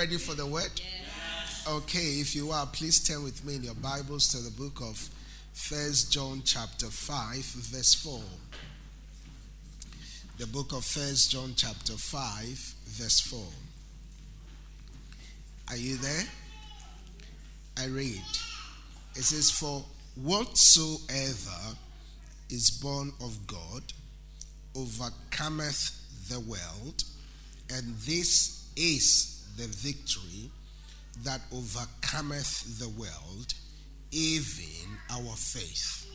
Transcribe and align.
ready 0.00 0.16
for 0.16 0.34
the 0.34 0.46
word? 0.46 0.80
Okay, 1.68 1.98
if 1.98 2.34
you 2.34 2.50
are, 2.52 2.64
please 2.64 3.06
turn 3.06 3.22
with 3.22 3.44
me 3.44 3.56
in 3.56 3.64
your 3.64 3.74
Bibles 3.74 4.28
to 4.28 4.38
the 4.38 4.50
book 4.50 4.80
of 4.80 4.96
First 5.52 6.10
John 6.10 6.40
chapter 6.42 6.86
5, 6.86 7.36
verse 7.36 7.92
4. 7.96 8.18
The 10.38 10.46
book 10.46 10.72
of 10.72 10.86
First 10.86 11.30
John 11.30 11.52
chapter 11.54 11.92
5, 11.92 12.74
verse 12.86 13.20
4. 13.20 13.40
Are 15.68 15.76
you 15.76 15.96
there? 15.96 16.24
I 17.78 17.84
read. 17.88 18.22
It 19.16 19.24
says, 19.24 19.50
For 19.50 19.84
whatsoever 20.14 21.76
is 22.48 22.70
born 22.70 23.12
of 23.20 23.46
God 23.46 23.82
overcometh 24.74 25.90
the 26.30 26.40
world, 26.40 27.04
and 27.70 27.94
this 27.96 28.66
is 28.76 29.29
the 29.60 29.66
victory 29.68 30.50
that 31.22 31.40
overcometh 31.52 32.78
the 32.78 32.88
world, 32.88 33.52
even 34.10 34.88
our 35.10 35.36
faith. 35.36 36.06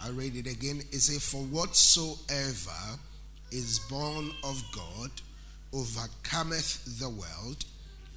I 0.00 0.10
read 0.10 0.36
it 0.36 0.46
again. 0.46 0.80
It 0.92 1.00
says, 1.00 1.28
For 1.28 1.42
whatsoever 1.42 3.00
is 3.50 3.80
born 3.90 4.30
of 4.44 4.62
God 4.72 5.10
overcometh 5.72 7.00
the 7.00 7.08
world, 7.08 7.64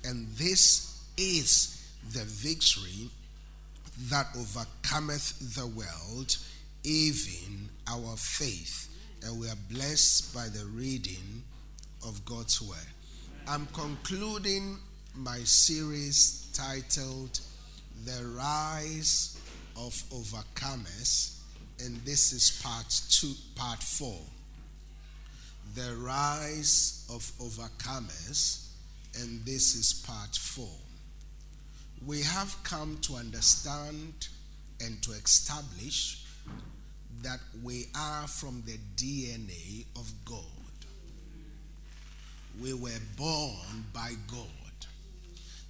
and 0.04 0.28
this 0.34 1.04
is 1.18 1.90
the 2.14 2.24
victory 2.26 3.10
that 4.12 4.28
overcometh 4.38 5.56
the 5.56 5.66
world, 5.66 6.38
even 6.84 7.70
our 7.88 8.16
faith. 8.16 8.88
And 9.24 9.40
we 9.40 9.48
are 9.48 9.58
blessed 9.72 10.36
by 10.36 10.48
the 10.50 10.66
reading 10.66 11.42
of 12.06 12.24
God's 12.24 12.62
word. 12.62 12.78
I'm 13.50 13.66
concluding 13.68 14.78
my 15.16 15.38
series 15.38 16.50
titled 16.54 17.40
The 18.04 18.26
Rise 18.36 19.40
of 19.78 19.94
Overcomers, 20.12 21.40
and 21.80 21.96
this 22.04 22.34
is 22.34 22.62
part 22.62 22.88
two, 23.10 23.32
part 23.56 23.82
four. 23.82 24.20
The 25.76 25.96
Rise 25.96 27.08
of 27.10 27.22
Overcomers, 27.40 28.68
and 29.22 29.46
this 29.46 29.76
is 29.76 30.04
part 30.06 30.36
four. 30.36 30.76
We 32.06 32.24
have 32.24 32.54
come 32.64 32.98
to 33.04 33.14
understand 33.14 34.28
and 34.82 35.02
to 35.04 35.12
establish 35.12 36.26
that 37.22 37.40
we 37.64 37.86
are 37.98 38.28
from 38.28 38.62
the 38.66 38.78
DNA 38.98 39.86
of 39.96 40.12
God. 40.26 40.57
We 42.62 42.74
were 42.74 42.90
born 43.16 43.86
by 43.94 44.14
God. 44.28 44.48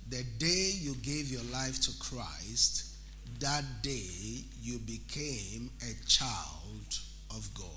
The 0.10 0.24
day 0.38 0.72
you 0.80 0.96
gave 0.96 1.30
your 1.30 1.44
life 1.52 1.82
to 1.82 1.92
Christ, 2.00 2.96
that 3.40 3.64
day 3.82 4.46
you 4.62 4.80
became 4.80 5.70
a 5.82 6.08
child 6.08 7.00
of 7.30 7.50
God. 7.54 7.68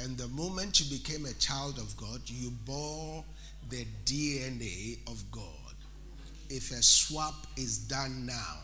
And 0.00 0.16
the 0.16 0.28
moment 0.28 0.80
you 0.80 0.98
became 0.98 1.26
a 1.26 1.32
child 1.34 1.78
of 1.78 1.96
God, 1.96 2.20
you 2.26 2.50
bore 2.64 3.24
the 3.70 3.86
DNA 4.04 4.98
of 5.10 5.22
God. 5.30 5.42
If 6.50 6.70
a 6.70 6.82
swap 6.82 7.46
is 7.56 7.78
done 7.78 8.26
now 8.26 8.58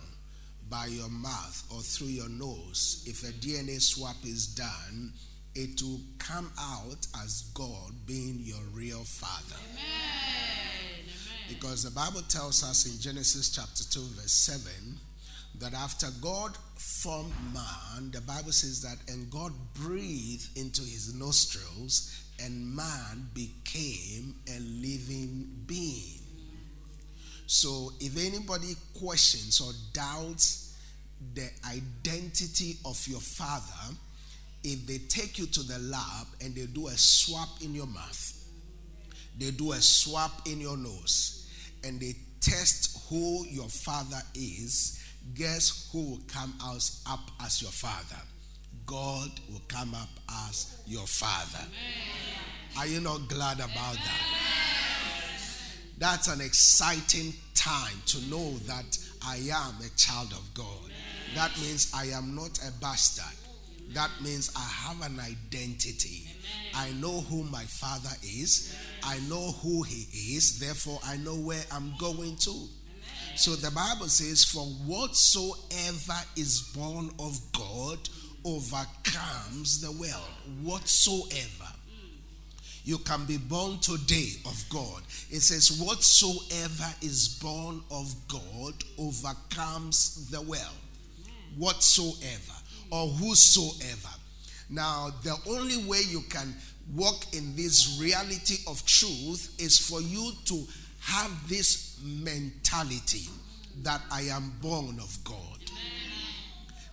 by 0.71 0.87
your 0.87 1.11
mouth 1.11 1.63
or 1.73 1.81
through 1.81 2.09
your 2.09 2.29
nose, 2.29 3.05
if 3.07 3.23
a 3.23 3.33
DNA 3.33 3.81
swap 3.81 4.17
is 4.25 4.47
done, 4.47 5.13
it 5.55 5.81
will 5.83 6.01
come 6.19 6.51
out 6.59 7.07
as 7.23 7.51
God 7.55 7.93
being 8.07 8.41
your 8.41 8.63
real 8.73 9.05
father. 9.05 9.57
Amen. 9.71 11.09
Because 11.49 11.85
the 11.85 11.91
Bible 11.91 12.23
tells 12.29 12.65
us 12.65 12.87
in 12.87 13.01
Genesis 13.01 13.51
chapter 13.51 13.85
2, 13.85 14.01
verse 14.21 14.33
7, 14.33 14.99
that 15.61 15.75
after 15.75 16.09
God 16.21 16.57
formed 16.77 17.33
man, 17.53 18.11
the 18.11 18.21
Bible 18.23 18.53
says 18.53 18.83
that, 18.83 18.97
and 19.13 19.31
God 19.31 19.53
breathed 19.75 20.59
into 20.59 20.83
his 20.83 21.15
nostrils, 21.15 22.11
and 22.43 22.75
man 22.75 23.29
became 23.35 24.35
a 24.49 24.59
living 24.59 25.49
being. 25.67 26.21
So 27.47 27.93
if 28.01 28.17
anybody 28.17 28.75
questions 28.99 29.61
or 29.61 29.73
doubts 29.93 30.77
the 31.35 31.49
identity 31.67 32.79
of 32.85 33.07
your 33.07 33.21
father, 33.21 33.95
if 34.65 34.87
they 34.87 34.99
take 35.09 35.39
you 35.39 35.47
to 35.47 35.63
the 35.63 35.79
lab 35.79 36.27
and 36.41 36.55
they 36.55 36.67
do 36.67 36.89
a 36.89 36.97
swap 36.97 37.63
in 37.63 37.75
your 37.75 37.87
mouth, 37.87 38.33
they 39.39 39.51
do 39.51 39.73
a 39.73 39.81
swap 39.81 40.49
in 40.49 40.61
your 40.61 40.77
nose, 40.77 41.51
and 41.85 42.01
they 42.01 42.15
test 42.41 43.07
who 43.09 43.45
your 43.47 43.69
father 43.69 44.21
is, 44.35 45.05
guess 45.35 45.91
who 45.93 46.11
will 46.11 46.23
come 46.29 46.55
out 46.63 46.91
up 47.09 47.31
as 47.43 47.61
your 47.61 47.71
father? 47.71 48.21
God 48.87 49.31
will 49.51 49.63
come 49.69 49.95
up 49.95 50.09
as 50.49 50.83
your 50.87 51.07
father. 51.07 51.65
Amen. 51.65 52.79
Are 52.79 52.87
you 52.87 53.01
not 53.01 53.29
glad 53.29 53.59
about 53.59 53.95
that? 53.95 54.23
That's 55.99 56.29
an 56.29 56.41
exciting 56.41 57.35
time 57.55 57.97
to 58.07 58.21
know 58.29 58.59
that 58.67 58.99
I 59.27 59.37
am 59.37 59.75
a 59.81 59.89
child 59.97 60.33
of 60.33 60.53
God. 60.55 60.91
That 61.35 61.57
means 61.59 61.93
I 61.95 62.07
am 62.07 62.35
not 62.35 62.59
a 62.67 62.71
bastard. 62.81 63.44
That 63.93 64.11
means 64.23 64.51
I 64.57 64.89
have 64.89 65.01
an 65.03 65.21
identity. 65.21 66.27
I 66.75 66.91
know 66.93 67.21
who 67.21 67.45
my 67.45 67.63
father 67.63 68.15
is. 68.23 68.77
I 69.05 69.19
know 69.29 69.53
who 69.63 69.83
he 69.83 70.35
is. 70.37 70.59
Therefore, 70.59 70.99
I 71.05 71.17
know 71.19 71.37
where 71.37 71.63
I'm 71.71 71.93
going 71.99 72.37
to. 72.37 72.69
So 73.37 73.53
the 73.57 73.71
Bible 73.71 74.09
says, 74.09 74.45
For 74.45 74.65
whatsoever 74.65 76.21
is 76.37 76.73
born 76.75 77.11
of 77.19 77.39
God 77.53 77.99
overcomes 78.45 79.81
the 79.81 79.93
world. 79.93 80.31
Whatsoever. 80.63 81.71
You 82.85 82.99
can 82.99 83.25
be 83.25 83.39
born 83.39 83.79
today 83.79 84.29
of 84.45 84.63
God. 84.69 85.03
It 85.31 85.41
says, 85.41 85.81
Whatsoever 85.81 86.95
is 87.01 87.39
born 87.41 87.81
of 87.91 88.15
God 88.29 88.75
overcomes 88.99 90.31
the 90.31 90.43
world. 90.43 90.79
Whatsoever 91.57 92.55
or 92.95 93.09
whosoever. 93.09 94.15
Now, 94.71 95.11
the 95.25 95.37
only 95.49 95.85
way 95.85 96.03
you 96.09 96.21
can 96.31 96.55
walk 96.95 97.35
in 97.35 97.57
this 97.57 97.99
reality 98.01 98.59
of 98.69 98.87
truth 98.87 99.57
is 99.59 99.79
for 99.79 100.01
you 100.01 100.31
to 100.45 100.65
have 101.01 101.49
this 101.49 101.99
mentality 102.05 103.29
that 103.83 104.01
I 104.13 104.23
am 104.23 104.53
born 104.63 105.01
of 105.01 105.19
God. 105.25 105.59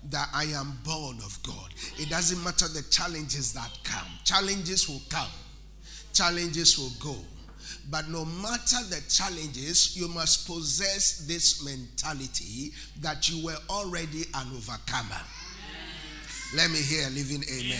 That 0.09 0.27
I 0.33 0.45
am 0.45 0.79
born 0.83 1.17
of 1.17 1.37
God. 1.43 1.71
It 1.99 2.09
doesn't 2.09 2.43
matter 2.43 2.67
the 2.67 2.83
challenges 2.89 3.53
that 3.53 3.69
come, 3.83 4.07
challenges 4.23 4.89
will 4.89 5.03
come, 5.07 5.29
challenges 6.13 6.79
will 6.79 6.93
go. 6.99 7.15
But 7.91 8.09
no 8.09 8.25
matter 8.25 8.83
the 8.89 9.03
challenges, 9.07 9.95
you 9.95 10.07
must 10.07 10.47
possess 10.47 11.25
this 11.27 11.63
mentality 11.63 12.71
that 13.01 13.29
you 13.29 13.45
were 13.45 13.57
already 13.69 14.23
an 14.33 14.47
overcomer. 14.55 15.21
Let 16.53 16.69
me 16.69 16.79
hear 16.79 17.07
a 17.07 17.09
living 17.11 17.43
amen. 17.49 17.79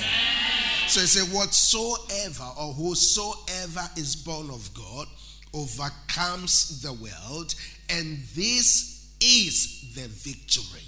So 0.88 1.02
it 1.02 1.08
said, 1.08 1.34
Whatsoever 1.36 2.50
or 2.58 2.74
whosoever 2.74 3.90
is 3.98 4.16
born 4.16 4.50
of 4.50 4.70
God 4.74 5.08
overcomes 5.54 6.82
the 6.82 6.94
world, 6.94 7.54
and 7.90 8.18
this 8.34 9.14
is 9.20 9.94
the 9.94 10.08
victory. 10.08 10.86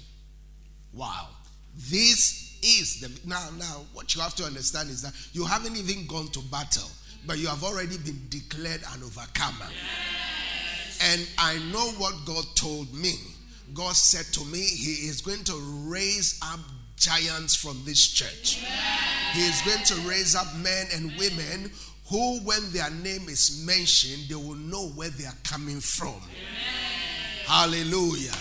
Wow. 0.94 1.28
This 1.76 2.58
is 2.62 3.00
the 3.00 3.28
now 3.28 3.48
now 3.58 3.84
what 3.92 4.14
you 4.14 4.22
have 4.22 4.34
to 4.36 4.44
understand 4.44 4.88
is 4.88 5.02
that 5.02 5.12
you 5.32 5.44
haven't 5.44 5.76
even 5.76 6.06
gone 6.06 6.28
to 6.28 6.40
battle, 6.50 6.88
but 7.26 7.38
you 7.38 7.48
have 7.48 7.64
already 7.64 7.98
been 7.98 8.26
declared 8.30 8.80
an 8.94 9.02
overcomer. 9.02 9.70
And 11.02 11.28
I 11.38 11.58
know 11.70 11.90
what 11.98 12.14
God 12.24 12.44
told 12.54 12.94
me. 12.94 13.14
God 13.74 13.94
said 13.94 14.32
to 14.34 14.44
me, 14.46 14.60
He 14.60 15.08
is 15.08 15.20
going 15.20 15.44
to 15.44 15.54
raise 15.86 16.40
up 16.42 16.60
giants 16.96 17.54
from 17.54 17.80
this 17.84 18.06
church. 18.08 18.64
He 19.32 19.42
is 19.42 19.60
going 19.62 19.84
to 19.84 20.08
raise 20.08 20.34
up 20.34 20.46
men 20.56 20.86
and 20.94 21.12
women 21.18 21.70
who, 22.10 22.40
when 22.40 22.60
their 22.72 22.90
name 22.90 23.28
is 23.28 23.64
mentioned, 23.66 24.28
they 24.28 24.34
will 24.34 24.56
know 24.56 24.88
where 24.88 25.10
they 25.10 25.24
are 25.24 25.38
coming 25.42 25.80
from. 25.80 26.20
Hallelujah. 27.46 28.32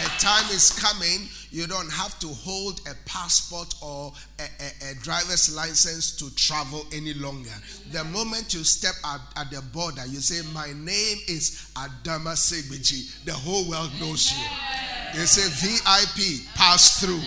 A 0.00 0.06
time 0.18 0.44
is 0.50 0.72
coming, 0.80 1.28
you 1.50 1.68
don't 1.68 1.90
have 1.92 2.18
to 2.18 2.26
hold 2.26 2.80
a 2.80 2.94
passport 3.06 3.72
or 3.80 4.12
a, 4.40 4.42
a, 4.42 4.90
a 4.90 4.94
driver's 4.96 5.54
license 5.54 6.16
to 6.16 6.34
travel 6.34 6.84
any 6.92 7.14
longer. 7.14 7.52
The 7.92 8.02
moment 8.02 8.52
you 8.54 8.64
step 8.64 8.94
at, 9.04 9.20
at 9.36 9.50
the 9.52 9.62
border, 9.62 10.04
you 10.06 10.18
say, 10.18 10.44
My 10.52 10.66
name 10.72 11.18
is 11.28 11.70
Adama 11.76 12.34
Segbeji. 12.34 13.24
The 13.24 13.34
whole 13.34 13.70
world 13.70 13.92
knows 14.00 14.32
you. 14.32 15.20
You 15.20 15.26
say, 15.26 15.48
VIP, 15.62 16.44
pass 16.56 17.00
through. 17.00 17.22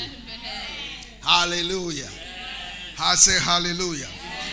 Hallelujah. 1.28 2.10
I 2.98 3.16
say 3.16 3.38
hallelujah. 3.44 4.08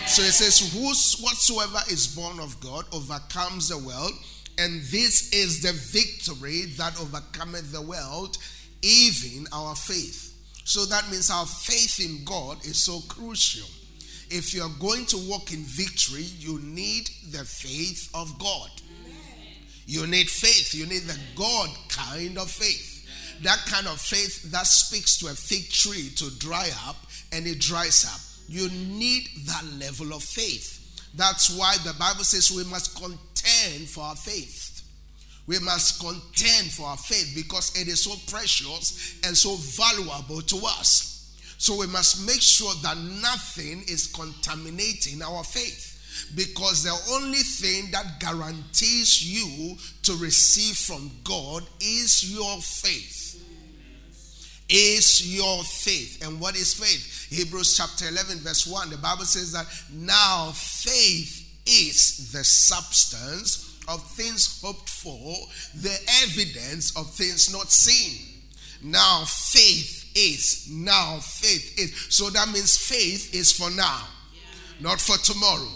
So 0.09 0.23
it 0.23 0.32
says, 0.32 0.75
Who's, 0.75 1.21
whatsoever 1.21 1.79
is 1.88 2.09
born 2.09 2.41
of 2.41 2.59
God 2.59 2.85
overcomes 2.93 3.69
the 3.69 3.79
world, 3.79 4.11
And 4.59 4.82
this 4.82 5.32
is 5.32 5.62
the 5.62 5.73
victory 5.73 6.67
that 6.76 7.00
overcometh 7.00 7.71
the 7.73 7.81
world, 7.81 8.38
even 8.82 9.47
our 9.53 9.76
faith. 9.76 10.32
So 10.65 10.85
that 10.87 11.09
means 11.11 11.31
our 11.31 11.47
faith 11.47 12.00
in 12.00 12.25
God 12.25 12.65
is 12.67 12.82
so 12.82 13.00
crucial. 13.09 13.69
If 14.31 14.53
you're 14.53 14.69
going 14.81 15.06
to 15.06 15.19
walk 15.29 15.53
in 15.53 15.61
victory, 15.62 16.25
you 16.38 16.59
need 16.61 17.09
the 17.31 17.44
faith 17.44 18.11
of 18.15 18.37
God. 18.38 18.71
You 19.87 20.06
need 20.09 20.29
faith. 20.29 20.75
You 20.75 20.87
need 20.87 21.03
the 21.03 21.19
God 21.37 21.71
kind 21.88 22.37
of 22.38 22.50
faith. 22.50 22.94
That 23.42 23.58
kind 23.66 23.86
of 23.86 24.00
faith 24.00 24.50
that 24.52 24.66
speaks 24.66 25.19
to 25.19 25.26
a 25.26 25.34
fig 25.34 25.69
tree 25.70 26.10
to 26.16 26.31
dry 26.38 26.70
up 26.86 26.96
and 27.32 27.46
it 27.46 27.58
dries 27.60 28.04
up. 28.04 28.20
You 28.48 28.69
need 28.70 29.28
that 29.46 29.64
level 29.78 30.14
of 30.14 30.22
faith. 30.22 30.81
That's 31.14 31.56
why 31.56 31.76
the 31.84 31.94
Bible 31.98 32.25
says 32.25 32.50
we 32.50 32.64
must 32.64 32.96
contend 32.96 33.88
for 33.88 34.02
our 34.02 34.16
faith. 34.16 34.82
We 35.46 35.58
must 35.58 36.00
contend 36.00 36.72
for 36.72 36.86
our 36.86 36.96
faith 36.96 37.32
because 37.34 37.78
it 37.81 37.88
is 37.88 38.04
so 38.04 38.14
precious 38.31 39.20
and 39.25 39.37
so 39.37 39.56
valuable 39.56 40.40
to 40.40 40.56
us. 40.66 41.14
So 41.58 41.78
we 41.78 41.87
must 41.87 42.26
make 42.26 42.40
sure 42.40 42.72
that 42.82 42.96
nothing 42.96 43.82
is 43.87 44.06
contaminating 44.08 45.22
our 45.22 45.44
faith. 45.44 45.92
Because 46.34 46.82
the 46.82 46.96
only 47.14 47.38
thing 47.38 47.90
that 47.90 48.20
guarantees 48.20 49.22
you 49.22 49.76
to 50.02 50.12
receive 50.22 50.76
from 50.76 51.10
God 51.25 51.64
is 51.80 52.32
your 52.32 52.60
faith. 52.60 53.24
Is 54.69 55.37
your 55.37 55.62
faith. 55.62 56.26
And 56.26 56.40
what 56.40 56.56
is 56.56 56.72
faith? 56.72 57.26
Hebrews 57.31 57.76
chapter 57.76 58.08
11, 58.08 58.38
verse 58.38 58.66
1. 58.66 58.90
The 58.90 58.96
Bible 58.96 59.25
says 59.25 59.52
that 59.52 59.66
now 59.93 60.52
faith 60.55 61.43
is 61.66 62.32
the 62.32 62.44
substance 62.44 63.78
of 63.88 64.02
things 64.12 64.61
hoped 64.62 64.88
for, 64.88 65.37
the 65.75 65.96
evidence 66.22 66.96
of 66.96 67.11
things 67.11 67.52
not 67.52 67.70
seen. 67.70 68.43
Now 68.82 69.25
faith 69.26 70.11
is. 70.14 70.69
Now 70.70 71.19
faith 71.20 71.78
is. 71.78 72.06
So 72.14 72.31
that 72.31 72.49
means 72.49 72.76
faith 72.76 73.34
is 73.34 73.52
for 73.52 73.70
now, 73.70 74.06
not 74.81 75.00
for 75.00 75.16
tomorrow. 75.19 75.72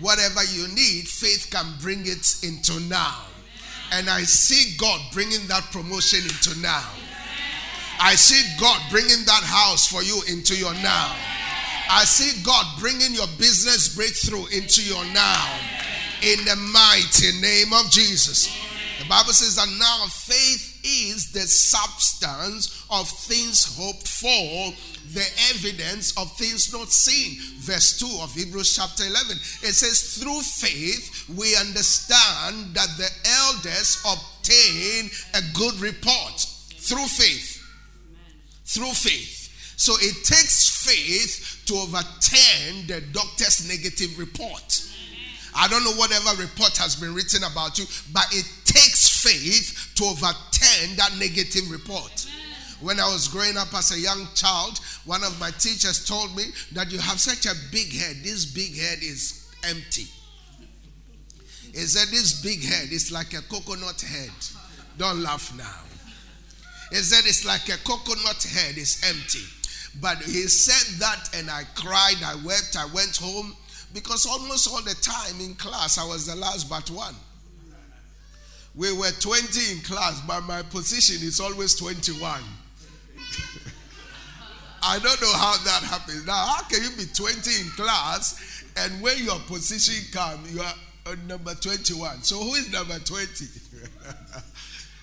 Whatever 0.00 0.44
you 0.44 0.68
need, 0.68 1.08
faith 1.08 1.48
can 1.50 1.66
bring 1.80 2.00
it 2.00 2.42
into 2.42 2.80
now. 2.80 3.24
And 3.92 4.08
I 4.08 4.22
see 4.22 4.76
God 4.78 5.00
bringing 5.12 5.46
that 5.48 5.64
promotion 5.72 6.20
into 6.20 6.58
now. 6.60 6.88
I 8.00 8.14
see 8.14 8.40
God 8.58 8.80
bringing 8.90 9.24
that 9.26 9.44
house 9.44 9.86
for 9.86 10.02
you 10.02 10.22
into 10.26 10.56
your 10.56 10.72
now. 10.74 11.14
I 11.90 12.04
see 12.04 12.42
God 12.42 12.64
bringing 12.78 13.12
your 13.12 13.26
business 13.36 13.94
breakthrough 13.94 14.46
into 14.56 14.82
your 14.82 15.04
now 15.12 15.58
in 16.22 16.44
the 16.44 16.56
mighty 16.56 17.32
name 17.40 17.72
of 17.74 17.90
Jesus. 17.90 18.48
The 19.00 19.08
Bible 19.08 19.32
says 19.32 19.56
that 19.56 19.68
now 19.78 20.06
faith 20.06 20.80
is 20.84 21.32
the 21.32 21.40
substance 21.40 22.86
of 22.90 23.08
things 23.08 23.76
hoped 23.76 24.08
for, 24.08 24.72
the 25.12 25.26
evidence 25.50 26.16
of 26.16 26.30
things 26.36 26.72
not 26.72 26.88
seen. 26.88 27.38
Verse 27.60 27.98
2 27.98 28.22
of 28.22 28.32
Hebrews 28.34 28.76
chapter 28.76 29.04
11. 29.04 29.36
It 29.62 29.74
says, 29.74 30.22
Through 30.22 30.40
faith 30.40 31.28
we 31.28 31.56
understand 31.56 32.74
that 32.74 32.88
the 32.96 33.10
elders 33.44 34.00
obtain 34.06 35.10
a 35.34 35.42
good 35.52 35.80
report. 35.80 36.46
Through 36.76 37.06
faith. 37.06 37.49
Through 38.70 38.92
faith. 38.92 39.74
So 39.76 39.94
it 39.98 40.14
takes 40.24 40.68
faith 40.68 41.62
to 41.66 41.74
overturn 41.74 42.86
the 42.86 43.02
doctor's 43.12 43.66
negative 43.66 44.18
report. 44.18 44.86
I 45.56 45.66
don't 45.68 45.82
know 45.82 45.92
whatever 45.92 46.40
report 46.40 46.76
has 46.76 46.94
been 46.94 47.12
written 47.14 47.42
about 47.42 47.78
you, 47.78 47.86
but 48.12 48.26
it 48.30 48.46
takes 48.64 49.08
faith 49.24 49.92
to 49.96 50.04
overturn 50.04 50.96
that 50.96 51.16
negative 51.18 51.70
report. 51.70 52.26
When 52.80 53.00
I 53.00 53.12
was 53.12 53.26
growing 53.26 53.56
up 53.56 53.74
as 53.74 53.90
a 53.90 53.98
young 53.98 54.28
child, 54.34 54.78
one 55.04 55.24
of 55.24 55.38
my 55.40 55.50
teachers 55.50 56.06
told 56.06 56.36
me 56.36 56.44
that 56.72 56.92
you 56.92 56.98
have 56.98 57.18
such 57.18 57.46
a 57.46 57.56
big 57.72 57.92
head. 57.92 58.18
This 58.22 58.44
big 58.44 58.78
head 58.78 58.98
is 59.02 59.50
empty. 59.68 60.06
He 61.72 61.80
said, 61.86 62.08
This 62.08 62.40
big 62.40 62.62
head 62.62 62.92
is 62.92 63.10
like 63.10 63.34
a 63.34 63.42
coconut 63.42 64.00
head. 64.00 64.30
Don't 64.96 65.22
laugh 65.22 65.52
now. 65.56 65.89
He 66.90 66.96
said, 66.96 67.24
It's 67.26 67.44
like 67.44 67.68
a 67.68 67.78
coconut 67.84 68.42
head, 68.42 68.76
it's 68.76 69.02
empty. 69.08 69.44
But 70.00 70.18
he 70.18 70.46
said 70.46 71.00
that, 71.00 71.30
and 71.34 71.50
I 71.50 71.62
cried, 71.74 72.16
I 72.24 72.36
wept, 72.44 72.76
I 72.78 72.86
went 72.94 73.16
home 73.16 73.56
because 73.92 74.26
almost 74.26 74.68
all 74.70 74.82
the 74.82 74.94
time 75.02 75.40
in 75.40 75.54
class 75.54 75.98
I 75.98 76.04
was 76.06 76.26
the 76.26 76.36
last 76.36 76.68
but 76.70 76.88
one. 76.90 77.14
We 78.76 78.92
were 78.92 79.10
20 79.10 79.72
in 79.72 79.80
class, 79.80 80.22
but 80.26 80.42
my 80.42 80.62
position 80.62 81.26
is 81.26 81.40
always 81.40 81.74
21. 81.74 82.22
I 84.82 84.98
don't 85.00 85.20
know 85.20 85.32
how 85.34 85.56
that 85.64 85.82
happens. 85.82 86.24
Now, 86.24 86.46
how 86.46 86.62
can 86.62 86.82
you 86.82 86.90
be 86.96 87.04
20 87.12 87.60
in 87.60 87.68
class 87.70 88.64
and 88.76 89.02
when 89.02 89.18
your 89.18 89.40
position 89.40 90.04
comes, 90.12 90.54
you 90.54 90.62
are 90.62 91.16
number 91.26 91.54
21? 91.54 92.22
So, 92.22 92.38
who 92.38 92.54
is 92.54 92.70
number 92.72 92.98
20? 93.00 93.26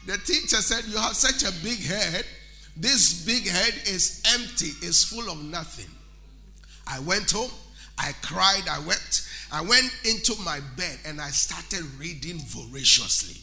the 0.07 0.17
teacher 0.17 0.57
said, 0.57 0.85
You 0.85 0.97
have 0.97 1.15
such 1.15 1.43
a 1.43 1.53
big 1.63 1.79
head. 1.85 2.25
This 2.75 3.25
big 3.25 3.47
head 3.47 3.73
is 3.85 4.21
empty, 4.33 4.71
it's 4.85 5.03
full 5.03 5.29
of 5.29 5.43
nothing. 5.43 5.89
I 6.87 6.99
went 7.01 7.31
home, 7.31 7.51
I 7.97 8.13
cried, 8.21 8.63
I 8.69 8.79
wept. 8.79 9.23
I 9.51 9.61
went 9.61 9.91
into 10.03 10.35
my 10.43 10.59
bed 10.75 10.99
and 11.05 11.21
I 11.21 11.29
started 11.29 11.85
reading 11.97 12.37
voraciously. 12.39 13.41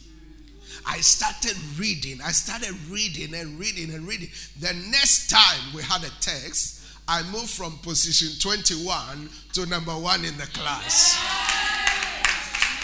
I 0.85 0.97
started 0.99 1.57
reading. 1.79 2.19
I 2.23 2.29
started 2.31 2.75
reading 2.89 3.33
and 3.33 3.59
reading 3.59 3.93
and 3.93 4.07
reading. 4.07 4.29
The 4.59 4.73
next 4.91 5.29
time 5.29 5.73
we 5.73 5.81
had 5.81 6.03
a 6.03 6.11
text, 6.21 6.83
I 7.07 7.23
moved 7.31 7.49
from 7.49 7.77
position 7.79 8.39
21 8.39 9.29
to 9.53 9.65
number 9.65 9.91
one 9.91 10.25
in 10.25 10.37
the 10.37 10.47
class. 10.53 11.15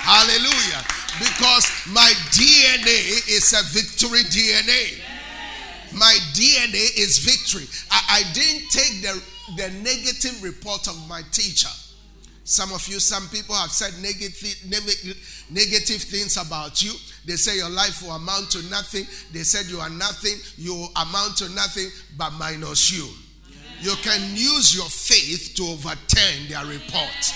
Hallelujah. 0.01 1.00
Because 1.19 1.69
my 1.91 2.11
DNA 2.31 3.29
is 3.29 3.53
a 3.53 3.63
victory 3.73 4.23
DNA. 4.23 5.01
My 5.93 6.15
DNA 6.33 6.97
is 6.97 7.19
victory. 7.19 7.67
I, 7.91 8.21
I 8.21 8.33
didn't 8.33 8.69
take 8.69 9.01
the, 9.01 9.21
the 9.57 9.69
negative 9.83 10.41
report 10.41 10.87
of 10.87 11.07
my 11.09 11.21
teacher. 11.31 11.69
Some 12.43 12.73
of 12.73 12.85
you, 12.87 12.99
some 12.99 13.27
people 13.29 13.55
have 13.55 13.71
said 13.71 13.93
negative, 14.01 14.55
negative 15.49 16.01
things 16.01 16.37
about 16.37 16.81
you. 16.81 16.91
They 17.25 17.35
say 17.35 17.57
your 17.57 17.69
life 17.69 18.01
will 18.01 18.11
amount 18.11 18.51
to 18.51 18.69
nothing. 18.69 19.05
They 19.31 19.43
said 19.43 19.67
you 19.67 19.79
are 19.79 19.89
nothing. 19.89 20.35
You 20.57 20.87
amount 20.95 21.37
to 21.37 21.49
nothing, 21.49 21.89
but 22.17 22.31
minus 22.31 22.91
you. 22.91 23.07
You 23.81 23.95
can 24.01 24.21
use 24.35 24.75
your 24.75 24.89
faith 24.89 25.53
to 25.55 25.63
overturn 25.63 26.47
their 26.49 26.65
report. 26.65 27.33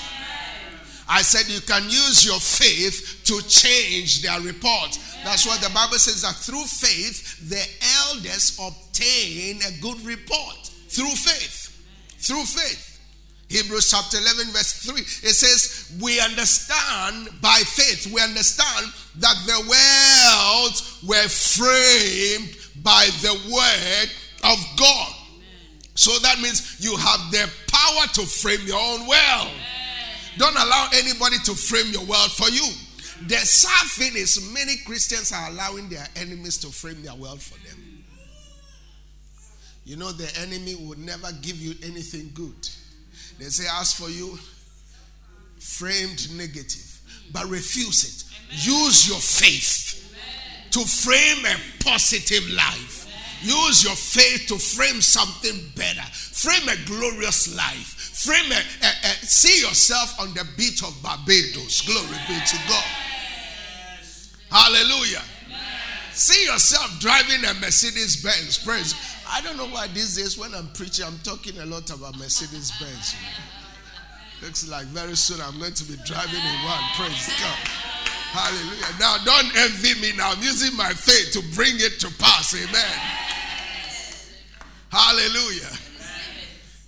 I 1.07 1.21
said 1.21 1.51
you 1.51 1.61
can 1.61 1.83
use 1.83 2.25
your 2.25 2.39
faith 2.39 3.21
to 3.25 3.41
change 3.47 4.21
their 4.21 4.39
report. 4.41 4.97
That's 5.23 5.45
what 5.45 5.61
the 5.61 5.69
Bible 5.69 5.97
says 5.97 6.21
that 6.21 6.35
through 6.35 6.65
faith, 6.65 7.49
the 7.49 7.63
elders 8.07 8.57
obtain 8.61 9.61
a 9.61 9.81
good 9.81 10.03
report. 10.05 10.71
Through 10.89 11.15
faith. 11.15 11.71
Through 12.19 12.45
faith. 12.45 12.95
Hebrews 13.49 13.91
chapter 13.91 14.17
11, 14.17 14.53
verse 14.53 14.73
3. 14.83 14.99
It 15.01 15.35
says, 15.35 15.95
We 16.01 16.19
understand 16.19 17.29
by 17.41 17.61
faith, 17.65 18.11
we 18.11 18.21
understand 18.21 18.91
that 19.17 19.35
the 19.45 19.59
worlds 19.69 21.03
were 21.05 21.27
framed 21.27 22.57
by 22.83 23.05
the 23.21 23.33
word 23.53 24.09
of 24.43 24.57
God. 24.77 25.13
So 25.93 26.17
that 26.19 26.39
means 26.41 26.77
you 26.79 26.97
have 26.97 27.31
the 27.31 27.49
power 27.71 28.07
to 28.13 28.21
frame 28.25 28.65
your 28.65 28.79
own 28.79 29.07
world. 29.07 29.51
Don't 30.37 30.55
allow 30.55 30.89
anybody 30.93 31.37
to 31.45 31.53
frame 31.53 31.91
your 31.91 32.05
world 32.05 32.31
for 32.31 32.49
you. 32.49 32.67
The 33.27 33.37
sad 33.37 33.87
thing 33.87 34.15
is, 34.15 34.51
many 34.53 34.75
Christians 34.85 35.31
are 35.31 35.49
allowing 35.49 35.89
their 35.89 36.05
enemies 36.17 36.57
to 36.59 36.67
frame 36.67 37.01
their 37.01 37.15
world 37.15 37.41
for 37.41 37.57
them. 37.67 38.03
You 39.85 39.97
know, 39.97 40.11
the 40.11 40.29
enemy 40.41 40.75
would 40.75 40.97
never 40.97 41.31
give 41.41 41.57
you 41.57 41.75
anything 41.83 42.31
good. 42.33 42.69
They 43.39 43.45
say, 43.45 43.65
as 43.79 43.93
for 43.93 44.09
you, 44.09 44.37
framed 45.59 46.35
negative, 46.35 47.01
but 47.31 47.45
refuse 47.47 48.03
it. 48.03 48.23
Use 48.51 49.07
your 49.07 49.19
faith 49.19 50.11
to 50.71 50.79
frame 50.79 51.45
a 51.45 51.83
positive 51.83 52.49
life. 52.51 53.03
Use 53.41 53.83
your 53.83 53.95
faith 53.95 54.47
to 54.47 54.57
frame 54.57 55.01
something 55.01 55.71
better. 55.75 56.01
Frame 56.11 56.67
a 56.67 56.85
glorious 56.85 57.55
life. 57.55 57.94
Frame 58.15 58.49
a, 58.49 58.55
a, 58.55 58.89
a 58.89 59.11
see 59.27 59.59
yourself 59.59 60.17
on 60.21 60.33
the 60.33 60.47
beach 60.55 60.81
of 60.83 60.95
Barbados. 61.03 61.81
Glory 61.81 62.17
be 62.27 62.39
to 62.47 62.57
God. 62.69 62.83
Hallelujah. 64.49 65.21
See 66.13 66.45
yourself 66.45 66.97
driving 67.01 67.43
a 67.43 67.53
Mercedes 67.55 68.23
Benz. 68.23 68.57
Praise. 68.57 68.95
I 69.29 69.41
don't 69.41 69.57
know 69.57 69.67
why 69.67 69.87
these 69.87 70.15
days 70.15 70.37
when 70.37 70.55
I'm 70.55 70.69
preaching, 70.69 71.03
I'm 71.03 71.19
talking 71.23 71.59
a 71.59 71.65
lot 71.65 71.89
about 71.89 72.17
Mercedes 72.17 72.71
Benz. 72.79 73.15
Looks 74.41 74.69
like 74.69 74.85
very 74.87 75.17
soon 75.17 75.41
I'm 75.41 75.59
going 75.59 75.73
to 75.73 75.83
be 75.83 75.97
driving 76.05 76.39
in 76.39 76.59
one. 76.63 76.83
Praise 76.95 77.27
God. 77.37 77.59
Hallelujah. 78.31 78.95
Now, 78.97 79.17
don't 79.25 79.57
envy 79.57 79.99
me 79.99 80.15
now. 80.15 80.31
I'm 80.31 80.41
using 80.41 80.75
my 80.77 80.93
faith 80.93 81.33
to 81.33 81.41
bring 81.53 81.75
it 81.75 81.99
to 81.99 82.07
pass. 82.17 82.55
Amen. 82.55 82.99
Hallelujah. 84.89 85.84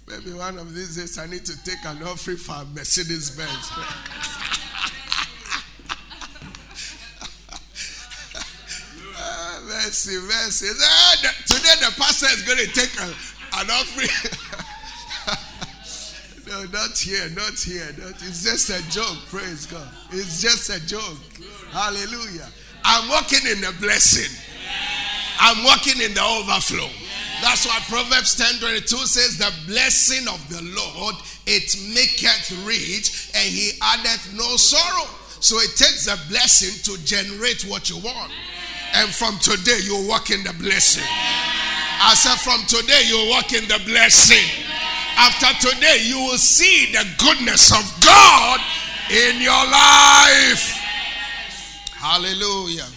Maybe 0.10 0.32
one 0.32 0.58
of 0.58 0.74
these 0.74 0.96
days 0.96 1.18
I 1.18 1.28
need 1.28 1.44
to 1.46 1.64
take 1.64 1.84
an 1.86 2.02
offering 2.04 2.38
for 2.38 2.64
Mercedes 2.74 3.32
Benz. 3.32 3.72
Ah, 9.20 9.60
mercy, 9.66 10.16
mercy. 10.20 10.68
Ah, 10.80 11.16
today 11.48 11.74
the 11.82 11.92
pastor 11.98 12.28
is 12.28 12.44
going 12.44 12.60
to 12.60 12.68
take 12.68 12.96
a, 13.00 13.06
an 13.60 13.70
offering. 13.72 14.08
no, 16.48 16.64
not 16.72 16.96
here, 16.96 17.28
not 17.32 17.58
here. 17.60 17.88
Not, 17.98 18.12
it's 18.22 18.44
just 18.44 18.70
a 18.70 18.90
joke. 18.92 19.18
Praise 19.28 19.66
God. 19.66 19.88
It's 20.12 20.40
just 20.40 20.70
a 20.70 20.86
joke. 20.86 21.18
Hallelujah. 21.72 22.48
I'm 22.84 23.10
walking 23.10 23.50
in 23.50 23.60
the 23.60 23.74
blessing. 23.82 24.32
I'm 25.40 25.64
walking 25.64 26.00
in 26.00 26.14
the 26.14 26.22
overflow. 26.24 26.90
That's 27.42 27.66
why 27.66 27.80
Proverbs 27.88 28.36
10 28.36 28.60
22 28.60 28.98
says, 29.06 29.38
The 29.38 29.54
blessing 29.68 30.28
of 30.28 30.42
the 30.50 30.62
Lord, 30.74 31.16
it 31.46 31.70
maketh 31.94 32.52
rich, 32.66 33.32
and 33.36 33.46
he 33.46 33.78
addeth 33.82 34.34
no 34.34 34.58
sorrow. 34.58 35.08
So 35.40 35.58
it 35.60 35.76
takes 35.78 36.08
a 36.08 36.18
blessing 36.30 36.74
to 36.84 37.04
generate 37.06 37.64
what 37.64 37.90
you 37.90 37.98
want. 37.98 38.32
And 38.96 39.10
from 39.10 39.38
today, 39.40 39.80
you 39.84 40.08
walk 40.08 40.32
in 40.32 40.44
the 40.44 40.54
blessing. 40.54 41.04
I 41.06 42.16
said, 42.16 42.40
From 42.40 42.66
today, 42.66 43.04
you 43.06 43.30
walk 43.30 43.54
in 43.54 43.68
the 43.68 43.80
blessing. 43.86 44.66
After 45.18 45.70
today, 45.70 46.00
you 46.04 46.18
will 46.18 46.38
see 46.38 46.92
the 46.92 47.06
goodness 47.20 47.72
of 47.72 47.86
God 48.04 48.60
in 49.12 49.42
your 49.42 49.66
life. 49.70 50.74
Hallelujah. 51.94 52.88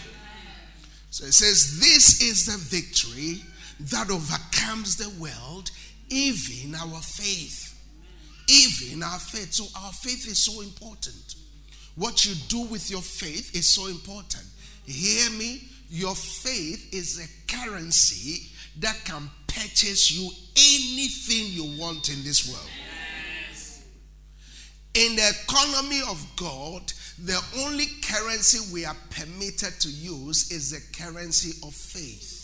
So 1.11 1.27
it 1.27 1.33
says, 1.33 1.81
This 1.81 2.23
is 2.23 2.47
the 2.47 2.57
victory 2.57 3.43
that 3.89 4.11
overcomes 4.11 4.97
the 4.97 5.09
world, 5.21 5.71
even 6.11 6.75
our 6.75 7.01
faith. 7.01 7.69
Even 8.49 9.03
our 9.03 9.19
faith. 9.19 9.55
So, 9.55 9.67
our 9.81 9.93
faith 9.93 10.27
is 10.27 10.45
so 10.45 10.61
important. 10.61 11.37
What 11.95 12.25
you 12.25 12.35
do 12.49 12.63
with 12.63 12.91
your 12.91 13.01
faith 13.01 13.55
is 13.55 13.73
so 13.73 13.87
important. 13.87 14.45
Hear 14.85 15.31
me? 15.31 15.63
Your 15.89 16.15
faith 16.15 16.93
is 16.93 17.19
a 17.21 17.53
currency 17.53 18.51
that 18.79 18.97
can 19.05 19.31
purchase 19.47 20.11
you 20.11 20.31
anything 20.57 21.47
you 21.53 21.81
want 21.81 22.09
in 22.11 22.23
this 22.23 22.49
world. 22.49 22.71
In 24.95 25.17
the 25.17 25.31
economy 25.45 26.01
of 26.09 26.25
God, 26.37 26.93
the 27.25 27.41
only 27.65 27.87
currency 28.03 28.73
we 28.73 28.85
are 28.85 28.97
permitted 29.11 29.81
to 29.81 29.89
use 29.89 30.51
is 30.51 30.71
the 30.71 30.81
currency 30.97 31.57
of 31.65 31.73
faith 31.73 32.40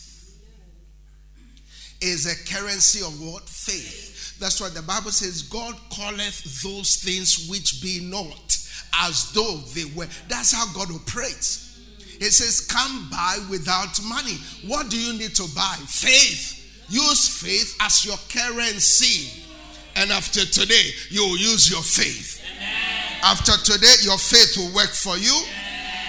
is 2.01 2.27
a 2.27 2.55
currency 2.55 3.01
of 3.01 3.21
what? 3.21 3.49
Faith. 3.49 4.39
That's 4.39 4.61
why 4.61 4.69
the 4.69 4.83
Bible 4.83 5.11
says, 5.11 5.43
God 5.43 5.75
calleth 5.91 6.63
those 6.63 6.97
things 6.97 7.49
which 7.49 7.83
be 7.83 8.01
not 8.03 8.59
as 9.03 9.33
though 9.33 9.57
they 9.75 9.85
were. 9.97 10.09
That's 10.29 10.53
how 10.53 10.67
God 10.75 10.91
operates. 10.93 11.79
It 12.21 12.33
says, 12.33 12.67
Come 12.67 13.09
buy 13.11 13.39
without 13.51 14.01
money. 14.03 14.39
What 14.67 14.91
do 14.91 14.99
you 14.99 15.19
need 15.19 15.35
to 15.37 15.47
buy? 15.55 15.77
Faith. 15.87 16.85
Use 16.89 17.29
faith 17.29 17.77
as 17.81 18.05
your 18.05 18.17
currency. 18.29 19.43
And 19.97 20.11
after 20.11 20.45
today, 20.45 20.91
you 21.11 21.23
will 21.23 21.39
use 21.39 21.71
your 21.71 21.83
faith. 21.83 22.43
After 23.23 23.53
today, 23.65 23.95
your 24.03 24.19
faith 24.19 24.57
will 24.57 24.75
work 24.75 24.91
for 24.91 25.17
you 25.17 25.35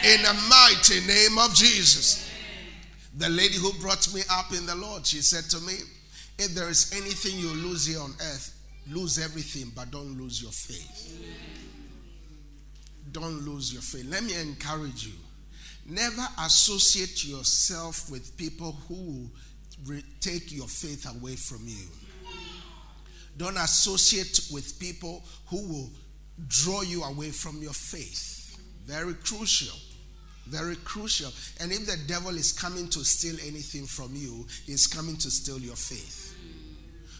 in 0.03 0.21
the 0.21 0.33
mighty 0.49 0.99
name 1.07 1.37
of 1.37 1.53
Jesus. 1.53 2.26
The 3.17 3.29
lady 3.29 3.55
who 3.55 3.73
brought 3.73 4.13
me 4.13 4.21
up 4.29 4.53
in 4.53 4.67
the 4.67 4.75
Lord, 4.75 5.05
she 5.05 5.17
said 5.17 5.45
to 5.49 5.59
me, 5.65 5.73
If 6.37 6.53
there 6.53 6.69
is 6.69 6.93
anything 6.95 7.39
you 7.39 7.49
lose 7.49 7.87
here 7.87 7.99
on 7.99 8.11
earth, 8.11 8.53
lose 8.91 9.17
everything, 9.17 9.71
but 9.75 9.89
don't 9.89 10.17
lose 10.19 10.41
your 10.41 10.51
faith. 10.51 11.19
Don't 13.11 13.43
lose 13.43 13.73
your 13.73 13.81
faith. 13.81 14.05
Let 14.07 14.23
me 14.23 14.39
encourage 14.39 15.07
you. 15.07 15.13
Never 15.87 16.27
associate 16.43 17.25
yourself 17.25 18.11
with 18.11 18.37
people 18.37 18.77
who 18.87 19.27
take 20.19 20.51
your 20.51 20.67
faith 20.67 21.09
away 21.09 21.35
from 21.35 21.61
you. 21.65 21.87
Don't 23.37 23.57
associate 23.57 24.41
with 24.51 24.79
people 24.79 25.23
who 25.47 25.67
will 25.67 25.89
draw 26.47 26.81
you 26.83 27.03
away 27.03 27.31
from 27.31 27.63
your 27.63 27.73
faith. 27.73 28.59
Very 28.85 29.13
crucial. 29.15 29.75
Very 30.49 30.75
crucial. 30.77 31.31
And 31.59 31.71
if 31.71 31.85
the 31.85 31.97
devil 32.07 32.35
is 32.35 32.51
coming 32.51 32.87
to 32.89 33.03
steal 33.03 33.35
anything 33.45 33.85
from 33.85 34.15
you, 34.15 34.45
he's 34.65 34.87
coming 34.87 35.17
to 35.17 35.29
steal 35.29 35.59
your 35.59 35.75
faith. 35.75 36.35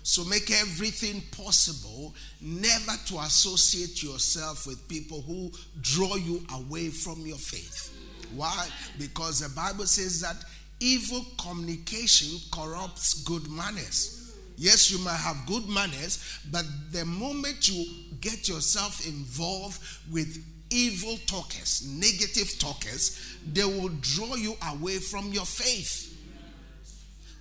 So 0.04 0.24
make 0.24 0.50
everything 0.52 1.22
possible 1.32 2.16
never 2.40 2.94
to 3.08 3.20
associate 3.20 4.02
yourself 4.02 4.66
with 4.66 4.88
people 4.88 5.22
who 5.22 5.52
draw 5.82 6.16
you 6.16 6.46
away 6.54 6.88
from 6.88 7.26
your 7.26 7.38
faith. 7.38 7.94
Why? 8.34 8.70
Because 8.98 9.42
the 9.42 9.50
Bible 9.50 9.86
says 9.86 10.22
that 10.22 10.38
evil 10.80 11.26
communication 11.38 12.40
corrupts 12.52 13.24
good 13.24 13.50
manners. 13.50 14.34
Yes, 14.56 14.90
you 14.90 14.98
might 15.00 15.18
have 15.18 15.46
good 15.46 15.68
manners, 15.68 16.40
but 16.52 16.64
the 16.92 17.04
moment 17.04 17.68
you 17.68 17.86
get 18.22 18.48
yourself 18.48 19.06
involved 19.06 19.82
with 20.10 20.42
evil 20.70 21.18
talkers, 21.26 21.88
negative 21.88 22.60
talkers, 22.60 23.38
they 23.52 23.64
will 23.64 23.92
draw 24.02 24.36
you 24.36 24.56
away 24.74 24.98
from 24.98 25.32
your 25.32 25.46
faith. 25.46 26.16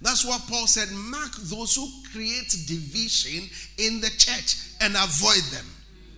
That's 0.03 0.25
what 0.25 0.43
Paul 0.49 0.67
said 0.67 0.91
mark 0.93 1.33
those 1.37 1.75
who 1.75 1.89
create 2.13 2.51
division 2.67 3.49
in 3.79 4.01
the 4.01 4.11
church 4.11 4.57
and 4.81 4.95
avoid 4.95 5.43
them. 5.53 5.67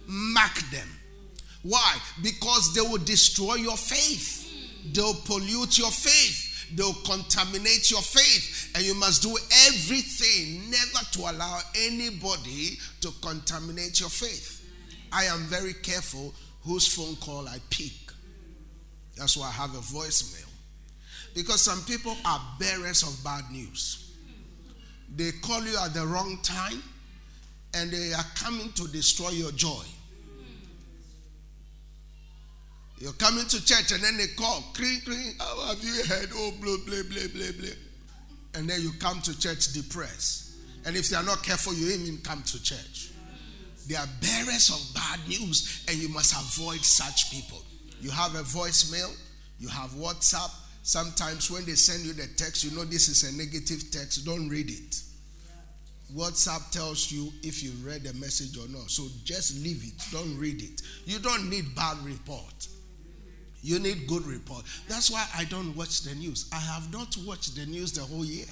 Mark 0.07 0.55
them. 0.73 0.89
Why? 1.63 1.97
Because 2.23 2.75
they 2.75 2.81
will 2.81 3.05
destroy 3.05 3.55
your 3.55 3.77
faith, 3.77 4.51
they'll 4.93 5.15
pollute 5.15 5.79
your 5.79 5.91
faith. 5.91 6.47
They'll 6.75 6.93
contaminate 6.93 7.91
your 7.91 8.03
faith, 8.03 8.73
and 8.75 8.85
you 8.85 8.95
must 8.95 9.23
do 9.23 9.35
everything 9.69 10.71
never 10.71 11.03
to 11.13 11.21
allow 11.21 11.61
anybody 11.75 12.79
to 13.01 13.11
contaminate 13.23 14.01
your 14.01 14.11
faith. 14.11 14.59
I 15.11 15.25
am 15.25 15.41
very 15.47 15.73
careful 15.73 16.35
whose 16.65 16.87
phone 16.87 17.17
call 17.17 17.49
I 17.49 17.59
pick. 17.71 17.93
That's 19.17 19.37
why 19.37 19.49
I 19.49 19.53
have 19.53 19.75
a 19.75 19.79
voicemail. 19.79 20.49
Because 21.35 21.61
some 21.61 21.83
people 21.83 22.17
are 22.25 22.41
bearers 22.59 23.03
of 23.03 23.23
bad 23.25 23.51
news. 23.51 24.15
They 25.15 25.31
call 25.43 25.65
you 25.65 25.77
at 25.85 25.95
the 25.95 26.07
wrong 26.07 26.39
time 26.43 26.83
and 27.75 27.91
they 27.91 28.13
are 28.13 28.25
coming 28.37 28.73
to 28.73 28.89
destroy 28.89 29.31
your 29.31 29.53
joy. 29.53 29.85
You're 32.99 33.13
coming 33.13 33.45
to 33.45 33.65
church 33.65 33.93
and 33.93 34.03
then 34.03 34.17
they 34.17 34.27
call, 34.37 34.65
cring, 34.75 34.99
cring, 35.05 35.35
how 35.39 35.69
have 35.69 35.83
you 35.83 36.03
heard? 36.05 36.31
Oh, 36.35 36.53
blah, 36.61 36.77
blah, 36.85 37.03
blah, 37.09 37.29
blah, 37.33 37.53
blah. 37.61 37.71
And 38.55 38.69
then 38.69 38.81
you 38.81 38.91
come 38.99 39.21
to 39.23 39.39
church 39.39 39.73
depressed. 39.73 40.57
And 40.85 40.97
if 40.97 41.09
they 41.09 41.17
are 41.17 41.23
not 41.23 41.45
careful, 41.45 41.75
you 41.75 41.93
even 41.93 42.19
come 42.19 42.43
to 42.43 42.63
church. 42.63 43.08
They 43.89 43.97
are 43.97 44.07
bearers 44.21 44.71
of 44.71 44.95
bad 44.95 45.27
news, 45.27 45.85
and 45.89 45.97
you 45.97 46.09
must 46.11 46.35
avoid 46.35 46.81
such 46.85 47.31
people. 47.31 47.63
You 48.01 48.11
have 48.11 48.35
a 48.35 48.43
voicemail, 48.43 49.11
you 49.59 49.69
have 49.69 49.91
WhatsApp. 49.93 50.51
Sometimes 50.83 51.51
when 51.51 51.65
they 51.65 51.75
send 51.75 52.05
you 52.05 52.13
the 52.13 52.27
text, 52.37 52.65
you 52.65 52.71
know 52.77 52.85
this 52.85 53.09
is 53.09 53.25
a 53.25 53.37
negative 53.37 53.91
text, 53.91 54.25
don't 54.25 54.49
read 54.49 54.71
it. 54.71 55.03
WhatsApp 56.15 56.71
tells 56.71 57.11
you 57.13 57.33
if 57.43 57.63
you 57.63 57.73
read 57.85 58.03
the 58.05 58.15
message 58.15 58.57
or 58.57 58.69
not. 58.69 58.91
So 58.91 59.05
just 59.25 59.63
leave 59.63 59.83
it. 59.85 60.03
Don't 60.11 60.39
read 60.39 60.63
it. 60.63 60.81
You 61.05 61.19
don't 61.19 61.51
need 61.51 61.75
bad 61.75 61.99
report. 62.03 62.69
You 63.61 63.79
need 63.79 64.07
good 64.07 64.25
report. 64.25 64.65
That's 64.89 65.11
why 65.11 65.27
I 65.37 65.45
don't 65.45 65.77
watch 65.77 66.03
the 66.03 66.15
news. 66.15 66.49
I 66.53 66.61
have 66.61 66.91
not 66.93 67.15
watched 67.27 67.57
the 67.57 67.67
news 67.67 67.93
the 67.93 68.03
whole 68.03 68.25
year. 68.25 68.47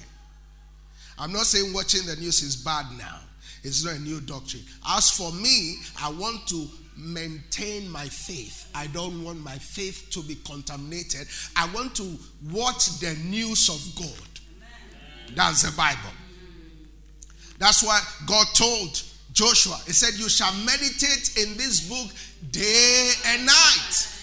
I'm 1.17 1.31
not 1.33 1.47
saying 1.47 1.73
watching 1.73 2.05
the 2.05 2.15
news 2.17 2.43
is 2.43 2.55
bad 2.55 2.85
now. 2.97 3.19
It's 3.63 3.83
not 3.83 3.95
a 3.95 3.99
new 3.99 4.21
doctrine. 4.21 4.63
As 4.87 5.09
for 5.09 5.31
me, 5.33 5.77
I 6.01 6.09
want 6.11 6.47
to 6.47 6.67
maintain 6.97 7.89
my 7.89 8.05
faith. 8.05 8.69
I 8.73 8.87
don't 8.87 9.23
want 9.23 9.43
my 9.43 9.55
faith 9.55 10.07
to 10.11 10.21
be 10.23 10.35
contaminated. 10.35 11.27
I 11.55 11.69
want 11.73 11.95
to 11.95 12.17
watch 12.51 12.99
the 12.99 13.15
news 13.25 13.69
of 13.69 13.95
God. 13.95 15.35
That's 15.35 15.63
the 15.63 15.75
Bible. 15.75 16.11
That's 17.59 17.83
why 17.83 17.99
God 18.25 18.47
told 18.53 19.01
Joshua, 19.33 19.79
He 19.85 19.93
said, 19.93 20.19
You 20.19 20.29
shall 20.29 20.53
meditate 20.65 21.37
in 21.37 21.57
this 21.57 21.87
book 21.87 22.09
day 22.51 23.11
and 23.27 23.45
night. 23.45 24.13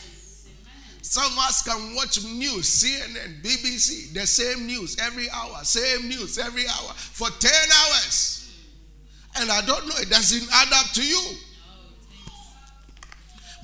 Some 1.03 1.33
of 1.33 1.39
us 1.39 1.63
can 1.63 1.95
watch 1.95 2.25
news, 2.25 2.83
CNN, 2.83 3.43
BBC, 3.43 4.13
the 4.15 4.27
same 4.27 4.67
news 4.67 4.97
every 5.01 5.31
hour, 5.31 5.59
same 5.63 6.09
news 6.09 6.39
every 6.39 6.67
hour 6.67 6.93
for 6.95 7.29
10 7.29 7.51
hours. 7.53 8.44
And 9.37 9.51
I 9.51 9.61
don't 9.67 9.87
know, 9.87 9.95
it 9.99 10.11
doesn't 10.11 10.49
add 10.53 10.69
up 10.73 10.93
to 10.93 11.07
you. 11.07 11.21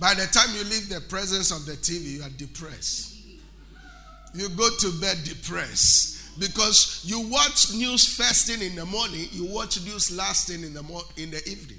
By 0.01 0.15
the 0.15 0.27
time 0.27 0.55
you 0.55 0.65
leave 0.65 0.89
the 0.89 1.01
presence 1.09 1.51
of 1.51 1.67
the 1.67 1.73
TV, 1.73 2.17
you 2.19 2.23
are 2.23 2.31
depressed. 2.31 3.19
You 4.35 4.49
go 4.51 4.69
to 4.79 5.01
bed 5.01 5.19
depressed 5.25 6.39
because 6.39 7.03
you 7.05 7.29
watch 7.29 7.75
news 7.75 8.17
first 8.17 8.47
thing 8.47 8.63
in 8.63 8.77
the 8.77 8.87
morning, 8.87 9.27
you 9.33 9.45
watch 9.45 9.83
news 9.85 10.17
last 10.17 10.49
thing 10.49 10.63
in 10.63 10.73
the 10.73 10.83
mo- 10.83 11.03
in 11.17 11.31
the 11.31 11.47
evening. 11.49 11.79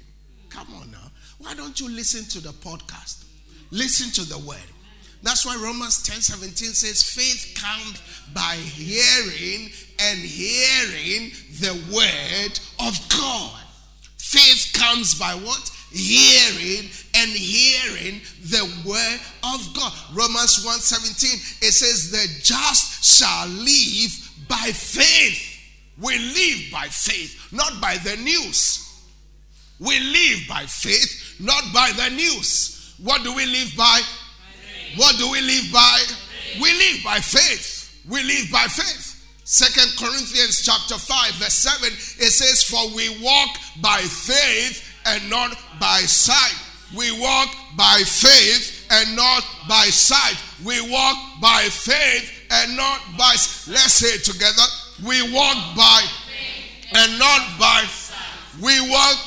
Come 0.50 0.68
on 0.74 0.90
now. 0.90 1.10
Why 1.38 1.54
don't 1.54 1.80
you 1.80 1.88
listen 1.88 2.24
to 2.26 2.40
the 2.40 2.52
podcast? 2.52 3.24
Listen 3.70 4.10
to 4.22 4.28
the 4.28 4.38
word. 4.46 4.58
That's 5.22 5.46
why 5.46 5.56
Romans 5.62 6.02
10 6.02 6.20
17 6.20 6.68
says, 6.74 7.02
faith 7.02 7.58
comes 7.60 8.02
by 8.34 8.56
hearing, 8.56 9.70
and 9.98 10.18
hearing 10.18 11.30
the 11.60 11.72
word 11.94 12.60
of 12.86 12.94
God. 13.08 13.61
Faith 14.32 14.72
comes 14.72 15.14
by 15.18 15.32
what? 15.34 15.70
Hearing 15.90 16.88
and 17.14 17.30
hearing 17.30 18.22
the 18.40 18.64
word 18.88 19.20
of 19.44 19.74
God. 19.76 19.92
Romans 20.14 20.64
1 20.64 20.78
17, 20.78 21.30
it 21.60 21.72
says, 21.72 22.10
The 22.10 22.40
just 22.42 23.04
shall 23.04 23.46
live 23.48 24.32
by 24.48 24.72
faith. 24.72 25.50
We 26.00 26.18
live 26.18 26.72
by 26.72 26.86
faith, 26.88 27.52
not 27.52 27.78
by 27.82 27.98
the 27.98 28.16
news. 28.16 28.88
We 29.78 30.00
live 30.00 30.48
by 30.48 30.64
faith, 30.64 31.36
not 31.38 31.64
by 31.74 31.92
the 31.92 32.08
news. 32.14 32.94
What 33.02 33.22
do 33.24 33.34
we 33.34 33.44
live 33.44 33.74
by? 33.76 34.00
What 34.96 35.18
do 35.18 35.30
we 35.30 35.42
live 35.42 35.70
by? 35.70 36.02
We 36.58 36.72
live 36.72 37.04
by 37.04 37.18
faith. 37.18 38.00
We 38.08 38.22
live 38.22 38.50
by 38.50 38.64
faith. 38.64 39.11
Second 39.44 39.90
Corinthians 39.98 40.62
chapter 40.64 40.96
5 40.96 41.32
verse 41.34 41.54
7 41.54 41.88
it 41.92 42.30
says 42.30 42.62
for 42.62 42.94
we 42.94 43.08
walk 43.22 43.50
by 43.80 43.98
faith 43.98 44.88
and 45.06 45.28
not 45.28 45.56
by 45.80 46.00
sight. 46.00 46.54
We 46.96 47.10
walk 47.20 47.48
by 47.76 48.02
faith 48.04 48.86
and 48.90 49.16
not 49.16 49.44
by 49.68 49.86
sight. 49.86 50.36
We 50.64 50.80
walk 50.90 51.16
by 51.40 51.62
faith 51.70 52.30
and 52.50 52.76
not 52.76 53.00
by 53.18 53.32
let's 53.66 53.94
say 53.94 54.14
it 54.14 54.24
together. 54.24 54.62
We 55.04 55.22
walk 55.32 55.56
by 55.76 56.02
and 56.94 57.18
not 57.18 57.58
by 57.58 57.84
we 58.60 58.90
walk 58.90 59.18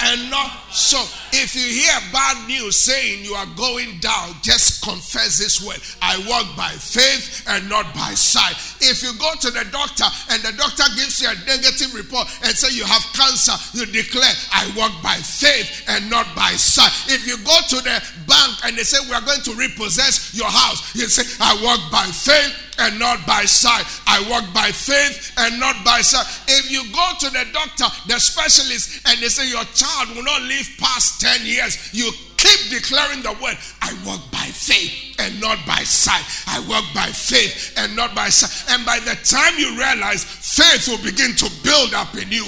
and 0.00 0.30
not 0.30 0.57
so. 0.70 0.98
If 1.32 1.54
you 1.54 1.64
hear 1.64 1.96
bad 2.12 2.48
news 2.48 2.76
saying 2.76 3.24
you 3.24 3.34
are 3.34 3.46
going 3.56 3.98
down, 4.00 4.34
just 4.42 4.82
confess 4.82 5.38
this 5.38 5.64
word. 5.64 5.78
I 6.00 6.16
walk 6.28 6.56
by 6.56 6.72
faith 6.72 7.44
and 7.48 7.68
not 7.68 7.92
by 7.94 8.12
sight. 8.16 8.56
If 8.80 9.02
you 9.02 9.12
go 9.18 9.32
to 9.40 9.50
the 9.50 9.64
doctor 9.70 10.04
and 10.30 10.42
the 10.42 10.52
doctor 10.56 10.84
gives 10.96 11.20
you 11.20 11.28
a 11.28 11.36
negative 11.44 11.94
report 11.94 12.28
and 12.44 12.56
say 12.56 12.74
you 12.74 12.84
have 12.84 13.02
cancer, 13.12 13.56
you 13.76 13.86
declare, 13.86 14.32
I 14.52 14.72
walk 14.76 15.02
by 15.02 15.16
faith 15.20 15.84
and 15.88 16.08
not 16.10 16.26
by 16.34 16.52
sight. 16.56 16.92
If 17.12 17.26
you 17.26 17.36
go 17.44 17.56
to 17.68 17.78
the 17.84 17.96
bank 18.26 18.52
and 18.64 18.76
they 18.76 18.84
say 18.84 18.98
we 19.08 19.14
are 19.14 19.24
going 19.24 19.42
to 19.42 19.54
repossess 19.54 20.34
your 20.34 20.50
house, 20.50 20.94
you 20.94 21.06
say, 21.08 21.24
I 21.40 21.54
walk 21.62 21.92
by 21.92 22.06
faith 22.10 22.67
and 22.78 22.98
not 22.98 23.26
by 23.26 23.44
sight. 23.44 23.84
I 24.06 24.22
walk 24.30 24.44
by 24.54 24.70
faith 24.70 25.32
and 25.38 25.58
not 25.60 25.84
by 25.84 26.00
sight. 26.00 26.26
If 26.48 26.70
you 26.70 26.82
go 26.92 27.06
to 27.20 27.30
the 27.30 27.46
doctor, 27.52 27.86
the 28.06 28.18
specialist, 28.18 29.06
and 29.08 29.20
they 29.20 29.28
say 29.28 29.48
your 29.48 29.64
child 29.74 30.14
will 30.14 30.24
not 30.24 30.42
live 30.42 30.68
past 30.78 31.20
10 31.20 31.46
years, 31.46 31.92
you 31.92 32.10
keep 32.36 32.70
declaring 32.70 33.22
the 33.22 33.32
word. 33.42 33.58
I 33.82 33.92
walk 34.06 34.22
by 34.30 34.46
faith 34.54 35.16
and 35.18 35.40
not 35.40 35.58
by 35.66 35.82
sight. 35.82 36.24
I 36.46 36.60
walk 36.68 36.84
by 36.94 37.10
faith 37.10 37.74
and 37.76 37.94
not 37.96 38.14
by 38.14 38.28
sight. 38.28 38.74
And 38.74 38.86
by 38.86 39.00
the 39.00 39.16
time 39.24 39.58
you 39.58 39.76
realize, 39.76 40.24
faith 40.24 40.88
will 40.88 41.02
begin 41.04 41.34
to 41.36 41.50
build 41.62 41.94
up 41.94 42.14
in 42.16 42.30
you 42.30 42.46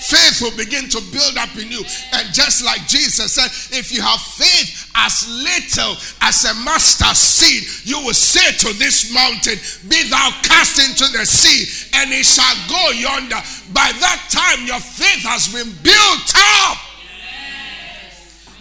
faith 0.00 0.40
will 0.40 0.56
begin 0.56 0.88
to 0.88 1.00
build 1.12 1.36
up 1.36 1.52
in 1.56 1.70
you. 1.70 1.84
And 2.12 2.24
just 2.32 2.64
like 2.64 2.86
Jesus 2.88 3.36
said, 3.36 3.52
if 3.76 3.92
you 3.92 4.00
have 4.00 4.20
faith 4.20 4.90
as 4.96 5.28
little 5.28 5.96
as 6.24 6.44
a 6.44 6.54
mustard 6.64 7.16
seed, 7.16 7.62
you 7.84 8.00
will 8.04 8.16
say 8.16 8.52
to 8.64 8.76
this 8.78 9.12
mountain, 9.12 9.60
Be 9.88 10.08
thou 10.08 10.30
cast 10.42 10.80
into 10.80 11.06
the 11.12 11.24
sea, 11.24 11.68
and 12.00 12.10
it 12.10 12.24
shall 12.24 12.56
go 12.68 12.90
yonder. 12.96 13.40
By 13.72 13.92
that 14.00 14.20
time, 14.32 14.66
your 14.66 14.80
faith 14.80 15.22
has 15.28 15.52
been 15.52 15.70
built 15.84 16.34
up. 16.64 16.78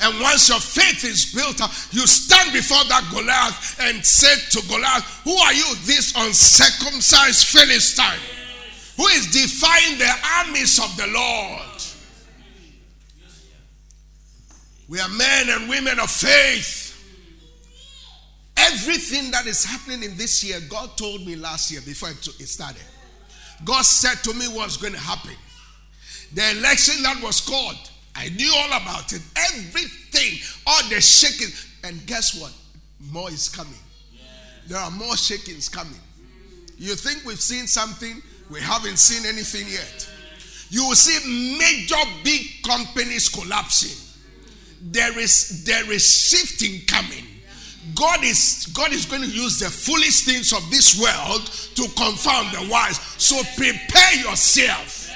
And 0.02 0.20
once 0.22 0.48
your 0.48 0.60
faith 0.60 1.04
is 1.04 1.34
built 1.36 1.62
up, 1.62 1.72
you 1.92 2.08
stand 2.08 2.54
before 2.54 2.84
that 2.88 3.04
Goliath 3.12 3.80
and 3.82 4.06
say 4.06 4.32
to 4.52 4.68
Goliath, 4.68 5.04
Who 5.26 5.36
are 5.36 5.54
you, 5.54 5.76
this 5.84 6.14
uncircumcised 6.16 7.48
Philistine? 7.48 8.39
Who 9.00 9.08
is 9.08 9.28
defying 9.28 9.98
the 9.98 10.14
armies 10.40 10.78
of 10.78 10.94
the 10.98 11.08
Lord. 11.08 11.62
We 14.90 15.00
are 15.00 15.08
men 15.08 15.50
and 15.52 15.70
women 15.70 16.00
of 16.02 16.12
faith. 16.12 16.88
Everything 18.58 19.32
that 19.32 19.46
is 19.46 19.64
happening 19.64 20.04
in 20.04 20.18
this 20.18 20.44
year, 20.44 20.60
God 20.70 20.98
told 20.98 21.26
me 21.26 21.38
last 21.38 21.72
year 21.72 21.80
before 21.80 22.10
it 22.10 22.26
started. 22.26 22.82
God 23.64 23.84
said 23.84 24.16
to 24.30 24.38
me 24.38 24.50
what's 24.50 24.76
going 24.76 24.92
to 24.92 25.00
happen. 25.00 25.36
The 26.34 26.58
election 26.58 27.02
that 27.04 27.24
was 27.24 27.40
called, 27.40 27.78
I 28.18 28.28
knew 28.28 28.52
all 28.54 28.82
about 28.82 29.14
it. 29.14 29.22
Everything, 29.54 30.40
all 30.68 30.84
the 30.90 31.00
shaking. 31.00 31.56
And 31.86 32.06
guess 32.06 32.38
what? 32.38 32.52
More 33.10 33.30
is 33.30 33.48
coming. 33.48 33.80
There 34.68 34.78
are 34.78 34.92
more 34.92 35.16
shakings 35.16 35.70
coming. 35.70 36.02
You 36.78 36.96
think 36.96 37.24
we've 37.24 37.40
seen 37.40 37.66
something? 37.66 38.22
We 38.50 38.60
haven't 38.62 38.98
seen 38.98 39.28
anything 39.28 39.68
yet. 39.68 40.10
You 40.70 40.88
will 40.88 40.96
see 40.96 41.58
major 41.58 42.04
big 42.24 42.64
companies 42.64 43.30
collapsing. 43.30 43.98
There 44.82 45.18
is 45.20 45.66
there 45.66 45.92
is 45.92 46.04
shifting 46.08 46.86
coming. 46.88 47.26
God 47.96 48.24
is 48.24 48.68
God 48.74 48.92
is 48.92 49.06
going 49.06 49.22
to 49.24 49.28
use 49.28 49.60
the 49.60 49.70
foolish 49.70 50.26
things 50.26 50.54
of 50.54 50.70
this 50.70 51.00
world 51.00 51.46
to 51.76 51.84
confound 52.00 52.56
the 52.56 52.70
wise. 52.72 53.00
So 53.18 53.42
prepare 53.56 54.16
yourself. 54.16 55.10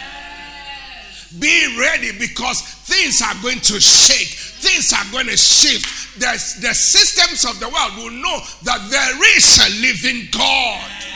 Be 1.40 1.78
ready 1.80 2.12
because 2.20 2.62
things 2.62 3.22
are 3.22 3.42
going 3.42 3.60
to 3.60 3.80
shake. 3.80 4.38
Things 4.62 4.94
are 4.94 5.12
going 5.12 5.26
to 5.28 5.38
shift. 5.38 6.20
The, 6.20 6.32
the 6.62 6.74
systems 6.74 7.44
of 7.46 7.60
the 7.60 7.68
world 7.68 7.98
will 7.98 8.12
know 8.12 8.40
that 8.64 8.88
there 8.92 9.38
is 9.38 9.60
a 9.60 9.82
living 9.82 10.28
God. 10.32 11.13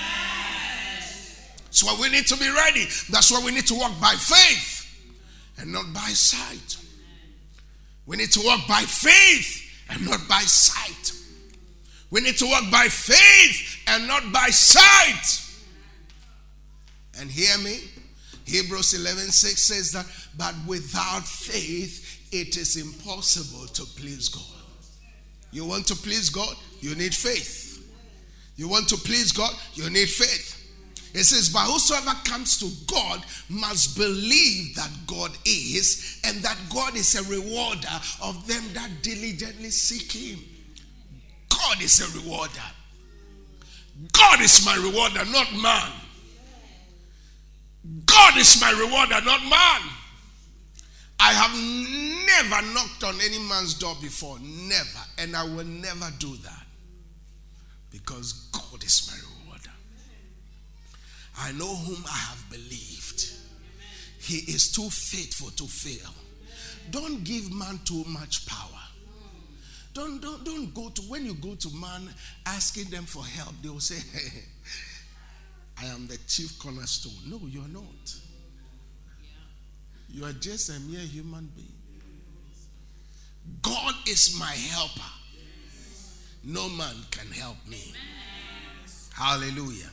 That's 1.77 1.95
why 1.95 2.01
we 2.01 2.09
need 2.09 2.25
to 2.25 2.37
be 2.37 2.49
ready. 2.49 2.85
That's 3.11 3.31
why 3.31 3.39
we 3.45 3.51
need 3.51 3.67
to 3.67 3.75
walk 3.75 4.01
by 4.01 4.13
faith 4.13 4.83
and 5.59 5.71
not 5.71 5.93
by 5.93 6.09
sight. 6.09 6.75
We 8.07 8.17
need 8.17 8.31
to 8.31 8.41
walk 8.43 8.67
by 8.67 8.81
faith 8.81 9.85
and 9.91 10.03
not 10.09 10.27
by 10.27 10.39
sight. 10.39 11.11
We 12.09 12.21
need 12.21 12.35
to 12.37 12.47
walk 12.47 12.71
by 12.71 12.87
faith 12.87 13.77
and 13.85 14.07
not 14.07 14.33
by 14.33 14.47
sight. 14.49 15.43
And 17.19 17.29
hear 17.29 17.55
me. 17.59 17.77
Hebrews 18.45 18.95
11 18.95 19.25
6 19.25 19.61
says 19.61 19.91
that, 19.91 20.07
but 20.35 20.55
without 20.65 21.27
faith, 21.27 22.27
it 22.31 22.57
is 22.57 22.75
impossible 22.75 23.67
to 23.67 23.85
please 24.01 24.29
God. 24.29 24.43
You 25.51 25.65
want 25.65 25.85
to 25.87 25.95
please 25.95 26.31
God? 26.31 26.55
You 26.79 26.95
need 26.95 27.13
faith. 27.13 27.87
You 28.55 28.67
want 28.67 28.89
to 28.89 28.95
please 28.95 29.31
God? 29.31 29.53
You 29.75 29.91
need 29.91 30.09
faith. 30.09 30.56
It 31.13 31.23
says, 31.23 31.49
But 31.49 31.65
whosoever 31.65 32.13
comes 32.23 32.57
to 32.59 32.69
God 32.91 33.23
must 33.49 33.97
believe 33.97 34.75
that 34.75 34.91
God 35.07 35.31
is, 35.45 36.19
and 36.23 36.37
that 36.43 36.57
God 36.73 36.95
is 36.95 37.15
a 37.15 37.23
rewarder 37.23 37.99
of 38.21 38.47
them 38.47 38.63
that 38.73 38.89
diligently 39.01 39.69
seek 39.69 40.11
Him. 40.11 40.39
God 41.49 41.81
is 41.81 41.99
a 42.01 42.19
rewarder. 42.19 42.51
God 44.11 44.41
is 44.41 44.65
my 44.65 44.75
rewarder, 44.75 45.25
not 45.31 45.51
man. 45.53 45.91
God 48.05 48.37
is 48.37 48.59
my 48.61 48.71
rewarder, 48.71 49.25
not 49.25 49.41
man. 49.41 49.89
I 51.19 51.33
have 51.33 51.51
never 52.51 52.73
knocked 52.73 53.03
on 53.03 53.15
any 53.21 53.39
man's 53.39 53.73
door 53.73 53.95
before, 54.01 54.37
never, 54.39 54.99
and 55.17 55.35
I 55.35 55.43
will 55.43 55.65
never 55.65 56.11
do 56.19 56.35
that 56.37 56.65
because 57.91 58.33
God 58.51 58.83
is 58.83 59.09
my 59.09 59.15
rewarder. 59.17 59.26
I 61.39 61.51
know 61.53 61.75
whom 61.75 62.03
I 62.05 62.17
have 62.17 62.49
believed. 62.49 63.31
He 64.19 64.37
is 64.51 64.71
too 64.71 64.89
faithful 64.89 65.51
to 65.51 65.63
fail. 65.65 66.13
Don't 66.91 67.23
give 67.23 67.53
man 67.53 67.79
too 67.85 68.03
much 68.07 68.45
power. 68.45 68.69
Don't, 69.93 70.21
don't, 70.21 70.43
don't 70.43 70.73
go 70.73 70.89
to, 70.89 71.01
when 71.03 71.25
you 71.25 71.33
go 71.33 71.55
to 71.55 71.69
man 71.75 72.09
asking 72.45 72.85
them 72.85 73.03
for 73.05 73.25
help, 73.25 73.53
they 73.63 73.69
will 73.69 73.79
say, 73.79 73.95
hey, 74.13 74.43
I 75.81 75.85
am 75.85 76.07
the 76.07 76.17
chief 76.27 76.57
cornerstone. 76.59 77.13
No, 77.27 77.39
you're 77.47 77.67
not. 77.67 78.15
You 80.09 80.25
are 80.25 80.33
just 80.33 80.69
a 80.69 80.79
mere 80.81 80.99
human 80.99 81.49
being. 81.55 81.73
God 83.61 83.93
is 84.07 84.37
my 84.39 84.51
helper. 84.51 85.01
No 86.43 86.69
man 86.69 86.95
can 87.11 87.31
help 87.31 87.57
me. 87.67 87.93
Hallelujah. 89.13 89.89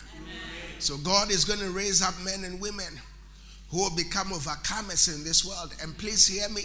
So 0.85 0.99
God 0.99 1.31
is 1.31 1.47
going 1.47 1.61
to 1.61 1.71
raise 1.71 2.03
up 2.03 2.15
men 2.23 2.45
and 2.45 2.61
women 2.61 3.01
who 3.71 3.79
will 3.79 3.97
become 3.97 4.29
overcomers 4.29 5.13
in 5.15 5.25
this 5.25 5.43
world. 5.43 5.75
And 5.83 5.97
please 5.97 6.27
hear 6.27 6.49
me. 6.51 6.65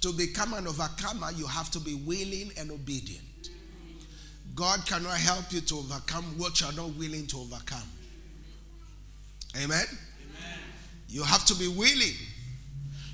To 0.00 0.12
become 0.12 0.52
an 0.54 0.66
overcomer, 0.66 1.30
you 1.36 1.46
have 1.46 1.70
to 1.70 1.78
be 1.78 1.94
willing 1.94 2.50
and 2.58 2.72
obedient. 2.72 3.50
God 4.56 4.84
cannot 4.84 5.16
help 5.16 5.52
you 5.52 5.60
to 5.60 5.76
overcome 5.76 6.24
what 6.36 6.60
you 6.60 6.66
are 6.66 6.72
not 6.72 6.88
willing 6.96 7.28
to 7.28 7.38
overcome. 7.38 7.86
Amen? 9.54 9.84
Amen? 9.86 10.58
You 11.08 11.22
have 11.22 11.44
to 11.44 11.54
be 11.54 11.68
willing. 11.68 12.16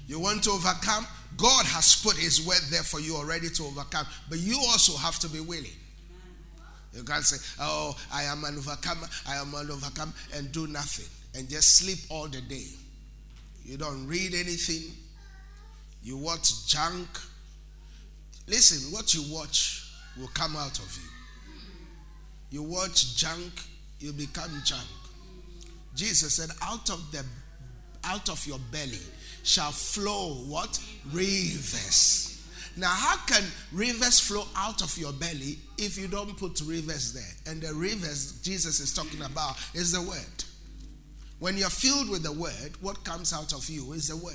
You 0.07 0.19
want 0.19 0.45
to 0.45 0.51
overcome? 0.53 1.07
God 1.37 1.67
has 1.67 2.03
put 2.03 2.17
His 2.17 2.47
word 2.47 2.63
there 2.71 2.83
for 2.83 3.01
you 3.01 3.17
already 3.17 3.51
to 3.51 3.65
overcome, 3.65 4.07
but 4.31 4.39
you 4.39 4.57
also 4.57 4.97
have 4.97 5.19
to 5.19 5.29
be 5.29 5.41
willing. 5.41 5.77
You 6.99 7.05
can't 7.05 7.25
say, 7.25 7.37
Oh, 7.61 7.97
I 8.13 8.25
am 8.25 8.43
an 8.43 8.57
overcomer, 8.59 9.07
I 9.29 9.37
am 9.37 9.55
an 9.55 9.71
overcomer, 9.71 10.13
and 10.35 10.51
do 10.51 10.67
nothing 10.67 11.07
and 11.37 11.49
just 11.49 11.77
sleep 11.77 11.99
all 12.11 12.27
the 12.27 12.41
day. 12.41 12.67
You 13.65 13.77
don't 13.79 14.05
read 14.09 14.35
anything, 14.35 14.91
you 16.03 16.17
watch 16.17 16.67
junk. 16.67 17.07
Listen, 18.49 18.93
what 18.93 19.15
you 19.15 19.23
watch 19.33 19.93
will 20.19 20.31
come 20.35 20.57
out 20.57 20.77
of 20.81 20.99
you. 22.51 22.59
You 22.59 22.63
watch 22.65 23.17
junk, 23.17 23.53
you 24.01 24.13
become 24.13 24.51
junk. 24.65 24.89
Jesus 25.95 26.35
said, 26.35 26.51
Out 26.63 26.91
of 26.91 27.13
the 27.13 27.25
out 28.03 28.29
of 28.29 28.45
your 28.45 28.59
belly 28.73 28.99
shall 29.45 29.71
flow 29.71 30.35
what? 30.49 30.81
Rivers. 31.13 32.38
Now, 32.77 32.91
how 32.91 33.17
can 33.27 33.43
rivers 33.73 34.21
flow 34.21 34.45
out 34.57 34.83
of 34.83 34.97
your 34.99 35.13
belly 35.13 35.59
if 35.79 35.99
you 35.99 36.09
don't 36.09 36.37
put 36.37 36.61
rivers 36.61 37.13
there? 37.13 37.53
And 37.53 37.63
the 37.63 37.75
rivers 37.75 38.41
Jesus 38.43 38.81
is 38.81 38.95
talking 38.95 39.23
about 39.23 39.57
is 39.75 39.93
the 39.93 40.03
word. 40.03 40.45
When 41.39 41.57
you're 41.57 41.71
filled 41.71 42.11
with 42.11 42.23
the 42.23 42.33
word, 42.33 42.73
what 42.81 43.05
comes 43.05 43.33
out 43.33 43.53
of 43.53 43.69
you 43.69 43.93
is 43.93 44.09
the 44.09 44.17
word. 44.17 44.35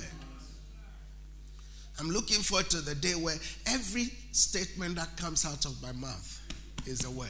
I'm 1.98 2.10
looking 2.10 2.40
forward 2.40 2.70
to 2.70 2.80
the 2.80 2.94
day 2.94 3.14
where 3.14 3.36
every 3.66 4.06
statement 4.32 4.96
that 4.96 5.16
comes 5.16 5.46
out 5.46 5.64
of 5.64 5.80
my 5.82 5.92
mouth 5.92 6.40
is 6.86 7.00
the 7.00 7.10
word. 7.10 7.28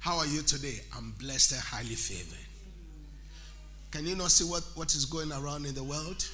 How 0.00 0.16
are 0.18 0.26
you 0.26 0.42
today? 0.42 0.80
I'm 0.96 1.12
blessed 1.18 1.52
and 1.52 1.60
highly 1.60 1.94
favored. 1.94 2.46
Can 3.90 4.06
you 4.06 4.16
not 4.16 4.30
see 4.30 4.44
what, 4.44 4.62
what 4.74 4.94
is 4.94 5.04
going 5.04 5.32
around 5.32 5.66
in 5.66 5.74
the 5.74 5.84
world? 5.84 6.26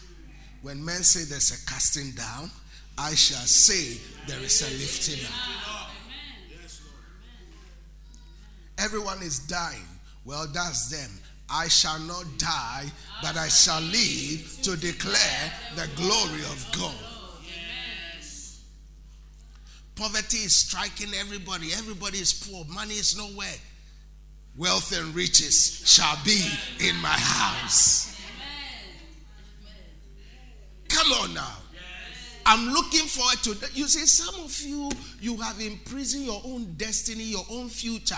When 0.66 0.84
men 0.84 1.04
say 1.04 1.22
there's 1.22 1.52
a 1.52 1.64
casting 1.70 2.10
down, 2.10 2.50
I 2.98 3.14
shall 3.14 3.46
say 3.46 4.00
there 4.26 4.40
is 4.40 4.62
a 4.62 4.70
lifting 4.76 5.24
up. 5.24 5.90
Everyone 8.76 9.22
is 9.22 9.38
dying. 9.38 9.86
Well, 10.24 10.48
that's 10.52 10.90
them. 10.90 11.08
I 11.48 11.68
shall 11.68 12.00
not 12.00 12.24
die, 12.38 12.86
but 13.22 13.36
I 13.36 13.46
shall 13.46 13.80
live 13.80 14.58
to 14.62 14.76
declare 14.76 15.52
the 15.76 15.88
glory 15.94 16.40
of 16.50 16.66
God. 16.76 16.96
Poverty 19.94 20.38
is 20.38 20.56
striking 20.56 21.14
everybody. 21.14 21.68
Everybody 21.74 22.18
is 22.18 22.34
poor. 22.34 22.64
Money 22.64 22.94
is 22.94 23.16
nowhere. 23.16 23.60
Wealth 24.56 24.98
and 24.98 25.14
riches 25.14 25.82
shall 25.84 26.18
be 26.24 26.44
in 26.80 26.96
my 26.96 27.06
house. 27.10 28.15
Come 31.06 31.20
on 31.22 31.34
now. 31.34 31.56
I'm 32.44 32.68
looking 32.72 33.06
forward 33.06 33.38
to 33.44 33.54
that. 33.54 33.76
You 33.76 33.86
see, 33.86 34.06
some 34.06 34.44
of 34.44 34.60
you, 34.60 34.90
you 35.20 35.36
have 35.36 35.60
imprisoned 35.60 36.24
your 36.24 36.40
own 36.44 36.74
destiny, 36.76 37.22
your 37.24 37.44
own 37.50 37.68
future. 37.68 38.16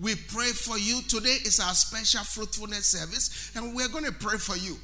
We 0.00 0.14
pray 0.14 0.48
for 0.48 0.78
you. 0.78 1.02
Today 1.02 1.36
is 1.44 1.60
our 1.60 1.74
special 1.74 2.24
fruitfulness 2.24 2.86
service, 2.86 3.52
and 3.54 3.74
we're 3.74 3.88
going 3.88 4.04
to 4.04 4.12
pray 4.12 4.38
for 4.38 4.56
you. 4.56 4.76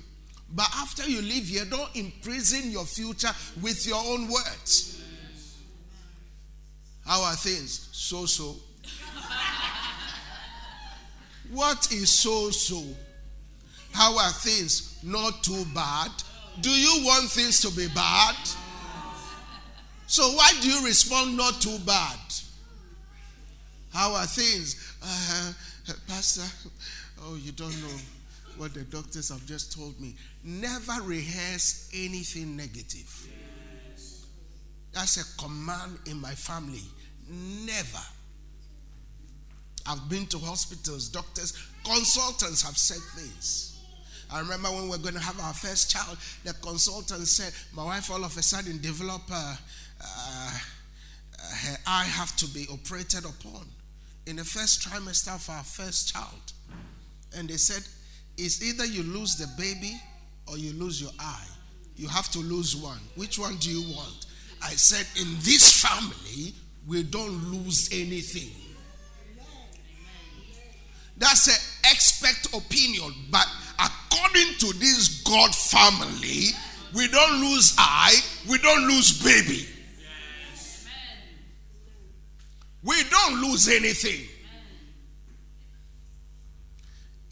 But 0.52 0.68
after 0.76 1.08
you 1.08 1.22
leave 1.22 1.48
here, 1.48 1.64
don't 1.64 1.94
imprison 1.96 2.70
your 2.70 2.84
future 2.84 3.30
with 3.62 3.86
your 3.86 4.02
own 4.04 4.28
words. 4.28 5.02
How 7.06 7.22
are 7.22 7.36
things? 7.36 7.88
So 7.92 8.26
so. 8.26 8.56
what 11.50 11.90
is 11.90 12.10
so 12.10 12.50
so? 12.50 12.82
How 13.92 14.18
are 14.18 14.30
things? 14.32 14.98
Not 15.02 15.42
too 15.42 15.64
bad. 15.74 16.10
Do 16.60 16.70
you 16.70 17.04
want 17.04 17.30
things 17.30 17.60
to 17.62 17.74
be 17.76 17.88
bad? 17.94 18.36
So 20.06 20.28
why 20.32 20.52
do 20.60 20.68
you 20.68 20.84
respond 20.84 21.36
not 21.36 21.60
too 21.60 21.78
bad? 21.86 22.18
How 23.92 24.12
are 24.14 24.26
things? 24.26 24.96
Uh, 25.02 25.52
Pastor, 26.08 26.42
oh, 27.22 27.36
you 27.36 27.52
don't 27.52 27.80
know 27.82 27.96
what 28.56 28.74
the 28.74 28.82
doctors 28.82 29.30
have 29.30 29.44
just 29.46 29.72
told 29.72 29.98
me. 30.00 30.16
Never 30.44 31.02
rehearse 31.02 31.90
anything 31.94 32.56
negative. 32.56 33.28
That's 34.92 35.16
a 35.16 35.42
command 35.42 35.98
in 36.06 36.20
my 36.20 36.32
family. 36.32 36.82
Never. 37.28 38.04
I've 39.86 40.08
been 40.08 40.26
to 40.26 40.38
hospitals, 40.38 41.08
doctors, 41.08 41.56
consultants 41.84 42.62
have 42.62 42.76
said 42.76 43.00
things. 43.16 43.69
I 44.32 44.40
remember 44.40 44.68
when 44.70 44.84
we 44.84 44.90
were 44.90 44.98
going 44.98 45.14
to 45.14 45.20
have 45.20 45.38
our 45.40 45.52
first 45.54 45.90
child, 45.90 46.16
the 46.44 46.52
consultant 46.54 47.26
said, 47.26 47.52
My 47.74 47.84
wife 47.84 48.10
all 48.10 48.24
of 48.24 48.36
a 48.36 48.42
sudden 48.42 48.80
developed, 48.80 49.30
uh, 49.32 49.54
uh, 50.00 50.50
her 51.38 51.76
eye 51.86 52.04
have 52.04 52.36
to 52.36 52.46
be 52.48 52.66
operated 52.72 53.24
upon 53.24 53.66
in 54.26 54.36
the 54.36 54.44
first 54.44 54.82
trimester 54.88 55.34
of 55.34 55.48
our 55.50 55.64
first 55.64 56.12
child. 56.12 56.52
And 57.36 57.48
they 57.48 57.56
said, 57.56 57.82
It's 58.38 58.62
either 58.62 58.84
you 58.84 59.02
lose 59.02 59.36
the 59.36 59.48
baby 59.60 60.00
or 60.46 60.56
you 60.58 60.72
lose 60.74 61.00
your 61.00 61.12
eye. 61.18 61.46
You 61.96 62.08
have 62.08 62.30
to 62.30 62.38
lose 62.38 62.76
one. 62.76 62.98
Which 63.16 63.38
one 63.38 63.56
do 63.56 63.70
you 63.70 63.94
want? 63.94 64.26
I 64.62 64.70
said, 64.70 65.06
In 65.20 65.34
this 65.40 65.80
family, 65.82 66.54
we 66.86 67.02
don't 67.02 67.50
lose 67.52 67.88
anything. 67.92 68.50
That's 71.16 71.48
an 71.48 71.90
expert 71.90 72.56
opinion, 72.56 73.12
but 73.30 73.46
according 74.10 74.54
to 74.58 74.78
this 74.78 75.22
God 75.22 75.54
family, 75.54 76.48
we 76.94 77.08
don't 77.08 77.40
lose 77.40 77.74
eye, 77.78 78.16
we 78.48 78.58
don't 78.58 78.86
lose 78.88 79.22
baby. 79.22 79.66
We 82.82 82.96
don't 83.10 83.42
lose 83.42 83.68
anything. 83.68 84.26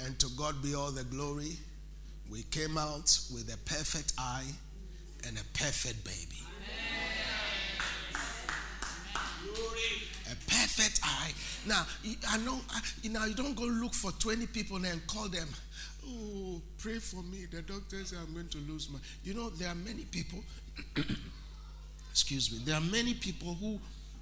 And 0.00 0.18
to 0.20 0.28
God 0.36 0.62
be 0.62 0.74
all 0.74 0.90
the 0.90 1.04
glory. 1.04 1.56
We 2.30 2.42
came 2.42 2.76
out 2.76 3.18
with 3.32 3.52
a 3.52 3.56
perfect 3.68 4.12
eye 4.18 4.44
and 5.26 5.38
a 5.38 5.44
perfect 5.58 6.04
baby. 6.04 6.42
A 10.30 10.36
perfect 10.46 11.00
eye. 11.02 11.32
Now, 11.66 11.86
I 12.28 12.36
know, 12.38 12.60
you 13.02 13.10
know, 13.10 13.24
you 13.24 13.34
don't 13.34 13.56
go 13.56 13.64
look 13.64 13.94
for 13.94 14.12
20 14.12 14.46
people 14.48 14.76
and 14.84 15.04
call 15.06 15.28
them, 15.28 15.48
oh, 16.08 16.62
pray 16.78 16.98
for 16.98 17.22
me. 17.22 17.46
The 17.50 17.62
doctor 17.62 18.04
said 18.04 18.18
I'm 18.26 18.34
going 18.34 18.48
to 18.48 18.58
lose 18.58 18.88
my. 18.90 18.98
You 19.24 19.34
know, 19.34 19.50
there 19.50 19.68
are 19.68 19.74
many 19.74 20.04
people, 20.04 20.40
excuse 22.10 22.52
me, 22.52 22.60
there 22.64 22.76
are 22.76 22.80
many 22.92 23.14
people 23.14 23.54
who 23.54 23.78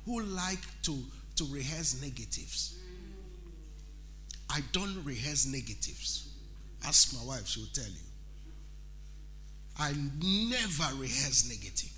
who 0.06 0.22
like 0.22 0.60
to, 0.82 0.96
to 1.36 1.44
rehearse 1.50 2.00
negatives. 2.00 2.78
I 4.48 4.60
don't 4.72 5.04
rehearse 5.04 5.46
negatives. 5.46 6.28
Ask 6.86 7.12
my 7.12 7.24
wife, 7.24 7.48
she 7.48 7.60
will 7.60 7.68
tell 7.74 7.84
you. 7.84 8.06
I 9.78 9.92
never 9.92 10.94
rehearse 10.96 11.48
negative. 11.48 11.92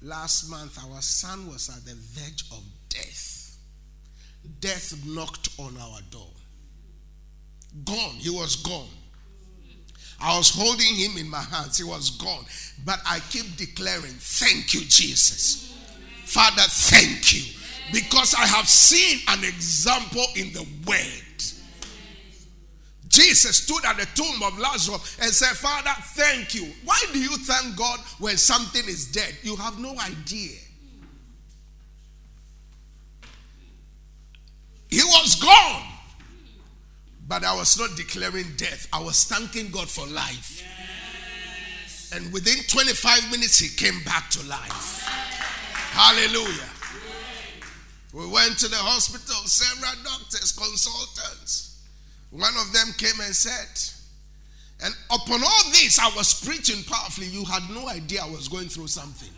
Last 0.00 0.48
month, 0.48 0.78
our 0.84 1.02
son 1.02 1.48
was 1.48 1.68
at 1.68 1.84
the 1.84 1.94
verge 1.94 2.44
of 2.52 2.62
death. 2.88 3.58
Death 4.60 4.94
knocked 5.06 5.48
on 5.58 5.76
our 5.78 6.00
door. 6.10 6.30
Gone. 7.82 8.14
He 8.16 8.30
was 8.30 8.56
gone. 8.56 8.88
I 10.20 10.38
was 10.38 10.50
holding 10.50 10.94
him 10.94 11.18
in 11.18 11.28
my 11.28 11.42
hands. 11.42 11.76
He 11.78 11.84
was 11.84 12.10
gone. 12.10 12.44
But 12.84 13.00
I 13.06 13.18
keep 13.30 13.56
declaring, 13.56 14.12
Thank 14.18 14.74
you, 14.74 14.80
Jesus. 14.80 15.76
Father, 16.24 16.62
thank 16.68 17.34
you. 17.34 17.42
Because 17.92 18.34
I 18.34 18.46
have 18.46 18.68
seen 18.68 19.20
an 19.28 19.44
example 19.44 20.24
in 20.36 20.52
the 20.52 20.66
Word. 20.86 21.24
Jesus 23.08 23.58
stood 23.58 23.84
at 23.84 23.96
the 23.96 24.06
tomb 24.20 24.42
of 24.42 24.58
Lazarus 24.58 25.18
and 25.22 25.30
said, 25.30 25.56
Father, 25.56 25.92
thank 26.14 26.54
you. 26.54 26.66
Why 26.84 26.98
do 27.12 27.20
you 27.20 27.36
thank 27.38 27.76
God 27.76 28.00
when 28.18 28.36
something 28.36 28.82
is 28.88 29.12
dead? 29.12 29.36
You 29.42 29.54
have 29.54 29.78
no 29.78 29.90
idea. 29.90 30.58
He 34.88 35.02
was 35.02 35.40
gone. 35.40 35.93
But 37.26 37.44
I 37.44 37.54
was 37.56 37.78
not 37.78 37.96
declaring 37.96 38.46
death. 38.56 38.86
I 38.92 39.02
was 39.02 39.24
thanking 39.24 39.70
God 39.70 39.88
for 39.88 40.06
life. 40.06 40.62
Yes. 40.62 42.12
And 42.14 42.32
within 42.32 42.62
25 42.68 43.30
minutes, 43.30 43.58
he 43.58 43.74
came 43.74 44.02
back 44.04 44.28
to 44.30 44.46
life. 44.46 45.02
Hallelujah. 45.92 46.68
We 48.12 48.28
went 48.28 48.58
to 48.58 48.68
the 48.68 48.76
hospital, 48.76 49.34
several 49.46 50.04
doctors, 50.04 50.52
consultants. 50.52 51.82
One 52.30 52.52
of 52.60 52.72
them 52.72 52.92
came 52.98 53.18
and 53.24 53.34
said, 53.34 53.70
And 54.84 54.94
upon 55.10 55.42
all 55.42 55.64
this, 55.70 55.98
I 55.98 56.14
was 56.14 56.44
preaching 56.44 56.84
powerfully. 56.84 57.26
You 57.26 57.44
had 57.44 57.62
no 57.70 57.88
idea 57.88 58.22
I 58.22 58.30
was 58.30 58.48
going 58.48 58.68
through 58.68 58.88
something. 58.88 59.30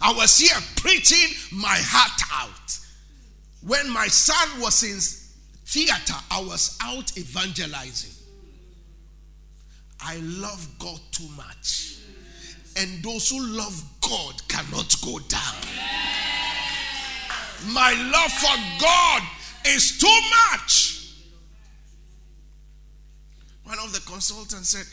I 0.00 0.12
was 0.12 0.36
here 0.36 0.60
preaching 0.76 1.34
my 1.52 1.78
heart 1.78 2.20
out. 2.32 2.78
When 3.62 3.88
my 3.90 4.08
son 4.08 4.60
was 4.60 4.82
in 4.82 5.00
theater, 5.66 6.14
I 6.30 6.40
was 6.40 6.78
out 6.82 7.16
evangelizing. 7.18 8.12
I 10.00 10.18
love 10.22 10.66
God 10.78 11.00
too 11.10 11.28
much. 11.36 11.98
And 12.78 13.02
those 13.02 13.30
who 13.30 13.40
love 13.40 13.82
God 14.00 14.48
cannot 14.48 14.94
go 15.02 15.18
down. 15.28 15.54
My 17.72 17.92
love 18.12 18.30
for 18.32 18.80
God 18.80 19.22
is 19.66 19.98
too 19.98 20.20
much. 20.52 21.14
One 23.64 23.78
of 23.80 23.92
the 23.92 24.00
consultants 24.00 24.70
said, 24.70 24.86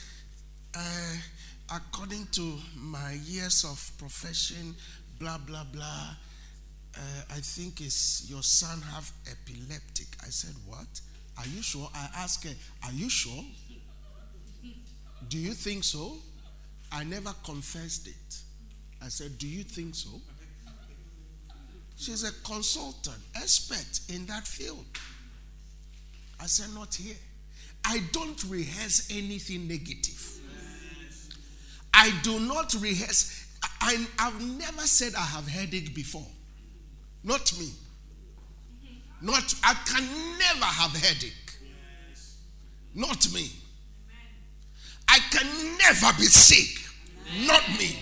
uh, 0.76 1.76
according 1.76 2.28
to 2.32 2.58
my 2.76 3.14
years 3.26 3.66
of 3.66 3.92
profession, 4.00 4.76
blah, 5.20 5.38
blah, 5.38 5.66
blah, 5.66 6.16
uh, 6.96 7.00
I 7.32 7.40
think 7.40 7.82
it's 7.82 8.26
your 8.30 8.44
son 8.44 8.82
have 8.94 9.12
epileptic. 9.30 10.08
I 10.22 10.30
said, 10.30 10.56
what? 10.66 11.02
Are 11.38 11.48
you 11.48 11.62
sure? 11.62 11.90
I 11.96 12.10
asked 12.18 12.44
her, 12.46 12.54
are 12.84 12.92
you 12.92 13.10
sure? 13.10 13.44
Do 15.30 15.38
you 15.38 15.52
think 15.54 15.84
so? 15.84 16.18
I 16.92 17.04
never 17.04 17.34
confessed 17.44 18.08
it. 18.08 18.38
I 19.04 19.10
said, 19.10 19.38
Do 19.38 19.48
you 19.48 19.64
think 19.64 19.96
so? 19.96 20.10
She's 21.98 22.24
a 22.24 22.32
consultant, 22.44 23.18
expert 23.36 24.00
in 24.14 24.26
that 24.28 24.48
field. 24.48 24.86
I 26.40 26.46
said, 26.46 26.74
Not 26.74 26.96
here. 26.96 27.16
I 27.86 28.02
don't 28.12 28.42
rehearse 28.46 29.10
anything 29.12 29.68
negative. 29.68 30.40
I 31.94 32.12
do 32.24 32.40
not 32.40 32.74
rehearse. 32.76 33.46
I, 33.82 34.06
have 34.18 34.42
never 34.42 34.82
said 34.82 35.14
I 35.16 35.22
have 35.22 35.48
headache 35.48 35.94
before. 35.94 36.26
Not 37.24 37.54
me. 37.58 37.70
Not 39.22 39.56
I 39.64 39.74
can 39.86 40.04
never 40.38 40.66
have 40.66 40.92
headache. 40.92 41.34
Not 42.94 43.32
me. 43.34 43.50
I 45.08 45.20
can 45.32 45.48
never 45.78 46.18
be 46.18 46.26
sick. 46.26 46.80
Not 47.48 47.68
me. 47.80 47.98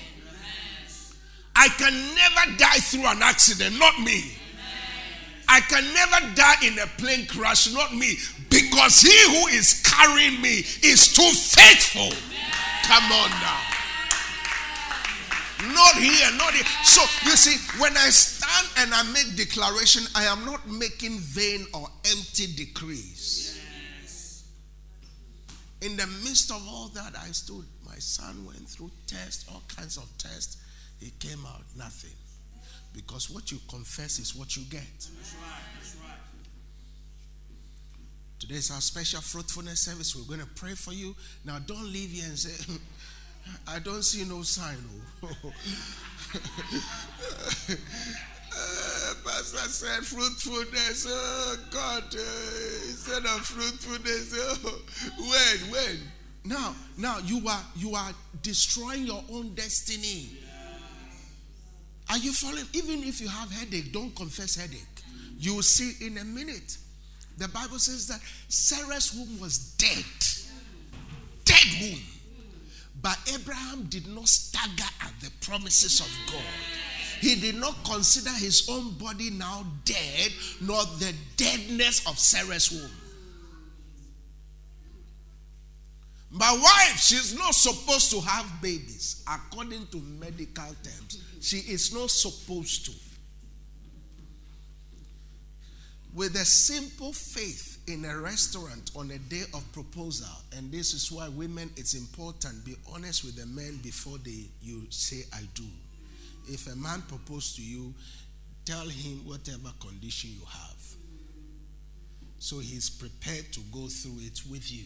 I 1.56 1.68
can 1.70 1.94
never 1.94 2.58
die 2.58 2.80
through 2.80 3.06
an 3.06 3.22
accident. 3.22 3.78
Not 3.78 4.00
me. 4.00 4.38
I 5.48 5.60
can 5.62 5.84
never 5.94 6.34
die 6.34 6.56
in 6.66 6.80
a 6.80 6.88
plane 6.98 7.28
crash. 7.28 7.72
Not 7.74 7.94
me. 7.94 8.18
Because 8.50 9.02
he 9.02 9.30
who 9.30 9.48
is 9.48 9.84
carrying 9.86 10.42
me 10.42 10.64
is 10.82 11.14
too 11.14 11.30
faithful. 11.32 12.12
Come 12.88 13.12
on 13.12 13.30
now. 13.30 13.71
Not 15.62 15.95
here, 15.95 16.32
not 16.38 16.54
here. 16.54 16.65
So 16.84 17.02
you 17.30 17.36
see, 17.36 17.80
when 17.80 17.95
I 17.97 18.10
stand 18.10 18.67
and 18.78 18.93
I 18.93 19.04
make 19.12 19.36
declaration, 19.36 20.04
I 20.15 20.26
am 20.26 20.45
not 20.45 20.67
making 20.67 21.19
vain 21.19 21.65
or 21.74 21.88
empty 22.06 22.47
decrees. 22.56 23.60
In 25.82 25.97
the 25.97 26.06
midst 26.24 26.52
of 26.52 26.65
all 26.67 26.89
that, 26.89 27.13
I 27.17 27.32
stood. 27.32 27.65
My 27.86 27.95
son 27.95 28.45
went 28.45 28.67
through 28.69 28.91
tests, 29.08 29.45
all 29.52 29.63
kinds 29.76 29.97
of 29.97 30.08
tests. 30.17 30.58
He 31.00 31.12
came 31.19 31.43
out 31.45 31.63
nothing. 31.76 32.12
Because 32.93 33.30
what 33.30 33.52
you 33.52 33.58
confess 33.67 34.19
is 34.19 34.36
what 34.36 34.56
you 34.56 34.63
get. 34.69 34.82
That's 34.82 35.36
right. 35.36 35.62
That's 35.78 35.95
right. 35.95 36.17
Today 38.39 38.56
is 38.56 38.71
our 38.71 38.82
special 38.82 39.21
fruitfulness 39.21 39.82
service. 39.82 40.15
We're 40.15 40.26
going 40.26 40.39
to 40.39 40.54
pray 40.56 40.74
for 40.74 40.93
you. 40.93 41.15
Now, 41.45 41.60
don't 41.60 41.91
leave 41.91 42.10
here 42.10 42.26
and 42.26 42.38
say, 42.38 42.74
I 43.68 43.80
don't 43.80 44.04
see 44.04 44.26
no 44.26 44.42
sign. 44.42 44.78
Oh. 45.24 45.30
Uh, 48.54 49.14
Pastor 49.26 49.70
said 49.70 50.04
fruitfulness. 50.04 51.06
Oh 51.10 51.58
God, 51.70 52.04
uh, 52.04 52.90
instead 52.90 53.24
of 53.24 53.46
fruitfulness, 53.46 54.34
oh, 54.36 54.82
when, 55.18 55.72
when? 55.72 56.00
Now, 56.44 56.76
now 56.98 57.20
you 57.20 57.48
are 57.48 57.64
you 57.76 57.94
are 57.96 58.12
destroying 58.42 59.06
your 59.06 59.24
own 59.32 59.54
destiny. 59.54 60.30
Are 62.10 62.18
you 62.18 62.34
following? 62.34 62.66
Even 62.74 63.04
if 63.04 63.22
you 63.22 63.30
have 63.30 63.52
headache, 63.52 63.94
don't 63.94 64.14
confess 64.16 64.56
headache. 64.56 64.82
You 65.40 65.56
will 65.56 65.64
see 65.64 66.06
in 66.06 66.18
a 66.18 66.26
minute. 66.26 66.78
The 67.38 67.48
Bible 67.48 67.80
says 67.80 68.08
that 68.08 68.20
Sarah's 68.50 69.14
womb 69.14 69.40
was 69.40 69.76
dead, 69.76 70.06
dead 71.46 71.66
womb. 71.82 72.00
But 73.00 73.18
Abraham 73.34 73.84
did 73.84 74.08
not 74.08 74.28
stagger 74.28 74.90
at 75.02 75.14
the 75.22 75.32
promises 75.42 76.00
of 76.00 76.32
God. 76.32 76.44
He 77.20 77.36
did 77.36 77.56
not 77.56 77.84
consider 77.84 78.32
his 78.32 78.68
own 78.68 78.98
body 78.98 79.30
now 79.30 79.66
dead, 79.86 80.32
nor 80.60 80.84
the 80.84 81.14
deadness 81.38 82.06
of 82.08 82.18
Sarah's 82.18 82.72
womb. 82.72 82.90
My 86.32 86.52
wife, 86.52 86.98
she's 87.00 87.38
not 87.38 87.54
supposed 87.54 88.10
to 88.12 88.22
have 88.22 88.62
babies 88.62 89.24
according 89.28 89.88
to 89.88 89.98
medical 89.98 90.74
terms. 90.82 91.22
She 91.42 91.58
is 91.58 91.94
not 91.94 92.10
supposed 92.10 92.86
to. 92.86 92.92
With 96.14 96.36
a 96.36 96.46
simple 96.46 97.14
faith 97.14 97.71
in 97.88 98.06
a 98.06 98.17
restaurant 98.17 98.91
on 98.96 99.12
a 99.12 99.17
day 99.17 99.44
of 99.54 99.72
proposal, 99.74 100.28
and 100.56 100.72
this 100.72 100.94
is 100.94 101.12
why 101.12 101.28
women, 101.30 101.70
it's 101.76 101.94
important, 101.94 102.63
be 102.65 102.76
honest 102.94 103.24
with 103.24 103.36
the 103.36 103.46
men 103.46 103.80
before 103.84 104.17
they 104.20 104.46
you 104.62 104.86
say 104.89 105.24
I 105.34 105.41
do. 105.56 105.65
If 106.48 106.67
a 106.72 106.76
man 106.76 107.04
proposes 107.08 107.56
to 107.56 107.62
you, 107.62 107.94
tell 108.65 108.88
him 108.88 109.26
whatever 109.26 109.70
condition 109.80 110.32
you 110.34 110.46
have. 110.46 110.82
So 112.39 112.60
he's 112.60 112.89
prepared 112.89 113.52
to 113.54 113.60
go 113.72 113.88
through 113.88 114.20
it 114.20 114.41
with 114.50 114.72
you. 114.72 114.86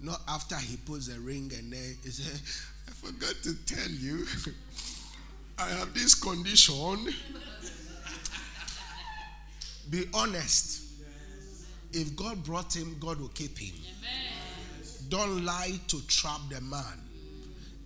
Not 0.00 0.20
after 0.28 0.56
he 0.56 0.76
puts 0.76 1.08
a 1.08 1.18
ring 1.18 1.50
and 1.56 1.72
then 1.72 1.96
he 2.04 2.10
says, 2.10 2.42
I 2.86 2.90
forgot 2.92 3.34
to 3.42 3.54
tell 3.64 3.90
you, 3.90 4.26
I 5.58 5.68
have 5.70 5.94
this 5.94 6.14
condition. 6.14 7.08
Be 9.90 10.04
honest. 10.12 10.85
If 11.98 12.14
God 12.14 12.44
brought 12.44 12.76
him, 12.76 12.94
God 13.00 13.18
will 13.18 13.28
keep 13.28 13.56
him. 13.58 13.74
Don't 15.08 15.46
lie 15.46 15.72
to 15.88 16.06
trap 16.06 16.40
the 16.50 16.60
man. 16.60 17.00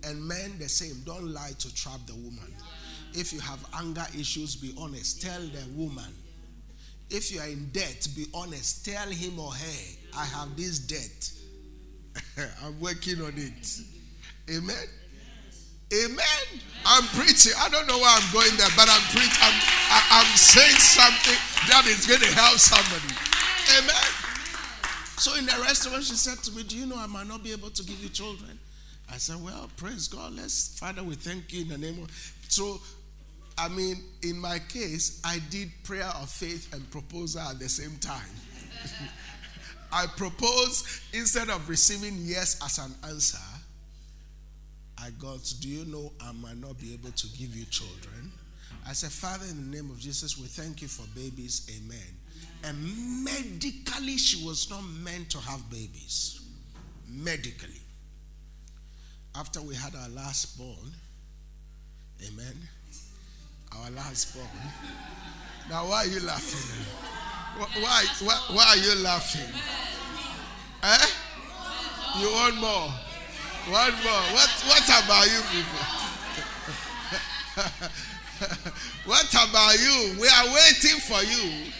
And 0.03 0.27
men, 0.27 0.59
the 0.59 0.67
same. 0.67 1.01
Don't 1.05 1.33
lie 1.33 1.51
to 1.57 1.73
trap 1.73 2.01
the 2.07 2.15
woman. 2.15 2.53
If 3.13 3.31
you 3.31 3.39
have 3.39 3.65
anger 3.73 4.05
issues, 4.19 4.57
be 4.57 4.75
honest. 4.77 5.21
Tell 5.21 5.39
the 5.39 5.65
woman. 5.75 6.13
If 7.09 7.31
you 7.31 7.39
are 7.39 7.47
in 7.47 7.69
debt, 7.71 8.05
be 8.13 8.25
honest. 8.33 8.83
Tell 8.83 9.07
him 9.07 9.39
or 9.39 9.53
her, 9.53 9.95
I 10.17 10.25
have 10.25 10.57
this 10.57 10.79
debt. 10.79 11.31
I'm 12.65 12.81
working 12.81 13.21
on 13.21 13.33
it. 13.37 13.79
Amen. 14.53 14.75
Amen. 16.03 16.61
I'm 16.85 17.03
preaching. 17.15 17.53
I 17.57 17.69
don't 17.69 17.87
know 17.87 17.97
why 17.97 18.19
I'm 18.21 18.33
going 18.33 18.57
there, 18.57 18.67
but 18.75 18.89
I'm 18.89 19.07
preaching. 19.15 19.39
I'm, 19.39 19.55
I, 19.87 20.19
am 20.19 20.35
saying 20.35 20.79
something 20.79 21.39
that 21.69 21.85
is 21.87 22.05
going 22.05 22.19
to 22.19 22.35
help 22.35 22.57
somebody. 22.57 23.31
Amen. 23.77 23.95
So 25.17 25.35
in 25.37 25.45
the 25.45 25.53
restaurant, 25.61 26.03
she 26.03 26.15
said 26.15 26.39
to 26.45 26.51
me, 26.51 26.63
Do 26.63 26.75
you 26.75 26.85
know 26.85 26.97
I 26.97 27.05
might 27.07 27.27
not 27.27 27.43
be 27.43 27.51
able 27.51 27.69
to 27.69 27.83
give 27.83 28.01
you 28.01 28.09
children? 28.09 28.57
I 29.11 29.17
said, 29.17 29.43
Well, 29.43 29.69
praise 29.77 30.07
God. 30.07 30.33
Let's, 30.35 30.79
Father, 30.79 31.03
we 31.03 31.15
thank 31.15 31.53
you 31.53 31.61
in 31.61 31.67
the 31.67 31.77
name 31.77 32.03
of. 32.03 32.09
So, 32.47 32.79
I 33.57 33.67
mean, 33.69 33.97
in 34.23 34.39
my 34.39 34.59
case, 34.59 35.21
I 35.23 35.39
did 35.49 35.69
prayer 35.83 36.09
of 36.21 36.29
faith 36.29 36.73
and 36.73 36.89
proposal 36.89 37.41
at 37.41 37.59
the 37.59 37.69
same 37.69 37.97
time. 37.99 38.29
I 39.93 40.07
proposed 40.17 40.87
instead 41.13 41.49
of 41.49 41.67
receiving 41.69 42.15
yes 42.17 42.59
as 42.63 42.79
an 42.79 42.93
answer, 43.07 43.37
I 44.97 45.09
got, 45.19 45.53
Do 45.59 45.67
you 45.67 45.85
know 45.85 46.11
I 46.21 46.31
might 46.31 46.57
not 46.57 46.79
be 46.79 46.93
able 46.93 47.11
to 47.11 47.27
give 47.37 47.55
you 47.55 47.65
children? 47.65 48.31
I 48.87 48.93
said, 48.93 49.11
Father, 49.11 49.45
in 49.49 49.69
the 49.69 49.77
name 49.77 49.91
of 49.91 49.99
Jesus, 49.99 50.37
we 50.37 50.47
thank 50.47 50.81
you 50.81 50.87
for 50.87 51.05
babies. 51.15 51.69
Amen. 51.77 52.20
And 52.63 53.23
medically, 53.23 54.17
she 54.17 54.45
was 54.45 54.69
not 54.69 54.83
meant 54.83 55.29
to 55.31 55.39
have 55.39 55.69
babies. 55.69 56.39
Medically 57.07 57.81
after 59.35 59.61
we 59.61 59.75
had 59.75 59.95
our 59.95 60.09
last 60.09 60.57
born, 60.57 60.91
amen, 62.27 62.55
our 63.77 63.89
last 63.91 64.35
born. 64.35 64.47
Now, 65.69 65.87
why 65.87 66.03
are 66.03 66.07
you 66.07 66.19
laughing? 66.25 66.85
Why, 67.81 68.05
why, 68.23 68.35
why 68.51 68.65
are 68.69 68.77
you 68.77 68.95
laughing? 69.03 69.53
Eh? 70.83 71.05
You 72.19 72.27
want 72.33 72.55
more? 72.55 72.91
One 73.69 73.93
more. 74.03 74.23
What, 74.33 74.49
what 74.67 74.83
about 74.83 75.27
you 75.27 75.41
people? 75.51 75.85
what 79.05 79.31
about 79.31 79.79
you? 79.79 80.19
We 80.19 80.27
are 80.27 80.45
waiting 80.53 80.99
for 80.99 81.23
you. 81.23 81.71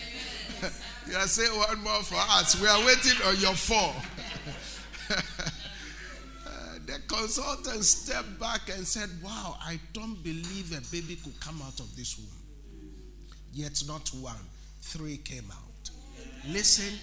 You 1.09 1.15
are 1.15 1.27
saying 1.27 1.57
one 1.57 1.83
more 1.83 2.03
for 2.03 2.15
us. 2.15 2.59
We 2.61 2.67
are 2.67 2.85
waiting 2.85 3.19
on 3.27 3.37
your 3.37 3.53
four. 3.53 3.93
the 6.85 6.99
consultant 7.07 7.83
stepped 7.83 8.39
back 8.39 8.61
and 8.69 8.85
said, 8.85 9.09
Wow, 9.23 9.57
I 9.61 9.79
don't 9.93 10.21
believe 10.23 10.71
a 10.77 10.81
baby 10.91 11.15
could 11.15 11.39
come 11.39 11.61
out 11.61 11.79
of 11.79 11.95
this 11.95 12.17
womb. 12.17 12.27
Yet 13.53 13.83
not 13.87 14.09
one, 14.09 14.35
three 14.81 15.17
came 15.17 15.51
out. 15.51 15.89
Listen, 16.49 16.97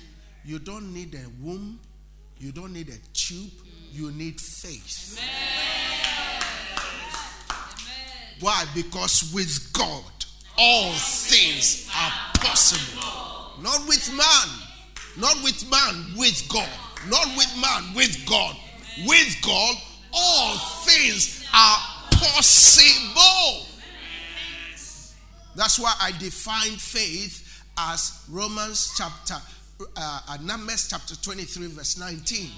you 0.45 0.59
don't 0.59 0.93
need 0.95 1.15
a 1.15 1.29
womb, 1.45 1.79
you 2.39 2.53
don't 2.53 2.73
need 2.73 2.89
a 2.89 2.99
tube, 3.13 3.51
you 3.93 4.11
need 4.13 4.41
faith. 4.41 5.21
Why? 8.41 8.65
Because 8.75 9.33
with 9.35 9.73
God, 9.73 10.13
all 10.57 10.93
things 10.93 11.91
are 11.95 12.13
possible. 12.35 13.38
Not 13.63 13.87
with 13.89 14.09
man, 14.17 14.49
not 15.19 15.43
with 15.43 15.69
man, 15.71 16.17
with 16.17 16.49
God. 16.49 16.69
Not 17.09 17.27
with 17.37 17.53
man, 17.61 17.95
with 17.95 18.25
God. 18.29 18.57
With 19.07 19.37
God, 19.43 19.77
all 20.13 20.57
things 20.85 21.45
are 21.55 21.79
possible. 22.13 23.67
That's 25.57 25.79
why 25.79 25.93
I 26.01 26.13
define 26.19 26.77
faith 26.77 27.65
as 27.77 28.25
Romans 28.31 28.95
chapter, 28.97 29.35
uh, 29.97 30.21
uh, 30.29 30.37
Numbers 30.43 30.89
chapter 30.89 31.17
23, 31.17 31.67
verse 31.69 31.99
19, 31.99 32.51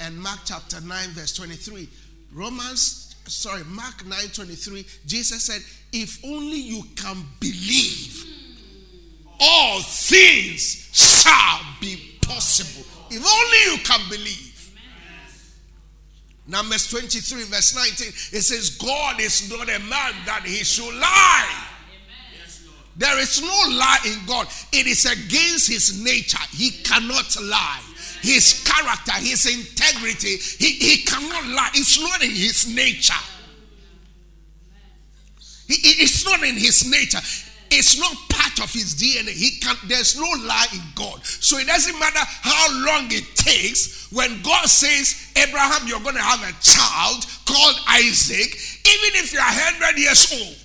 and 0.00 0.18
Mark 0.18 0.40
chapter 0.44 0.80
9, 0.80 1.08
verse 1.10 1.34
23. 1.34 1.88
Romans, 2.34 3.14
sorry, 3.26 3.62
Mark 3.64 4.06
9, 4.06 4.18
23, 4.34 4.86
Jesus 5.06 5.44
said, 5.44 5.62
If 5.92 6.22
only 6.24 6.58
you 6.58 6.82
can 6.96 7.24
believe, 7.40 8.41
all 9.42 9.80
things 9.80 10.88
shall 10.92 11.60
be 11.80 12.18
possible. 12.22 12.86
If 13.10 13.26
only 13.26 13.72
you 13.72 13.84
can 13.84 14.08
believe. 14.08 14.48
Numbers 16.46 16.88
23, 16.88 17.44
verse 17.44 17.74
19, 17.74 18.08
it 18.08 18.42
says, 18.42 18.70
God 18.70 19.20
is 19.20 19.50
not 19.50 19.68
a 19.68 19.78
man 19.78 20.12
that 20.26 20.42
he 20.44 20.64
should 20.64 20.94
lie. 20.94 21.68
There 22.96 23.18
is 23.20 23.40
no 23.40 23.76
lie 23.76 23.98
in 24.06 24.18
God. 24.26 24.46
It 24.72 24.86
is 24.86 25.06
against 25.06 25.70
his 25.70 26.02
nature. 26.04 26.42
He 26.52 26.70
cannot 26.82 27.36
lie. 27.42 27.80
His 28.20 28.68
character, 28.68 29.12
his 29.12 29.46
integrity, 29.46 30.36
he, 30.36 30.72
he 30.72 31.02
cannot 31.04 31.46
lie. 31.46 31.70
It's 31.74 32.00
not 32.00 32.22
in 32.22 32.30
his 32.30 32.72
nature. 32.74 33.14
He, 35.68 36.02
it's 36.02 36.24
not 36.24 36.42
in 36.42 36.54
his 36.56 36.88
nature. 36.88 37.20
It's 37.70 37.98
not 37.98 38.14
part 38.54 38.68
of 38.68 38.74
his 38.74 38.94
DNA. 38.94 39.30
He 39.30 39.58
can 39.58 39.76
there's 39.86 40.18
no 40.18 40.28
lie 40.46 40.66
in 40.72 40.82
God. 40.94 41.24
So 41.24 41.58
it 41.58 41.66
doesn't 41.66 41.98
matter 41.98 42.20
how 42.20 42.86
long 42.86 43.06
it 43.10 43.24
takes. 43.36 44.10
When 44.12 44.42
God 44.42 44.66
says, 44.66 45.32
Abraham, 45.36 45.86
you're 45.88 46.00
to 46.00 46.20
have 46.20 46.42
a 46.42 46.52
child 46.60 47.26
called 47.46 47.76
Isaac, 47.88 48.54
even 48.84 49.10
if 49.20 49.32
you're 49.32 49.42
100 49.42 49.98
years 49.98 50.32
old 50.32 50.56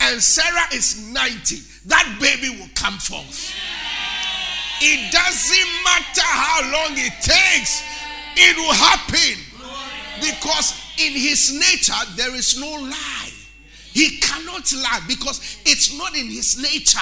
and 0.00 0.20
Sarah 0.20 0.74
is 0.74 1.12
90, 1.12 1.56
that 1.86 2.18
baby 2.20 2.50
will 2.58 2.70
come 2.74 2.98
forth. 2.98 3.54
It 4.80 5.12
doesn't 5.12 5.72
matter 5.84 6.26
how 6.26 6.72
long 6.72 6.98
it 6.98 7.14
takes, 7.22 7.84
it 8.36 8.56
will 8.56 8.74
happen. 8.74 9.38
Because 10.20 10.74
in 10.98 11.12
his 11.12 11.52
nature, 11.54 12.16
there 12.16 12.34
is 12.34 12.58
no 12.60 12.68
lie. 12.68 13.31
He 13.92 14.18
cannot 14.18 14.72
lie 14.72 15.00
because 15.06 15.58
it's 15.64 15.96
not 15.96 16.14
in 16.16 16.26
his 16.26 16.60
nature. 16.60 16.98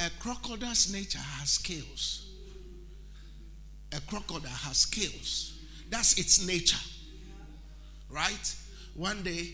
A 0.00 0.10
crocodile's 0.20 0.92
nature 0.92 1.18
has 1.18 1.50
scales. 1.50 2.30
A 3.92 4.00
crocodile 4.02 4.50
has 4.50 4.78
scales. 4.78 5.58
That's 5.88 6.18
its 6.18 6.46
nature. 6.46 6.82
Right? 8.10 8.56
One 8.94 9.22
day, 9.22 9.50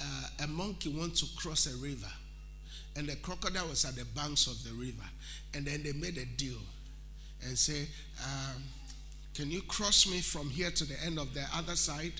uh, 0.00 0.44
a 0.44 0.46
monkey 0.46 0.90
wants 0.90 1.20
to 1.20 1.40
cross 1.40 1.66
a 1.66 1.76
river, 1.82 2.10
and 2.96 3.08
the 3.08 3.16
crocodile 3.16 3.68
was 3.68 3.84
at 3.84 3.96
the 3.96 4.04
banks 4.04 4.46
of 4.46 4.62
the 4.64 4.72
river. 4.72 5.08
And 5.54 5.66
then 5.66 5.82
they 5.82 5.92
made 5.92 6.18
a 6.18 6.24
deal 6.24 6.58
and 7.44 7.58
say, 7.58 7.88
um, 8.24 8.62
Can 9.38 9.52
you 9.52 9.62
cross 9.62 10.10
me 10.10 10.18
from 10.18 10.50
here 10.50 10.72
to 10.72 10.84
the 10.84 11.00
end 11.06 11.16
of 11.16 11.32
the 11.32 11.44
other 11.54 11.76
side? 11.76 12.10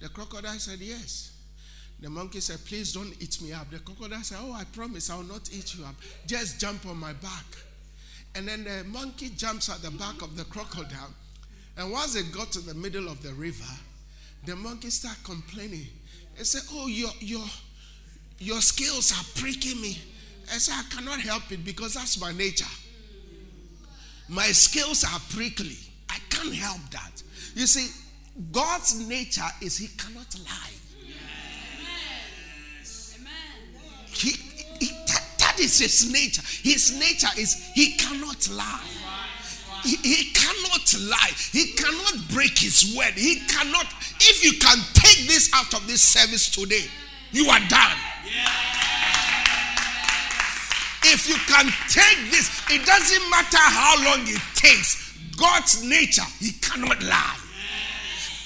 The 0.00 0.08
crocodile 0.08 0.58
said, 0.58 0.78
Yes. 0.80 1.36
The 2.00 2.08
monkey 2.08 2.40
said, 2.40 2.64
Please 2.64 2.94
don't 2.94 3.12
eat 3.20 3.42
me 3.42 3.52
up. 3.52 3.70
The 3.70 3.78
crocodile 3.80 4.22
said, 4.22 4.38
Oh, 4.40 4.54
I 4.54 4.64
promise 4.64 5.10
I 5.10 5.16
will 5.16 5.24
not 5.24 5.50
eat 5.52 5.76
you 5.76 5.84
up. 5.84 5.96
Just 6.26 6.58
jump 6.58 6.86
on 6.86 6.96
my 6.96 7.12
back. 7.12 7.44
And 8.34 8.48
then 8.48 8.64
the 8.64 8.84
monkey 8.84 9.28
jumps 9.36 9.68
at 9.68 9.82
the 9.82 9.90
back 9.90 10.22
of 10.22 10.34
the 10.34 10.44
crocodile. 10.44 11.12
And 11.76 11.92
once 11.92 12.14
they 12.14 12.22
got 12.22 12.52
to 12.52 12.60
the 12.60 12.72
middle 12.72 13.08
of 13.08 13.22
the 13.22 13.34
river, 13.34 13.74
the 14.46 14.56
monkey 14.56 14.88
started 14.88 15.22
complaining. 15.24 15.88
and 16.38 16.46
said, 16.46 16.62
Oh, 16.72 16.86
your, 16.86 17.10
your, 17.20 17.44
your 18.38 18.62
scales 18.62 19.12
are 19.12 19.24
pricking 19.38 19.78
me. 19.82 19.98
I 20.50 20.56
said, 20.56 20.76
I 20.78 20.94
cannot 20.94 21.20
help 21.20 21.52
it 21.52 21.66
because 21.66 21.92
that's 21.92 22.18
my 22.18 22.32
nature. 22.32 22.64
My 24.30 24.46
scales 24.52 25.04
are 25.04 25.20
prickly. 25.28 25.76
I 26.08 26.18
can't 26.30 26.54
help 26.54 26.80
that. 26.90 27.22
You 27.54 27.66
see, 27.66 27.90
God's 28.52 29.06
nature 29.08 29.48
is 29.62 29.78
He 29.78 29.88
cannot 29.88 30.34
lie. 30.44 30.72
He, 34.08 34.30
he 34.80 34.92
that, 35.06 35.24
that 35.38 35.56
is 35.60 35.78
His 35.78 36.12
nature. 36.12 36.42
His 36.62 36.98
nature 36.98 37.28
is 37.38 37.70
He 37.74 37.92
cannot 37.96 38.48
lie. 38.50 38.80
He, 39.84 39.96
he, 39.96 40.32
cannot 40.32 40.94
lie. 41.08 41.30
He 41.52 41.72
cannot 41.74 42.28
break 42.30 42.58
his 42.58 42.96
word. 42.96 43.12
He 43.14 43.36
cannot. 43.46 43.86
If 44.18 44.44
you 44.44 44.58
can 44.58 44.78
take 44.94 45.28
this 45.28 45.48
out 45.54 45.72
of 45.74 45.86
this 45.86 46.02
service 46.02 46.50
today, 46.50 46.84
you 47.30 47.48
are 47.48 47.60
done. 47.68 47.96
If 51.04 51.28
you 51.28 51.36
can 51.46 51.66
take 51.88 52.30
this, 52.32 52.50
it 52.68 52.84
doesn't 52.84 53.30
matter 53.30 53.58
how 53.58 53.94
long 54.04 54.26
it 54.26 54.42
takes. 54.56 55.05
God's 55.36 55.84
nature, 55.84 56.26
He 56.40 56.52
cannot 56.52 57.02
lie. 57.02 57.36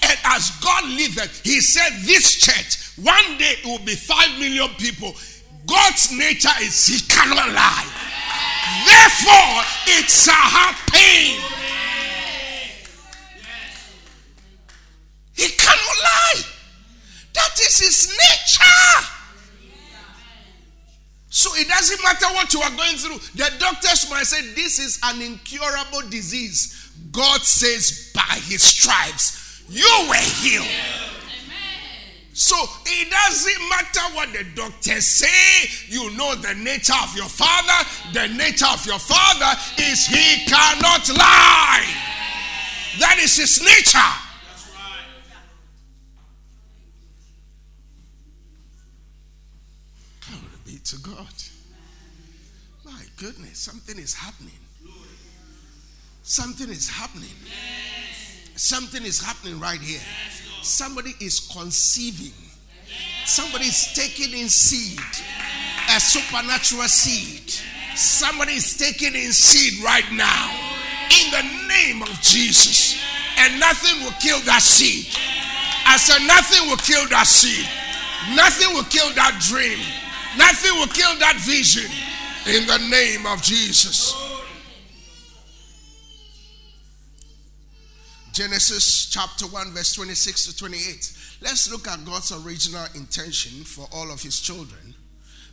And 0.03 0.19
as 0.25 0.51
God 0.63 0.85
liveth, 0.89 1.43
He 1.45 1.61
said, 1.61 1.91
This 2.03 2.37
church, 2.37 2.99
one 3.05 3.39
day 3.39 3.55
it 3.59 3.65
will 3.65 3.85
be 3.85 3.95
five 3.95 4.39
million 4.39 4.69
people. 4.79 5.15
God's 5.67 6.17
nature 6.17 6.49
is 6.61 6.87
He 6.87 6.99
cannot 7.07 7.53
lie. 7.53 7.87
Therefore, 8.87 9.65
it 9.99 10.09
shall 10.09 10.35
happen. 10.35 11.41
He 15.35 15.49
cannot 15.49 15.97
lie. 16.03 16.43
That 17.35 17.59
is 17.61 17.79
His 17.81 18.09
nature. 18.09 19.17
So 21.33 21.49
it 21.55 21.69
doesn't 21.69 22.03
matter 22.03 22.27
what 22.35 22.53
you 22.53 22.61
are 22.61 22.71
going 22.71 22.97
through. 22.97 23.19
The 23.37 23.51
doctors 23.59 24.11
might 24.11 24.25
say 24.27 24.43
this 24.55 24.79
is 24.79 24.99
an 25.05 25.23
incurable 25.23 26.03
disease. 26.11 26.80
God 27.11 27.41
says, 27.43 28.13
by 28.15 28.39
his 28.45 28.63
stripes, 28.63 29.63
you 29.69 30.07
were 30.09 30.15
healed. 30.17 30.67
So 32.33 32.57
it 32.87 33.11
doesn't 33.11 33.69
matter 33.69 34.15
what 34.15 34.33
the 34.33 34.45
doctors 34.55 35.07
say. 35.07 35.69
You 35.89 36.17
know 36.17 36.35
the 36.37 36.55
nature 36.55 36.95
of 37.03 37.15
your 37.15 37.29
father. 37.29 37.87
The 38.15 38.29
nature 38.35 38.67
of 38.73 38.87
your 38.87 38.99
father 38.99 39.61
is 39.77 40.07
he 40.07 40.47
cannot 40.47 41.07
lie. 41.11 41.85
That 42.99 43.19
is 43.21 43.37
his 43.37 43.63
nature. 43.63 43.99
Glory 50.27 50.61
be 50.65 50.79
to 50.79 50.97
God. 50.99 51.35
My 52.85 53.03
goodness, 53.17 53.59
something 53.59 53.99
is 53.99 54.15
happening. 54.15 54.60
Something 56.31 56.71
is 56.71 56.89
happening. 56.89 57.35
Something 58.55 59.03
is 59.03 59.21
happening 59.21 59.59
right 59.59 59.81
here. 59.81 59.99
Somebody 60.63 61.11
is 61.21 61.41
conceiving. 61.41 62.33
Somebody 63.25 63.65
is 63.65 63.93
taking 63.95 64.39
in 64.39 64.49
seed, 64.49 65.01
a 65.91 65.99
supernatural 65.99 66.87
seed. 66.87 67.51
Somebody 67.97 68.53
is 68.53 68.79
taking 68.79 69.17
in 69.17 69.33
seed 69.33 69.83
right 69.83 70.07
now 70.13 70.55
in 71.11 71.33
the 71.33 71.67
name 71.67 72.01
of 72.03 72.11
Jesus. 72.21 72.95
And 73.37 73.59
nothing 73.59 74.01
will 74.05 74.15
kill 74.23 74.39
that 74.47 74.63
seed. 74.63 75.11
I 75.85 75.97
said, 75.97 76.25
nothing 76.29 76.71
will 76.71 76.79
kill 76.79 77.09
that 77.09 77.27
seed. 77.27 77.67
Nothing 78.37 78.73
will 78.73 78.87
kill 78.87 79.13
that 79.19 79.43
dream. 79.43 79.83
Nothing 80.39 80.79
will 80.79 80.95
kill 80.95 81.19
that 81.19 81.43
vision 81.43 81.91
in 82.47 82.69
the 82.69 82.79
name 82.89 83.27
of 83.27 83.43
Jesus. 83.43 84.15
Genesis 88.33 89.11
chapter 89.11 89.47
1, 89.47 89.73
verse 89.73 89.93
26 89.95 90.47
to 90.47 90.57
28. 90.57 91.13
Let's 91.43 91.71
look 91.71 91.89
at 91.89 92.05
God's 92.05 92.33
original 92.33 92.87
intention 92.95 93.65
for 93.65 93.89
all 93.93 94.11
of 94.13 94.23
his 94.23 94.41
children. 94.41 94.95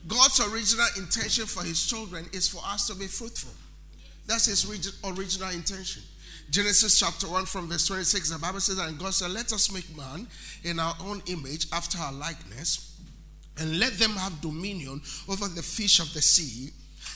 God's 0.08 0.40
original 0.40 0.86
intention 0.98 1.46
for 1.46 1.64
his 1.64 1.86
children 1.86 2.26
is 2.34 2.48
for 2.48 2.62
us 2.66 2.88
to 2.88 2.96
be 2.96 3.08
fruitful. 3.08 3.52
That's 4.28 4.46
his 4.46 4.66
original 5.04 5.50
intention. 5.50 6.04
Genesis 6.50 7.00
chapter 7.00 7.28
1 7.28 7.46
from 7.46 7.68
verse 7.68 7.88
26, 7.88 8.30
the 8.30 8.40
Bible 8.40 8.60
says, 8.60 8.78
And 8.78 8.98
God 8.98 9.14
said, 9.14 9.32
Let 9.32 9.52
us 9.52 9.72
make 9.72 9.98
man 9.98 10.28
in 10.64 10.80
our 10.80 10.96
own 11.02 11.22
image 11.26 11.68
after 11.74 11.98
our 11.98 12.14
likeness, 12.14 12.98
and 13.58 13.80
let 13.80 13.94
them 13.94 14.12
have 14.12 14.40
dominion 14.40 15.02
over 15.28 15.48
the 15.48 15.64
fish 15.64 16.00
of 16.00 16.14
the 16.14 16.22
sea, 16.22 16.72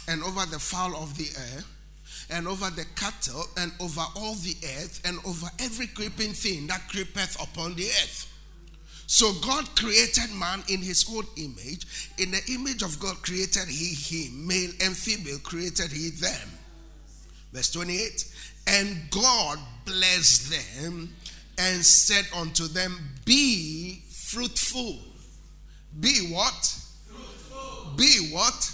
and 0.07 0.23
over 0.23 0.45
the 0.47 0.59
fowl 0.59 0.95
of 0.95 1.17
the 1.17 1.29
air, 1.37 1.63
and 2.31 2.47
over 2.47 2.69
the 2.69 2.85
cattle, 2.95 3.45
and 3.57 3.71
over 3.79 4.01
all 4.15 4.35
the 4.35 4.55
earth, 4.77 5.01
and 5.05 5.19
over 5.25 5.47
every 5.59 5.87
creeping 5.87 6.31
thing 6.31 6.67
that 6.67 6.87
creepeth 6.89 7.35
upon 7.41 7.75
the 7.75 7.85
earth. 7.85 8.27
So 9.07 9.33
God 9.45 9.75
created 9.75 10.33
man 10.33 10.63
in 10.69 10.81
his 10.81 11.05
own 11.13 11.25
image. 11.35 12.13
In 12.17 12.31
the 12.31 12.41
image 12.53 12.81
of 12.81 12.97
God 12.99 13.21
created 13.21 13.67
he 13.67 13.93
him, 13.93 14.47
male 14.47 14.71
and 14.81 14.95
female 14.95 15.39
created 15.39 15.91
he 15.91 16.11
them. 16.11 16.49
Verse 17.51 17.71
28 17.71 18.33
And 18.67 18.97
God 19.09 19.59
blessed 19.85 20.51
them 20.51 21.13
and 21.57 21.83
said 21.83 22.25
unto 22.33 22.67
them, 22.67 22.97
Be 23.25 24.01
fruitful. 24.09 24.99
Be 25.99 26.31
what? 26.31 26.79
Fruitful. 27.09 27.93
Be 27.97 28.29
what? 28.31 28.71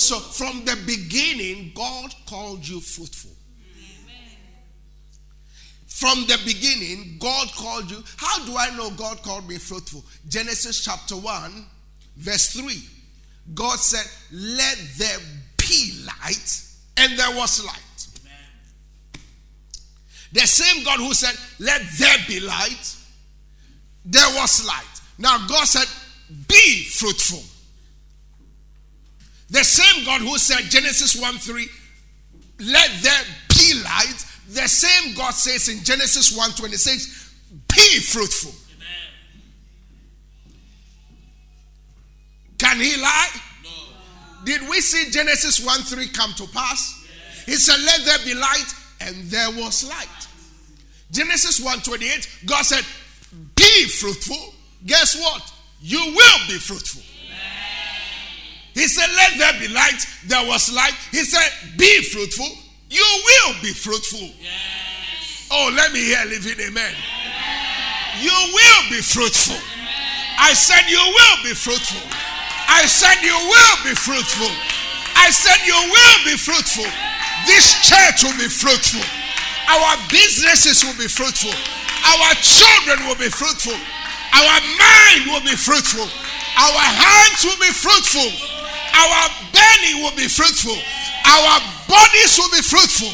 So 0.00 0.18
from 0.18 0.64
the 0.64 0.78
beginning, 0.86 1.72
God 1.74 2.14
called 2.26 2.66
you 2.66 2.80
fruitful. 2.80 3.32
From 5.86 6.20
the 6.26 6.40
beginning, 6.46 7.18
God 7.18 7.48
called 7.52 7.90
you. 7.90 8.02
How 8.16 8.42
do 8.46 8.56
I 8.56 8.74
know 8.78 8.88
God 8.92 9.22
called 9.22 9.46
me 9.46 9.58
fruitful? 9.58 10.02
Genesis 10.26 10.82
chapter 10.82 11.16
1, 11.16 11.66
verse 12.16 12.54
3. 12.54 12.82
God 13.52 13.78
said, 13.78 14.10
Let 14.32 14.78
there 14.96 15.18
be 15.58 16.02
light, 16.06 16.62
and 16.96 17.18
there 17.18 17.36
was 17.36 17.62
light. 17.62 18.08
The 20.32 20.46
same 20.46 20.82
God 20.82 21.00
who 21.00 21.12
said, 21.12 21.38
Let 21.58 21.82
there 21.98 22.16
be 22.26 22.40
light, 22.40 22.96
there 24.06 24.34
was 24.34 24.66
light. 24.66 25.00
Now 25.18 25.46
God 25.46 25.66
said, 25.66 25.86
Be 26.48 26.84
fruitful. 26.84 27.49
The 29.50 29.64
same 29.64 30.04
God 30.04 30.20
who 30.20 30.38
said, 30.38 30.70
Genesis 30.70 31.20
1 31.20 31.34
3, 31.34 31.68
Let 32.60 32.90
there 33.02 33.22
be 33.48 33.74
light, 33.82 34.24
the 34.48 34.68
same 34.68 35.14
God 35.14 35.32
says 35.32 35.68
in 35.68 35.84
Genesis 35.84 36.36
1 36.36 36.52
26, 36.52 37.34
Be 37.68 38.00
fruitful. 38.00 38.52
Can 42.58 42.76
he 42.76 43.00
lie? 43.00 43.28
No. 43.64 43.70
Did 44.44 44.68
we 44.68 44.80
see 44.80 45.10
Genesis 45.10 45.64
1 45.64 45.80
3 45.80 46.08
come 46.08 46.32
to 46.34 46.46
pass? 46.48 47.06
Yes. 47.36 47.44
He 47.46 47.54
said, 47.54 47.80
Let 47.84 48.04
there 48.04 48.18
be 48.24 48.34
light, 48.34 48.74
and 49.00 49.16
there 49.30 49.50
was 49.50 49.88
light. 49.88 50.20
Genesis 51.10 51.60
1:28, 51.60 52.46
God 52.46 52.62
said, 52.62 52.84
Be 53.56 53.86
fruitful. 53.86 54.54
Guess 54.86 55.20
what? 55.20 55.52
You 55.80 55.98
will 55.98 56.38
be 56.46 56.58
fruitful. 56.58 57.02
He 58.80 58.88
said, 58.88 59.12
Let 59.12 59.36
there 59.36 59.60
be 59.60 59.68
light. 59.68 60.08
There 60.24 60.40
was 60.48 60.72
light. 60.72 60.96
He 61.12 61.20
said, 61.20 61.76
Be 61.76 62.00
fruitful. 62.00 62.48
You 62.88 63.04
will 63.04 63.60
be 63.60 63.76
fruitful. 63.76 64.24
Yes. 64.40 65.52
Oh, 65.52 65.68
let 65.76 65.92
me 65.92 66.00
hear 66.00 66.24
living 66.24 66.56
amen. 66.64 66.88
Yes. 66.88 68.24
You 68.24 68.32
will 68.32 68.82
be 68.88 69.04
fruitful. 69.04 69.60
I 70.40 70.56
said, 70.56 70.88
You 70.88 70.96
will 70.96 71.38
be 71.44 71.52
fruitful. 71.52 72.00
I 72.72 72.88
said, 72.88 73.20
You 73.20 73.36
will 73.36 73.76
be 73.84 73.92
fruitful. 73.92 74.48
I 74.48 75.28
said, 75.28 75.60
You 75.68 75.76
will 75.76 76.18
be 76.24 76.40
fruitful. 76.40 76.88
This 77.44 77.84
church 77.84 78.24
will 78.24 78.40
be 78.40 78.48
fruitful. 78.48 79.04
Our 79.68 80.00
businesses 80.08 80.88
will 80.88 80.96
be 80.96 81.04
fruitful. 81.04 81.52
Our 81.52 82.32
children 82.40 83.04
will 83.04 83.20
be 83.20 83.28
fruitful. 83.28 83.76
Our 83.76 84.56
mind 84.80 85.28
will 85.28 85.44
be 85.44 85.52
fruitful. 85.52 86.08
Our 86.56 86.80
hands 86.80 87.44
will 87.44 87.60
be 87.60 87.72
fruitful. 87.76 88.59
Our 88.94 89.28
belly 89.52 89.94
will 90.02 90.16
be 90.16 90.28
fruitful. 90.28 90.76
Our 91.26 91.60
bodies 91.88 92.38
will 92.38 92.50
be 92.50 92.62
fruitful. 92.62 93.12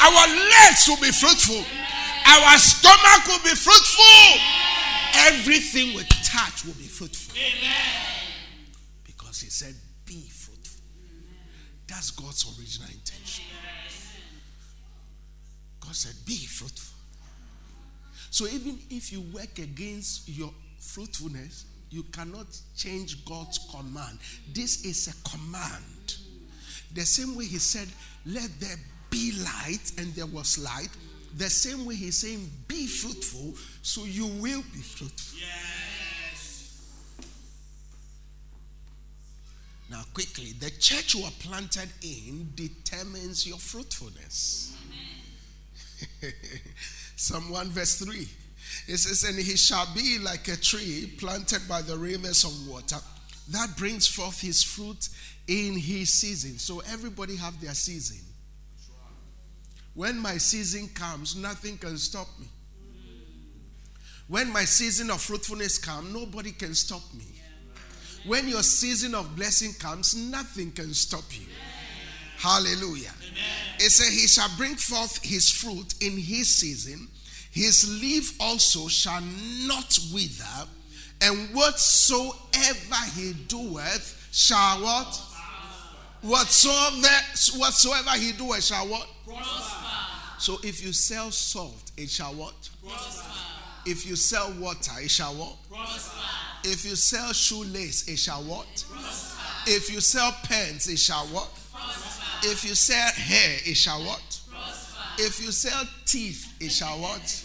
Our 0.00 0.26
legs 0.28 0.88
will 0.88 1.00
be 1.00 1.10
fruitful. 1.10 1.64
Our 2.26 2.58
stomach 2.58 3.26
will 3.26 3.42
be 3.42 3.54
fruitful. 3.54 4.40
Everything 5.14 5.94
we 5.94 6.02
touch 6.24 6.64
will 6.64 6.74
be 6.74 6.86
fruitful. 6.86 7.34
Because 9.04 9.40
he 9.40 9.50
said, 9.50 9.74
Be 10.04 10.28
fruitful. 10.28 10.82
That's 11.88 12.10
God's 12.10 12.44
original 12.58 12.88
intention. 12.88 13.44
God 15.80 15.94
said, 15.94 16.14
Be 16.26 16.36
fruitful. 16.36 16.96
So 18.30 18.46
even 18.46 18.78
if 18.90 19.10
you 19.10 19.22
work 19.32 19.58
against 19.58 20.28
your 20.28 20.52
fruitfulness, 20.78 21.64
you 21.90 22.02
cannot 22.04 22.46
change 22.76 23.24
God's 23.24 23.58
command. 23.58 24.18
This 24.52 24.84
is 24.84 25.08
a 25.08 25.28
command. 25.28 26.16
The 26.94 27.02
same 27.02 27.36
way 27.36 27.46
He 27.46 27.58
said, 27.58 27.88
Let 28.26 28.50
there 28.60 28.76
be 29.10 29.32
light, 29.42 29.92
and 29.98 30.14
there 30.14 30.26
was 30.26 30.58
light. 30.58 30.90
The 31.36 31.50
same 31.50 31.86
way 31.86 31.94
He's 31.94 32.18
saying, 32.18 32.50
Be 32.66 32.86
fruitful, 32.86 33.54
so 33.82 34.04
you 34.04 34.26
will 34.26 34.62
be 34.72 34.80
fruitful. 34.80 35.38
Yes. 35.38 36.08
Now, 39.90 40.02
quickly, 40.12 40.52
the 40.52 40.70
church 40.70 41.14
you 41.14 41.24
are 41.24 41.32
planted 41.40 41.88
in 42.02 42.52
determines 42.54 43.46
your 43.46 43.56
fruitfulness. 43.56 44.76
Psalm 47.16 47.50
1, 47.50 47.68
verse 47.68 47.98
3. 48.04 48.28
It 48.86 48.98
says, 48.98 49.24
And 49.24 49.38
he 49.38 49.56
shall 49.56 49.86
be 49.94 50.18
like 50.18 50.48
a 50.48 50.56
tree 50.56 51.12
planted 51.18 51.62
by 51.68 51.82
the 51.82 51.96
rivers 51.96 52.44
of 52.44 52.68
water 52.68 52.98
that 53.50 53.76
brings 53.76 54.06
forth 54.06 54.40
his 54.40 54.62
fruit 54.62 55.08
in 55.46 55.74
his 55.74 56.12
season. 56.12 56.58
So 56.58 56.80
everybody 56.92 57.36
have 57.36 57.60
their 57.60 57.74
season. 57.74 58.18
When 59.94 60.18
my 60.18 60.36
season 60.36 60.88
comes, 60.94 61.34
nothing 61.34 61.78
can 61.78 61.96
stop 61.96 62.28
me. 62.38 62.46
When 64.28 64.52
my 64.52 64.64
season 64.64 65.10
of 65.10 65.22
fruitfulness 65.22 65.78
comes, 65.78 66.12
nobody 66.12 66.52
can 66.52 66.74
stop 66.74 67.02
me. 67.14 67.24
When 68.26 68.46
your 68.46 68.62
season 68.62 69.14
of 69.14 69.34
blessing 69.34 69.72
comes, 69.72 70.14
nothing 70.14 70.70
can 70.72 70.92
stop 70.92 71.24
you. 71.30 71.46
Hallelujah. 72.36 73.12
It 73.78 73.90
says, 73.90 74.08
He 74.08 74.26
shall 74.26 74.54
bring 74.58 74.74
forth 74.74 75.24
his 75.24 75.50
fruit 75.50 75.94
in 76.00 76.18
his 76.18 76.54
season, 76.54 77.08
his 77.58 78.00
leaf 78.00 78.40
also 78.40 78.86
shall 78.86 79.20
not 79.66 79.98
wither, 80.14 80.68
and 81.20 81.52
whatsoever 81.52 83.02
he 83.16 83.32
doeth 83.48 84.28
shall 84.30 84.80
what? 84.80 85.20
Whatsoever, 86.22 87.08
whatsoever 87.56 88.10
he 88.10 88.30
doeth 88.30 88.62
shall 88.62 88.86
what? 88.86 89.08
Prosper. 89.26 89.74
So 90.38 90.58
if 90.62 90.84
you 90.84 90.92
sell 90.92 91.32
salt, 91.32 91.90
it 91.96 92.08
shall 92.08 92.32
what? 92.32 92.70
Prosper. 92.80 93.26
If 93.86 94.06
you 94.06 94.14
sell 94.14 94.52
water, 94.60 94.92
it 95.00 95.10
shall 95.10 95.34
what? 95.34 95.56
Prosper. 95.68 96.20
If 96.62 96.84
you 96.84 96.94
sell 96.94 97.32
shoelace, 97.32 98.06
it 98.06 98.20
shall 98.20 98.44
what? 98.44 98.84
Prosper. 98.88 99.42
If 99.66 99.92
you 99.92 100.00
sell 100.00 100.30
pens, 100.44 100.86
it 100.86 100.98
shall 100.98 101.26
what? 101.26 101.50
Prosper. 101.72 102.46
If 102.46 102.64
you 102.64 102.76
sell 102.76 103.10
hair, 103.14 103.58
it 103.64 103.76
shall 103.76 103.98
what? 104.04 104.40
Prosper. 104.48 105.02
If 105.18 105.40
you 105.42 105.50
sell 105.50 105.82
teeth, 106.06 106.54
it 106.60 106.70
shall 106.70 107.00
what? 107.00 107.44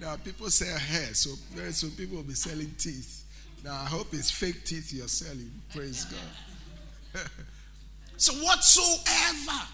Now 0.00 0.16
people 0.16 0.50
sell 0.50 0.78
hair, 0.78 1.14
so 1.14 1.30
eh, 1.30 1.56
very 1.56 1.72
soon 1.72 1.90
people 1.92 2.16
will 2.16 2.24
be 2.24 2.34
selling 2.34 2.74
teeth. 2.78 3.24
Now 3.64 3.72
I 3.72 3.86
hope 3.86 4.08
it's 4.12 4.30
fake 4.30 4.64
teeth 4.64 4.92
you're 4.92 5.08
selling. 5.08 5.50
Praise 5.74 6.04
God. 6.04 7.22
so 8.16 8.32
whatsoever 8.34 9.66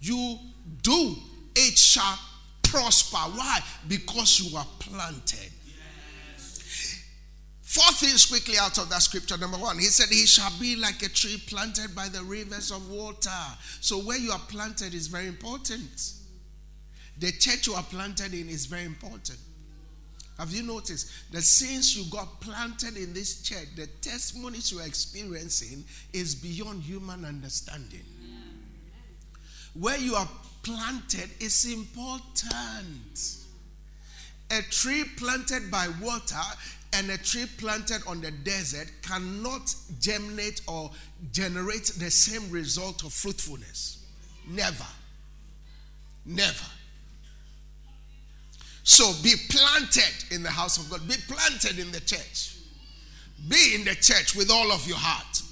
you 0.00 0.38
do, 0.82 1.14
it 1.56 1.78
shall 1.78 2.18
prosper. 2.62 3.16
Why? 3.16 3.60
Because 3.88 4.40
you 4.40 4.56
are 4.56 4.66
planted 4.80 5.52
Four 7.68 7.92
things 7.92 8.24
quickly 8.24 8.54
out 8.58 8.78
of 8.78 8.88
that 8.88 9.02
scripture. 9.02 9.36
Number 9.36 9.58
one, 9.58 9.78
he 9.78 9.84
said, 9.84 10.08
He 10.08 10.24
shall 10.24 10.50
be 10.58 10.74
like 10.74 11.02
a 11.02 11.08
tree 11.10 11.36
planted 11.46 11.94
by 11.94 12.08
the 12.08 12.24
rivers 12.24 12.70
of 12.70 12.88
water. 12.88 13.30
So, 13.80 13.98
where 13.98 14.16
you 14.16 14.32
are 14.32 14.40
planted 14.48 14.94
is 14.94 15.06
very 15.06 15.26
important. 15.26 16.14
The 17.18 17.32
church 17.32 17.66
you 17.66 17.74
are 17.74 17.82
planted 17.82 18.32
in 18.32 18.48
is 18.48 18.66
very 18.66 18.84
important. 18.84 19.38
Have 20.38 20.52
you 20.52 20.62
noticed 20.62 21.10
that 21.32 21.42
since 21.42 21.96
you 21.96 22.04
got 22.12 22.40
planted 22.40 22.96
in 22.96 23.12
this 23.12 23.42
church, 23.42 23.66
the 23.74 23.88
testimonies 24.00 24.70
you 24.70 24.78
are 24.78 24.86
experiencing 24.86 25.84
is 26.12 26.36
beyond 26.36 26.82
human 26.82 27.24
understanding? 27.24 28.04
Where 29.74 29.98
you 29.98 30.14
are 30.14 30.28
planted 30.62 31.28
is 31.40 31.72
important. 31.72 33.36
A 34.50 34.62
tree 34.70 35.04
planted 35.16 35.70
by 35.72 35.88
water 36.00 36.36
and 36.92 37.10
a 37.10 37.18
tree 37.18 37.46
planted 37.58 38.00
on 38.06 38.20
the 38.20 38.30
desert 38.30 38.88
cannot 39.02 39.74
germinate 40.00 40.60
or 40.68 40.90
generate 41.32 41.86
the 41.98 42.10
same 42.10 42.48
result 42.50 43.04
of 43.04 43.12
fruitfulness. 43.12 44.06
Never. 44.48 44.86
Never. 46.24 46.64
So 48.88 49.12
be 49.22 49.34
planted 49.50 50.34
in 50.34 50.42
the 50.42 50.48
house 50.48 50.78
of 50.78 50.88
God. 50.88 51.06
Be 51.06 51.14
planted 51.28 51.78
in 51.78 51.92
the 51.92 52.00
church. 52.00 52.56
Be 53.46 53.74
in 53.74 53.84
the 53.84 53.94
church 53.94 54.34
with 54.34 54.50
all 54.50 54.72
of 54.72 54.88
your 54.88 54.96
heart. 54.96 55.42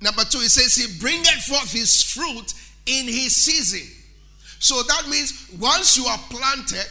Number 0.00 0.24
two, 0.24 0.40
he 0.40 0.48
says, 0.48 0.74
He 0.74 0.98
bringeth 0.98 1.44
forth 1.44 1.70
his 1.70 2.02
fruit 2.02 2.54
in 2.86 3.06
his 3.06 3.36
season. 3.36 3.88
So 4.58 4.82
that 4.82 5.08
means 5.08 5.48
once 5.60 5.96
you 5.96 6.06
are 6.06 6.18
planted, 6.28 6.90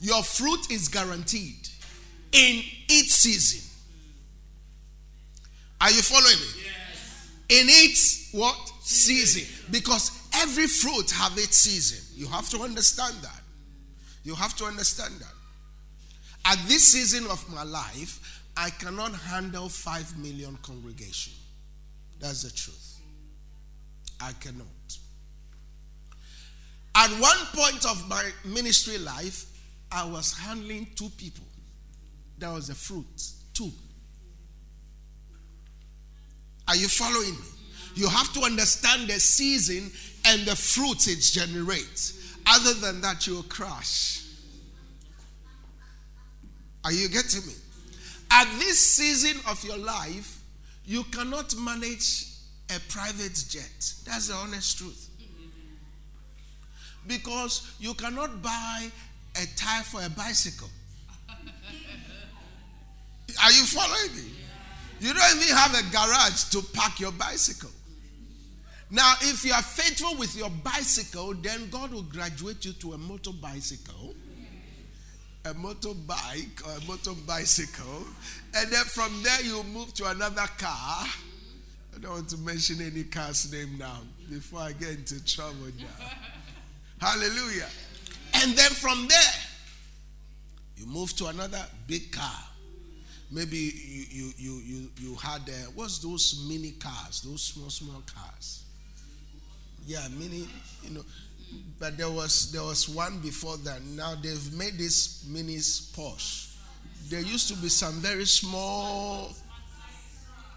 your 0.00 0.22
fruit 0.22 0.70
is 0.70 0.88
guaranteed 0.88 1.68
in 2.32 2.62
its 2.88 3.16
season. 3.16 3.60
Are 5.78 5.90
you 5.90 6.00
following 6.00 6.40
me? 6.40 6.62
Yes. 6.64 7.60
In 7.60 7.66
its 7.68 8.30
what? 8.32 8.56
Season. 8.80 9.44
Because 9.70 10.10
every 10.32 10.66
fruit 10.66 11.10
have 11.10 11.32
its 11.32 11.58
season. 11.58 12.02
You 12.18 12.28
have 12.28 12.48
to 12.48 12.62
understand 12.62 13.16
that. 13.20 13.43
You 14.24 14.34
have 14.34 14.56
to 14.56 14.64
understand 14.64 15.14
that. 15.20 15.32
At 16.46 16.58
this 16.66 16.82
season 16.88 17.30
of 17.30 17.44
my 17.54 17.62
life, 17.62 18.42
I 18.56 18.70
cannot 18.70 19.14
handle 19.14 19.68
5 19.68 20.18
million 20.18 20.58
congregation. 20.62 21.32
That's 22.20 22.42
the 22.42 22.50
truth. 22.50 23.00
I 24.20 24.32
cannot. 24.40 24.66
At 26.94 27.10
one 27.20 27.38
point 27.52 27.84
of 27.86 28.08
my 28.08 28.30
ministry 28.44 28.98
life, 28.98 29.46
I 29.90 30.04
was 30.04 30.32
handling 30.36 30.86
two 30.94 31.10
people. 31.16 31.44
That 32.38 32.52
was 32.52 32.68
the 32.68 32.74
fruit. 32.74 33.04
Two. 33.52 33.70
Are 36.66 36.76
you 36.76 36.88
following 36.88 37.32
me? 37.34 37.46
You 37.94 38.08
have 38.08 38.32
to 38.32 38.40
understand 38.40 39.08
the 39.08 39.20
season 39.20 39.90
and 40.24 40.42
the 40.42 40.56
fruit 40.56 41.06
it 41.08 41.20
generates. 41.20 42.23
Other 42.46 42.74
than 42.74 43.00
that, 43.00 43.26
you'll 43.26 43.42
crash. 43.44 44.22
Are 46.84 46.92
you 46.92 47.08
getting 47.08 47.46
me? 47.46 47.54
At 48.30 48.46
this 48.58 48.78
season 48.78 49.40
of 49.48 49.64
your 49.64 49.78
life, 49.78 50.40
you 50.84 51.04
cannot 51.04 51.56
manage 51.56 52.26
a 52.74 52.80
private 52.88 53.42
jet. 53.48 53.94
That's 54.04 54.28
the 54.28 54.34
honest 54.34 54.78
truth. 54.78 55.08
Because 57.06 57.74
you 57.80 57.94
cannot 57.94 58.42
buy 58.42 58.90
a 59.36 59.46
tire 59.56 59.82
for 59.82 60.02
a 60.04 60.10
bicycle. 60.10 60.68
Are 63.42 63.52
you 63.52 63.64
following 63.64 64.16
me? 64.16 64.30
You 65.00 65.12
don't 65.12 65.36
even 65.36 65.56
have 65.56 65.74
a 65.74 65.82
garage 65.90 66.44
to 66.50 66.62
park 66.72 67.00
your 67.00 67.12
bicycle. 67.12 67.70
Now, 68.90 69.14
if 69.22 69.44
you 69.44 69.52
are 69.52 69.62
faithful 69.62 70.16
with 70.16 70.36
your 70.36 70.50
bicycle, 70.50 71.34
then 71.34 71.68
God 71.70 71.92
will 71.92 72.02
graduate 72.02 72.64
you 72.64 72.72
to 72.74 72.92
a 72.92 72.98
motor 72.98 73.32
bicycle, 73.32 74.14
a 75.44 75.54
motorbike 75.54 76.66
or 76.66 76.78
a 76.78 76.88
motor 76.88 77.18
bicycle, 77.26 78.04
and 78.54 78.70
then 78.70 78.84
from 78.84 79.22
there 79.22 79.42
you 79.42 79.62
move 79.64 79.92
to 79.94 80.08
another 80.10 80.46
car. 80.58 81.06
I 81.94 82.00
don't 82.00 82.10
want 82.12 82.28
to 82.30 82.38
mention 82.38 82.80
any 82.82 83.04
car's 83.04 83.50
name 83.52 83.78
now 83.78 84.00
before 84.30 84.60
I 84.60 84.72
get 84.72 84.90
into 84.90 85.24
trouble 85.24 85.66
now. 85.78 86.06
Hallelujah. 87.06 87.68
And 88.34 88.52
then 88.52 88.70
from 88.70 89.06
there, 89.08 89.32
you 90.76 90.86
move 90.86 91.14
to 91.16 91.26
another 91.26 91.64
big 91.86 92.10
car. 92.12 92.44
Maybe 93.30 93.56
you 93.56 94.04
you 94.10 94.32
you 94.36 94.52
you, 94.64 94.90
you 94.98 95.14
had 95.16 95.42
uh, 95.48 95.70
what's 95.74 95.98
those 95.98 96.44
mini 96.48 96.72
cars, 96.72 97.22
those 97.22 97.42
small 97.42 97.70
small 97.70 98.02
cars. 98.06 98.63
Yeah, 99.86 100.06
mini, 100.18 100.48
you 100.82 100.90
know. 100.90 101.04
But 101.78 101.96
there 101.98 102.10
was 102.10 102.50
there 102.52 102.62
was 102.62 102.88
one 102.88 103.18
before 103.20 103.56
that. 103.58 103.82
Now 103.84 104.14
they've 104.20 104.52
made 104.54 104.78
this 104.78 105.24
minis 105.28 105.92
Porsche. 105.94 106.50
There 107.08 107.20
used 107.20 107.48
to 107.48 107.56
be 107.56 107.68
some 107.68 107.94
very 107.94 108.24
small, 108.24 109.30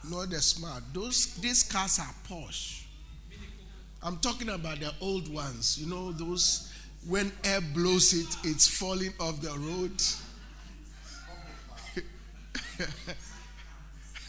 not 0.10 0.30
the 0.30 0.42
smart. 0.42 0.84
Those 0.94 1.36
these 1.36 1.64
cars 1.64 2.00
are 2.00 2.14
Porsche. 2.28 2.84
I'm 4.02 4.18
talking 4.18 4.50
about 4.50 4.80
the 4.80 4.94
old 5.02 5.32
ones. 5.34 5.78
You 5.80 5.88
know 5.88 6.12
those 6.12 6.72
when 7.08 7.32
air 7.44 7.62
blows 7.62 8.14
it, 8.14 8.28
it's 8.44 8.68
falling 8.68 9.14
off 9.20 9.42
the 9.42 9.50
road. 9.50 10.02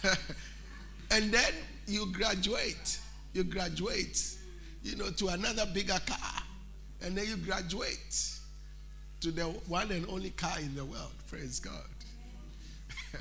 and 1.11 1.32
then 1.32 1.53
you 1.86 2.11
graduate. 2.12 2.99
You 3.32 3.44
graduate, 3.44 4.38
you 4.82 4.96
know, 4.96 5.10
to 5.10 5.28
another 5.28 5.66
bigger 5.66 5.98
car. 6.06 6.42
And 7.02 7.16
then 7.16 7.26
you 7.26 7.36
graduate 7.36 8.38
to 9.20 9.30
the 9.30 9.44
one 9.44 9.90
and 9.90 10.06
only 10.08 10.30
car 10.30 10.58
in 10.60 10.74
the 10.74 10.84
world. 10.84 11.12
Praise 11.28 11.60
God. 11.60 11.72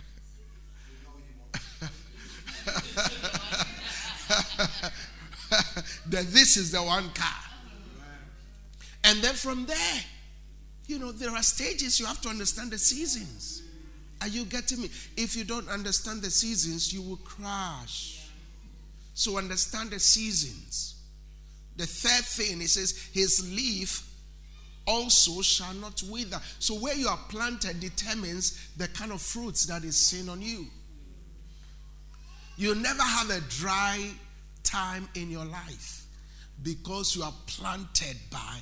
that 6.07 6.25
this 6.27 6.57
is 6.57 6.71
the 6.71 6.81
one 6.81 7.09
car. 7.11 7.43
And 9.03 9.21
then 9.21 9.35
from 9.35 9.65
there, 9.65 10.01
you 10.87 10.99
know, 10.99 11.11
there 11.11 11.31
are 11.31 11.43
stages 11.43 11.99
you 11.99 12.05
have 12.05 12.21
to 12.21 12.29
understand 12.29 12.71
the 12.71 12.77
seasons. 12.77 13.63
Are 14.21 14.27
you 14.27 14.45
getting 14.45 14.81
me? 14.81 14.89
If 15.15 15.35
you 15.35 15.43
don't 15.43 15.69
understand 15.69 16.21
the 16.21 16.31
seasons, 16.31 16.93
you 16.93 17.01
will 17.01 17.17
crash. 17.17 18.29
So 19.13 19.37
understand 19.37 19.91
the 19.91 19.99
seasons. 19.99 20.96
The 21.77 21.85
third 21.85 22.25
thing, 22.25 22.61
it 22.61 22.69
says, 22.69 23.09
his 23.13 23.53
leaf 23.53 24.03
also 24.87 25.41
shall 25.41 25.73
not 25.75 26.01
wither. 26.03 26.39
So 26.59 26.75
where 26.75 26.95
you 26.95 27.07
are 27.07 27.19
planted 27.29 27.79
determines 27.79 28.69
the 28.77 28.87
kind 28.87 29.11
of 29.11 29.21
fruits 29.21 29.65
that 29.67 29.83
is 29.83 29.95
seen 29.95 30.29
on 30.29 30.41
you. 30.41 30.67
You'll 32.57 32.75
never 32.75 33.03
have 33.03 33.29
a 33.29 33.41
dry 33.41 34.09
time 34.63 35.07
in 35.13 35.29
your 35.29 35.45
life 35.45 36.05
because 36.63 37.15
you 37.15 37.23
are 37.23 37.33
planted 37.45 38.17
by 38.31 38.59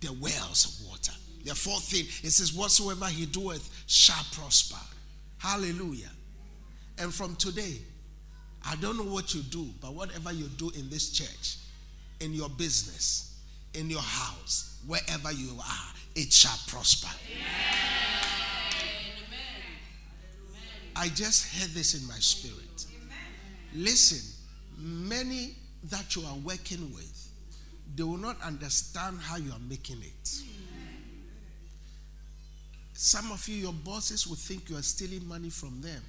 the 0.00 0.12
wells 0.12 0.64
of 0.66 0.88
water. 0.88 1.12
The 1.44 1.54
fourth 1.54 1.84
thing, 1.84 2.04
it 2.22 2.30
says, 2.30 2.54
Whatsoever 2.54 3.06
he 3.06 3.26
doeth 3.26 3.68
shall 3.86 4.24
prosper. 4.32 4.80
Hallelujah. 5.38 6.10
And 6.98 7.12
from 7.12 7.34
today, 7.36 7.78
I 8.66 8.76
don't 8.76 8.96
know 8.96 9.12
what 9.12 9.34
you 9.34 9.42
do, 9.42 9.68
but 9.80 9.92
whatever 9.94 10.32
you 10.32 10.46
do 10.56 10.70
in 10.70 10.88
this 10.88 11.10
church, 11.10 11.56
in 12.24 12.32
your 12.32 12.48
business, 12.48 13.38
in 13.74 13.90
your 13.90 14.00
house, 14.00 14.78
wherever 14.86 15.30
you 15.30 15.50
are, 15.58 15.92
it 16.16 16.32
shall 16.32 16.58
prosper. 16.66 17.08
I 20.96 21.08
just 21.08 21.54
heard 21.54 21.70
this 21.70 22.00
in 22.00 22.08
my 22.08 22.14
spirit. 22.14 22.86
Listen, 23.74 24.20
many 24.78 25.54
that 25.90 26.16
you 26.16 26.22
are 26.22 26.36
working 26.36 26.94
with, 26.94 27.30
they 27.94 28.04
will 28.04 28.16
not 28.16 28.40
understand 28.42 29.18
how 29.20 29.36
you 29.36 29.50
are 29.52 29.62
making 29.68 30.00
it. 30.00 30.42
Some 32.94 33.32
of 33.32 33.46
you, 33.48 33.56
your 33.56 33.72
bosses 33.72 34.26
will 34.26 34.36
think 34.36 34.70
you 34.70 34.76
are 34.76 34.82
stealing 34.82 35.26
money 35.28 35.50
from 35.50 35.82
them. 35.82 36.00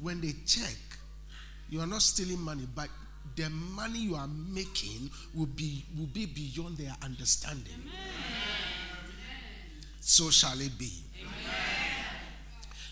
When 0.00 0.20
they 0.20 0.32
check, 0.46 0.76
you 1.68 1.80
are 1.80 1.86
not 1.86 2.02
stealing 2.02 2.40
money, 2.40 2.66
but 2.74 2.88
the 3.40 3.50
money 3.50 4.00
you 4.00 4.14
are 4.14 4.28
making 4.28 5.10
will 5.34 5.46
be, 5.46 5.84
will 5.98 6.06
be 6.06 6.26
beyond 6.26 6.76
their 6.76 6.94
understanding. 7.02 7.72
Amen. 7.80 7.94
So 10.00 10.30
shall 10.30 10.60
it 10.60 10.76
be. 10.78 10.92
Amen. 11.20 11.30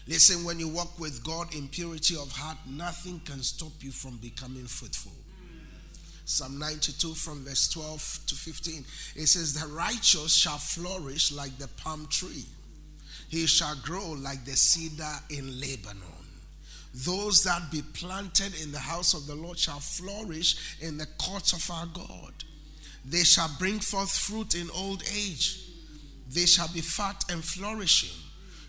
Listen, 0.07 0.45
when 0.45 0.59
you 0.59 0.69
walk 0.69 0.99
with 0.99 1.23
God 1.25 1.55
in 1.55 1.69
purity 1.69 2.17
of 2.17 2.33
heart, 2.33 2.59
nothing 2.67 3.21
can 3.25 3.43
stop 3.43 3.73
you 3.81 3.91
from 3.91 4.17
becoming 4.17 4.65
fruitful. 4.67 5.13
Psalm 6.25 6.59
92 6.59 7.15
from 7.15 7.45
verse 7.45 7.69
12 7.69 8.21
to 8.27 8.35
15. 8.35 8.85
It 9.17 9.27
says, 9.27 9.55
The 9.55 9.67
righteous 9.69 10.35
shall 10.35 10.59
flourish 10.59 11.33
like 11.33 11.57
the 11.59 11.69
palm 11.69 12.07
tree 12.11 12.45
he 13.29 13.47
shall 13.47 13.77
grow 13.83 14.13
like 14.13 14.45
the 14.45 14.57
cedar 14.57 15.17
in 15.31 15.61
Lebanon. 15.61 16.03
Those 16.95 17.45
that 17.45 17.71
be 17.71 17.83
planted 17.95 18.61
in 18.63 18.73
the 18.73 18.79
house 18.79 19.15
of 19.15 19.27
the 19.27 19.35
Lord 19.35 19.59
shall 19.59 19.81
flourish 19.81 20.77
in 20.81 20.99
the 20.99 21.07
courts 21.19 21.53
of 21.53 21.71
our 21.71 21.87
God. 21.87 22.33
They 23.05 23.25
shall 23.25 23.51
bring 23.59 23.79
forth 23.79 24.11
fruit 24.11 24.55
in 24.55 24.71
old 24.71 25.03
age. 25.15 25.65
They 26.31 26.47
shall 26.47 26.69
be 26.69 26.81
fat 26.81 27.25
and 27.31 27.43
flourishing 27.45 28.19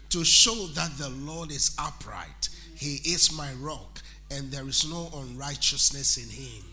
to 0.10 0.24
show 0.24 0.68
that 0.76 0.98
the 0.98 1.10
Lord 1.10 1.52
is 1.52 1.76
upright. 1.78 2.50
He 2.76 2.96
is 3.06 3.36
my 3.36 3.52
rock, 3.54 4.02
and 4.32 4.52
there 4.52 4.68
is 4.68 4.90
no 4.90 5.10
unrighteousness 5.14 6.18
in 6.18 6.30
him. 6.30 6.64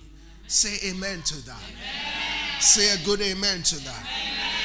Say 0.47 0.79
amen 0.91 1.23
to 1.23 1.45
that. 1.47 1.61
Amen. 1.69 2.61
Say 2.61 2.95
a 2.95 3.05
good 3.05 3.21
amen 3.21 3.63
to 3.65 3.85
that. 3.85 4.07
Amen. 4.07 4.56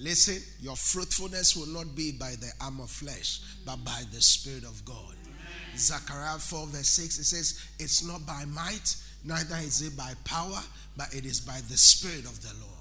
Listen, 0.00 0.42
your 0.60 0.76
fruitfulness 0.76 1.54
will 1.54 1.66
not 1.66 1.94
be 1.94 2.12
by 2.12 2.30
the 2.40 2.50
arm 2.60 2.80
of 2.80 2.90
flesh, 2.90 3.40
but 3.66 3.84
by 3.84 4.02
the 4.12 4.22
Spirit 4.22 4.64
of 4.64 4.82
God. 4.84 5.14
Amen. 5.26 5.76
Zechariah 5.76 6.38
4, 6.38 6.66
verse 6.68 6.88
6, 6.88 7.18
it 7.18 7.24
says, 7.24 7.60
It's 7.78 8.04
not 8.06 8.24
by 8.26 8.44
might 8.46 8.96
neither 9.24 9.56
is 9.56 9.82
it 9.82 9.96
by 9.96 10.12
power, 10.24 10.60
but 10.96 11.12
it 11.14 11.26
is 11.26 11.40
by 11.40 11.60
the 11.68 11.76
Spirit 11.76 12.24
of 12.24 12.40
the 12.42 12.52
Lord. 12.60 12.74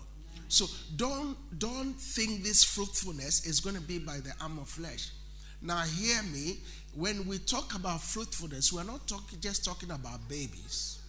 So 0.47 0.65
don't 0.95 1.37
don't 1.59 1.93
think 1.93 2.43
this 2.43 2.63
fruitfulness 2.63 3.45
is 3.45 3.59
going 3.59 3.75
to 3.75 3.81
be 3.81 3.99
by 3.99 4.17
the 4.17 4.33
arm 4.41 4.57
of 4.57 4.67
flesh. 4.67 5.09
Now 5.61 5.81
hear 5.81 6.23
me. 6.23 6.57
When 6.95 7.27
we 7.27 7.37
talk 7.37 7.75
about 7.75 8.01
fruitfulness, 8.01 8.73
we're 8.73 8.83
not 8.83 9.07
talking 9.07 9.39
just 9.41 9.63
talking 9.63 9.91
about 9.91 10.27
babies. 10.27 10.99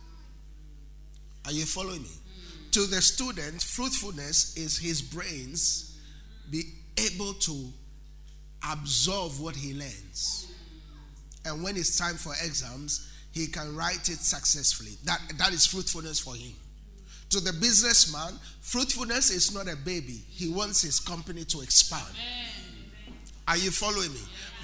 Are 1.47 1.53
you 1.53 1.65
following 1.65 2.03
me? 2.03 2.11
To 2.73 2.81
the 2.81 3.01
student, 3.01 3.63
fruitfulness 3.63 4.57
is 4.59 4.77
his 4.77 5.01
brains 5.01 5.90
be 6.51 6.65
able 6.99 7.35
to 7.35 7.69
absorb 8.71 9.33
what 9.41 9.57
he 9.57 9.75
learns. 9.75 10.53
And 11.45 11.63
when 11.63 11.77
it's 11.77 11.99
time 11.99 12.17
for 12.17 12.33
exams, 12.45 13.11
he 13.33 13.47
can 13.47 13.75
write 13.75 14.09
it 14.09 14.19
successfully. 14.19 14.93
That, 15.05 15.21
that 15.39 15.53
is 15.53 15.67
fruitfulness 15.67 16.21
for 16.21 16.35
him. 16.35 16.53
To 17.31 17.41
the 17.41 17.53
businessman, 17.53 18.35
fruitfulness 18.61 19.31
is 19.31 19.55
not 19.55 19.73
a 19.73 19.77
baby. 19.77 20.25
He 20.29 20.51
wants 20.51 20.83
his 20.83 20.99
company 20.99 21.45
to 21.45 21.61
expand. 21.61 22.15
Are 23.47 23.57
you 23.57 23.71
following 23.71 24.13
me? 24.13 24.21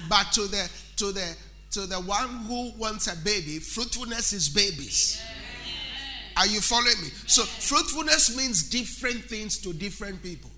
But 0.09 0.31
to 0.33 0.41
the 0.41 0.69
to 0.97 1.11
the 1.11 1.35
to 1.71 1.81
the 1.81 1.95
one 1.95 2.27
who 2.45 2.71
wants 2.77 3.07
a 3.07 3.15
baby, 3.23 3.59
fruitfulness 3.59 4.33
is 4.33 4.49
babies. 4.49 5.21
Are 6.35 6.45
you 6.47 6.59
following 6.61 7.01
me? 7.01 7.07
So 7.25 7.43
fruitfulness 7.43 8.35
means 8.37 8.69
different 8.69 9.23
things 9.25 9.57
to 9.59 9.73
different 9.73 10.21
people. 10.21 10.51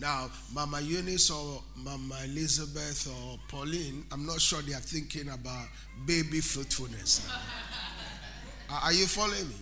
Now, 0.00 0.30
Mama 0.54 0.80
Eunice 0.80 1.30
or 1.30 1.60
Mama 1.76 2.18
Elizabeth 2.24 3.08
or 3.08 3.38
Pauline, 3.48 4.04
I'm 4.12 4.24
not 4.26 4.40
sure 4.40 4.62
they 4.62 4.72
are 4.72 4.76
thinking 4.80 5.28
about 5.28 5.66
baby 6.06 6.40
fruitfulness. 6.40 7.28
Are 8.70 8.92
you 8.92 9.06
following 9.06 9.48
me? 9.48 9.54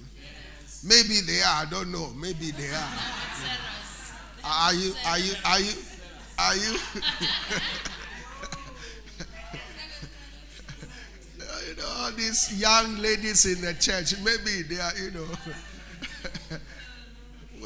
Maybe 0.84 1.20
they 1.26 1.40
are. 1.40 1.62
I 1.62 1.66
don't 1.70 1.90
know. 1.90 2.10
Maybe 2.16 2.50
they 2.50 2.68
are. 2.68 2.98
Are 4.44 4.74
you? 4.74 4.92
Are 5.06 5.18
you? 5.18 5.32
Are 5.44 5.60
you? 5.60 5.72
Are 6.38 6.54
you? 6.56 6.60
you 11.68 11.76
know, 11.76 11.84
all 11.96 12.10
these 12.12 12.60
young 12.60 12.98
ladies 12.98 13.46
in 13.46 13.62
the 13.62 13.74
church. 13.74 14.14
Maybe 14.22 14.62
they 14.62 14.80
are. 14.80 14.92
You 14.98 15.12
know. 15.12 15.26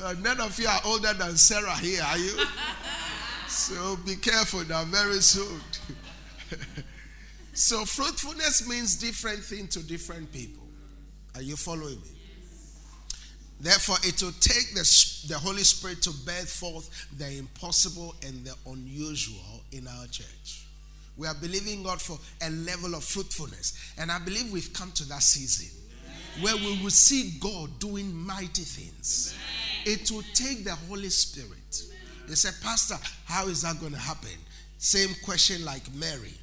Well, 0.01 0.17
none 0.17 0.41
of 0.41 0.59
you 0.59 0.67
are 0.67 0.81
older 0.85 1.13
than 1.13 1.37
Sarah 1.37 1.77
here, 1.77 2.03
are 2.03 2.19
you? 2.19 2.33
So 3.51 3.97
be 4.07 4.15
careful 4.15 4.65
now. 4.65 4.85
Very 4.85 5.21
soon. 5.21 5.61
so 7.53 7.85
fruitfulness 7.85 8.69
means 8.69 8.95
different 8.95 9.41
thing 9.41 9.67
to 9.69 9.83
different 9.83 10.33
people. 10.33 10.63
Are 11.35 11.43
you 11.43 11.57
following 11.57 11.97
me? 12.01 12.21
Therefore, 13.61 13.97
it 14.05 14.23
will 14.23 14.33
take 14.39 14.73
the, 14.73 15.27
the 15.29 15.37
Holy 15.37 15.65
Spirit 15.65 16.01
to 16.03 16.11
birth 16.25 16.49
forth 16.49 17.09
the 17.19 17.39
impossible 17.39 18.15
and 18.25 18.45
the 18.45 18.55
unusual 18.69 19.63
in 19.73 19.89
our 19.89 20.07
church. 20.07 20.65
We 21.17 21.27
are 21.27 21.35
believing 21.35 21.83
God 21.83 22.01
for 22.01 22.19
a 22.47 22.51
level 22.51 22.95
of 22.95 23.03
fruitfulness. 23.03 23.95
And 23.99 24.13
I 24.13 24.21
believe 24.21 24.53
we've 24.53 24.73
come 24.73 24.93
to 24.93 25.09
that 25.09 25.23
season 25.23 25.80
where 26.41 26.57
we 26.57 26.81
will 26.83 26.91
see 26.91 27.33
God 27.41 27.79
doing 27.79 28.15
mighty 28.15 28.63
things. 28.63 29.37
It 29.85 30.11
will 30.11 30.25
take 30.35 30.65
the 30.65 30.75
Holy 30.89 31.09
Spirit. 31.09 31.83
They 32.29 32.35
said, 32.35 32.55
Pastor, 32.63 32.97
how 33.25 33.49
is 33.49 33.63
that 33.63 33.81
going 33.81 33.93
to 33.93 33.99
happen? 33.99 34.31
Same 34.79 35.15
question 35.25 35.65
like 35.65 35.93
Mary. 35.95 36.35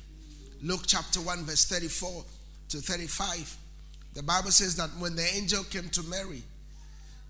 Luke 0.62 0.84
chapter 0.86 1.22
1, 1.22 1.46
verse 1.46 1.66
34 1.66 2.24
to 2.70 2.78
35. 2.78 3.56
The 4.14 4.24
Bible 4.24 4.52
says 4.52 4.76
that 4.76 4.90
when 5.00 5.16
the 5.16 5.26
angel 5.36 5.64
came 5.64 5.90
to 5.90 6.04
Mary, 6.04 6.44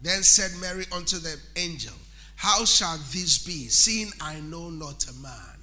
then 0.01 0.23
said 0.23 0.51
Mary 0.59 0.85
unto 0.91 1.17
the 1.17 1.35
angel, 1.55 1.93
How 2.35 2.65
shall 2.65 2.97
this 3.11 3.37
be, 3.45 3.67
seeing 3.67 4.11
I 4.21 4.39
know 4.39 4.69
not 4.69 5.05
a 5.07 5.13
man? 5.21 5.57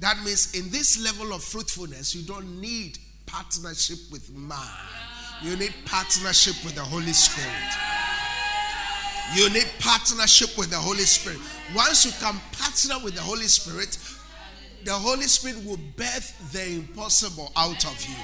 That 0.00 0.18
means 0.24 0.54
in 0.54 0.70
this 0.70 1.02
level 1.02 1.32
of 1.34 1.42
fruitfulness, 1.42 2.14
you 2.14 2.22
don't 2.22 2.60
need 2.60 2.98
partnership 3.26 3.98
with 4.12 4.30
man. 4.34 4.58
You 5.42 5.56
need 5.56 5.74
partnership 5.84 6.64
with 6.64 6.74
the 6.74 6.82
Holy 6.82 7.12
Spirit. 7.12 7.48
You 9.36 9.50
need 9.50 9.68
partnership 9.78 10.56
with 10.58 10.70
the 10.70 10.76
Holy 10.76 11.04
Spirit. 11.04 11.38
Once 11.74 12.04
you 12.04 12.12
can 12.18 12.40
partner 12.52 13.04
with 13.04 13.14
the 13.14 13.20
Holy 13.20 13.46
Spirit, 13.46 13.98
the 14.84 14.92
Holy 14.92 15.24
Spirit 15.24 15.64
will 15.64 15.78
birth 15.96 16.52
the 16.52 16.76
impossible 16.76 17.52
out 17.56 17.84
of 17.84 18.04
you. 18.06 18.16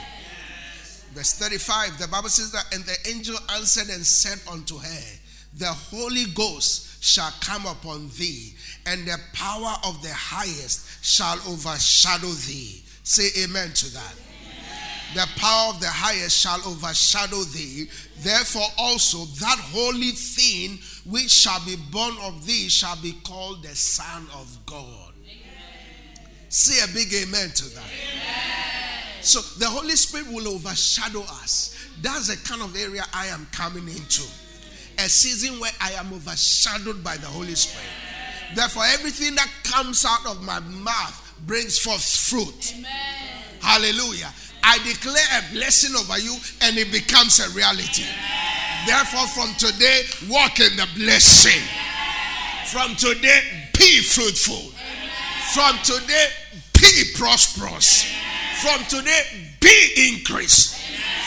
Verse 1.12 1.34
35, 1.34 1.98
the 1.98 2.08
Bible 2.08 2.28
says 2.28 2.50
that, 2.50 2.74
and 2.74 2.82
the 2.84 2.96
angel 3.08 3.36
answered 3.54 3.88
and 3.94 4.04
said 4.04 4.40
unto 4.50 4.78
her, 4.78 5.18
The 5.58 5.66
Holy 5.66 6.24
Ghost 6.34 7.04
shall 7.04 7.30
come 7.40 7.66
upon 7.66 8.08
thee, 8.18 8.54
and 8.86 9.06
the 9.06 9.18
power 9.34 9.76
of 9.84 10.02
the 10.02 10.12
highest 10.12 11.04
shall 11.04 11.36
overshadow 11.46 12.28
thee. 12.28 12.82
Say 13.04 13.28
amen 13.44 13.72
to 13.74 13.92
that. 13.92 14.14
The 15.14 15.28
power 15.36 15.70
of 15.70 15.80
the 15.80 15.88
highest 15.88 16.38
shall 16.38 16.60
overshadow 16.66 17.42
thee. 17.44 17.86
Therefore, 18.18 18.66
also 18.76 19.24
that 19.24 19.58
holy 19.72 20.10
thing 20.10 20.78
which 21.04 21.30
shall 21.30 21.64
be 21.64 21.76
born 21.90 22.16
of 22.22 22.44
thee 22.46 22.68
shall 22.68 22.96
be 23.00 23.12
called 23.24 23.62
the 23.62 23.74
Son 23.76 24.26
of 24.34 24.58
God. 24.66 25.12
Say 26.48 26.82
a 26.84 26.94
big 26.94 27.12
amen 27.14 27.50
to 27.50 27.64
that. 27.74 27.84
So 29.20 29.40
the 29.58 29.66
Holy 29.66 29.96
Spirit 29.96 30.32
will 30.32 30.48
overshadow 30.48 31.22
us. 31.22 31.76
That's 32.02 32.28
the 32.28 32.36
kind 32.48 32.62
of 32.62 32.76
area 32.76 33.02
I 33.12 33.26
am 33.26 33.46
coming 33.52 33.88
into. 33.88 34.22
A 34.98 35.08
season 35.08 35.58
where 35.58 35.72
I 35.80 35.92
am 35.92 36.12
overshadowed 36.12 37.02
by 37.02 37.16
the 37.16 37.26
Holy 37.26 37.54
Spirit. 37.54 37.86
Therefore, 38.54 38.84
everything 38.86 39.34
that 39.34 39.50
comes 39.64 40.04
out 40.04 40.26
of 40.26 40.42
my 40.42 40.60
mouth 40.60 41.34
brings 41.46 41.78
forth 41.78 42.02
fruit. 42.02 42.74
Amen. 42.78 42.90
Hallelujah. 43.60 44.32
I 44.66 44.78
declare 44.78 45.22
a 45.38 45.52
blessing 45.52 45.94
over 45.94 46.18
you 46.18 46.34
and 46.62 46.78
it 46.78 46.90
becomes 46.90 47.38
a 47.38 47.48
reality. 47.50 48.04
Therefore, 48.86 49.26
from 49.28 49.54
today, 49.56 50.02
walk 50.28 50.58
in 50.58 50.76
the 50.76 50.88
blessing. 50.96 51.60
From 52.66 52.96
today, 52.96 53.68
be 53.78 54.00
fruitful. 54.02 54.72
From 55.52 55.76
today, 55.84 56.28
be 56.80 57.12
prosperous. 57.16 58.04
From 58.60 58.82
today, 58.88 59.22
be 59.60 60.14
increased. 60.14 60.80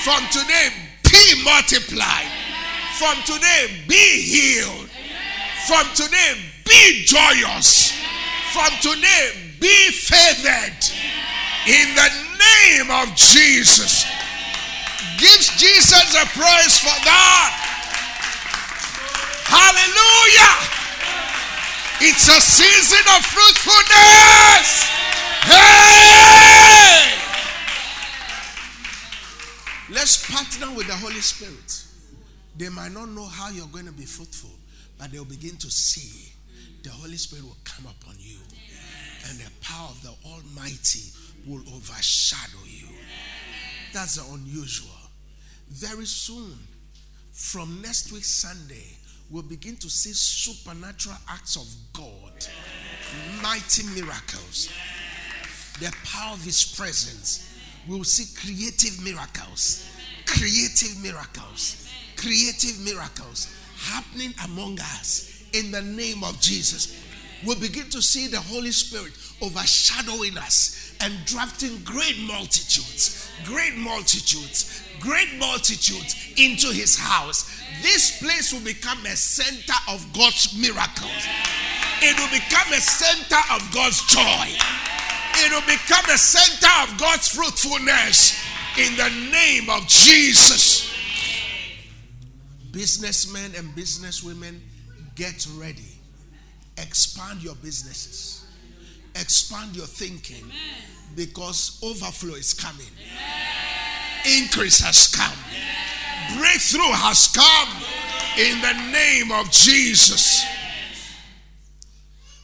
From 0.03 0.23
today, 0.31 0.69
be 1.03 1.43
multiplied. 1.43 2.27
From 2.97 3.17
today, 3.23 3.83
be 3.87 4.21
healed. 4.21 4.89
From 5.67 5.85
today, 5.93 6.41
be 6.65 7.03
joyous. 7.05 7.93
From 8.51 8.71
today, 8.81 9.53
be 9.59 9.91
favored. 9.91 10.81
In 11.67 11.95
the 11.95 12.26
name 12.37 12.91
of 12.91 13.15
Jesus. 13.15 14.05
Gives 15.17 15.49
Jesus 15.57 16.13
a 16.13 16.25
praise 16.37 16.77
for 16.79 16.93
that. 17.03 17.53
Hallelujah. 19.49 20.55
It's 21.99 22.27
a 22.27 22.39
season 22.41 23.05
of 23.15 23.25
fruitfulness. 23.25 24.85
Hey! 25.47 27.13
Let's 29.89 30.29
partner 30.29 30.75
with 30.75 30.87
the 30.87 30.95
Holy 30.95 31.21
Spirit. 31.21 31.83
They 32.57 32.69
might 32.69 32.91
not 32.91 33.09
know 33.09 33.25
how 33.25 33.49
you're 33.49 33.67
going 33.67 33.85
to 33.85 33.91
be 33.91 34.05
fruitful, 34.05 34.51
but 34.99 35.11
they'll 35.11 35.25
begin 35.25 35.57
to 35.57 35.71
see 35.71 36.33
the 36.83 36.89
Holy 36.89 37.17
Spirit 37.17 37.45
will 37.45 37.57
come 37.63 37.85
upon 37.85 38.15
you, 38.19 38.37
and 39.27 39.37
the 39.39 39.51
power 39.61 39.89
of 39.89 40.01
the 40.01 40.13
Almighty 40.29 41.11
will 41.47 41.61
overshadow 41.73 42.63
you. 42.65 42.87
That's 43.93 44.17
unusual. 44.17 44.89
Very 45.69 46.05
soon, 46.05 46.53
from 47.31 47.81
next 47.81 48.11
week, 48.11 48.23
Sunday, 48.23 48.97
we'll 49.29 49.43
begin 49.43 49.75
to 49.77 49.89
see 49.89 50.11
supernatural 50.13 51.15
acts 51.29 51.55
of 51.55 51.67
God, 51.93 52.33
mighty 53.41 53.83
miracles, 53.95 54.69
the 55.79 55.93
power 56.05 56.33
of 56.33 56.43
His 56.43 56.75
presence. 56.75 57.43
We'll 57.87 58.03
see 58.03 58.25
creative 58.39 59.03
miracles, 59.03 59.89
creative 60.25 61.01
miracles, 61.01 61.89
creative 62.17 62.79
miracles 62.83 63.53
happening 63.77 64.33
among 64.45 64.79
us 64.79 65.43
in 65.53 65.71
the 65.71 65.81
name 65.81 66.23
of 66.23 66.39
Jesus. 66.41 67.03
We'll 67.45 67.59
begin 67.59 67.89
to 67.91 68.01
see 68.01 68.27
the 68.27 68.39
Holy 68.39 68.71
Spirit 68.71 69.13
overshadowing 69.41 70.37
us 70.37 70.86
and 71.01 71.13
drafting 71.25 71.77
great 71.83 72.17
multitudes, 72.19 73.31
great 73.45 73.75
multitudes, 73.75 74.83
great 74.99 75.37
multitudes 75.37 76.33
into 76.37 76.67
his 76.67 76.97
house. 76.97 77.61
This 77.81 78.19
place 78.19 78.53
will 78.53 78.63
become 78.63 79.05
a 79.05 79.15
center 79.15 79.77
of 79.89 80.05
God's 80.13 80.57
miracles. 80.59 81.27
It 82.01 82.17
will 82.17 82.29
become 82.29 82.73
a 82.73 82.81
center 82.81 83.41
of 83.53 83.61
God's 83.73 84.01
joy. 84.07 84.47
It 85.39 85.51
will 85.51 85.61
become 85.61 86.05
a 86.13 86.17
center 86.17 86.71
of 86.83 86.97
God's 86.99 87.27
fruitfulness. 87.27 88.43
In 88.79 88.95
the 88.95 89.09
name 89.31 89.69
of 89.69 89.87
Jesus. 89.87 90.91
Businessmen 92.71 93.53
and 93.55 93.69
businesswomen, 93.75 94.59
get 95.15 95.47
ready. 95.57 95.99
Expand 96.77 97.41
your 97.43 97.55
businesses. 97.55 98.46
Expand 99.19 99.75
your 99.75 99.85
thinking 99.85 100.51
because 101.15 101.79
overflow 101.83 102.35
is 102.35 102.53
coming. 102.53 102.85
Increase 104.39 104.79
has 104.81 105.07
come. 105.15 105.37
Breakthrough 106.37 106.93
has 106.93 107.31
come 107.33 107.83
in 108.37 108.61
the 108.61 108.91
name 108.91 109.31
of 109.31 109.49
Jesus. 109.51 110.45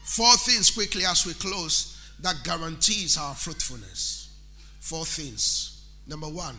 Four 0.04 0.36
things 0.38 0.72
quickly 0.72 1.06
as 1.06 1.26
we 1.26 1.34
close 1.34 2.00
that 2.22 2.44
guarantees 2.44 3.18
our 3.18 3.36
fruitfulness. 3.36 4.30
Four 4.80 5.06
things. 5.06 5.86
Number 6.08 6.28
one, 6.28 6.56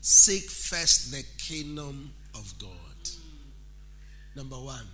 seek 0.00 0.44
first 0.44 1.12
the 1.12 1.24
kingdom 1.38 2.12
of 2.34 2.52
God. 2.58 2.70
Number 4.34 4.56
one, 4.56 4.86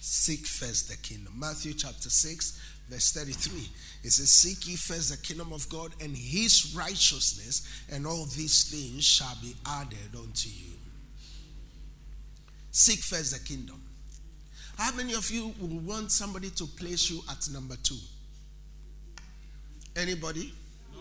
seek 0.00 0.46
first 0.46 0.88
the 0.88 0.96
kingdom. 0.96 1.34
Matthew 1.38 1.74
chapter 1.74 2.10
6, 2.10 2.71
verse 2.92 3.12
33. 3.12 3.68
It 4.04 4.10
says, 4.10 4.30
Seek 4.30 4.68
ye 4.68 4.76
first 4.76 5.10
the 5.10 5.16
kingdom 5.16 5.52
of 5.52 5.68
God 5.68 5.92
and 6.00 6.14
his 6.14 6.74
righteousness, 6.76 7.66
and 7.90 8.06
all 8.06 8.26
these 8.26 8.64
things 8.64 9.04
shall 9.04 9.36
be 9.40 9.54
added 9.66 10.14
unto 10.16 10.48
you. 10.48 10.74
Seek 12.70 12.98
first 13.00 13.32
the 13.32 13.40
kingdom. 13.40 13.80
How 14.76 14.94
many 14.94 15.14
of 15.14 15.30
you 15.30 15.54
would 15.60 15.86
want 15.86 16.10
somebody 16.10 16.50
to 16.50 16.66
place 16.66 17.10
you 17.10 17.20
at 17.30 17.48
number 17.52 17.76
two? 17.82 17.98
Anybody? 19.96 20.52
No. 20.94 21.00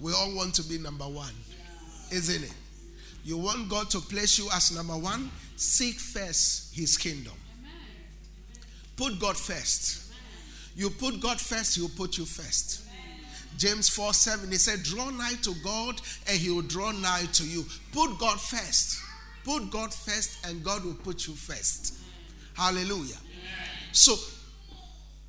We 0.00 0.12
all 0.12 0.34
want 0.34 0.54
to 0.54 0.62
be 0.64 0.78
number 0.78 1.04
one, 1.04 1.34
isn't 2.12 2.44
it? 2.44 2.54
You 3.24 3.38
want 3.38 3.68
God 3.68 3.88
to 3.90 4.00
place 4.00 4.38
you 4.38 4.48
as 4.52 4.74
number 4.74 4.96
one? 4.96 5.30
Seek 5.56 5.94
first 5.94 6.74
his 6.74 6.96
kingdom. 6.96 7.32
Put 8.96 9.18
God 9.18 9.36
first. 9.36 10.03
You 10.76 10.90
put 10.90 11.20
God 11.20 11.40
first, 11.40 11.76
he'll 11.76 11.88
put 11.88 12.18
you 12.18 12.24
first. 12.24 12.82
James 13.56 13.88
4 13.88 14.12
7, 14.12 14.50
he 14.50 14.56
said, 14.56 14.82
Draw 14.82 15.10
nigh 15.10 15.34
to 15.42 15.54
God 15.62 16.00
and 16.28 16.38
he 16.38 16.50
will 16.50 16.62
draw 16.62 16.90
nigh 16.90 17.26
to 17.34 17.44
you. 17.46 17.64
Put 17.92 18.18
God 18.18 18.40
first. 18.40 19.00
Put 19.44 19.70
God 19.70 19.92
first 19.92 20.44
and 20.46 20.64
God 20.64 20.84
will 20.84 20.94
put 20.94 21.26
you 21.26 21.34
first. 21.34 21.98
Hallelujah. 22.54 23.16
So, 23.92 24.16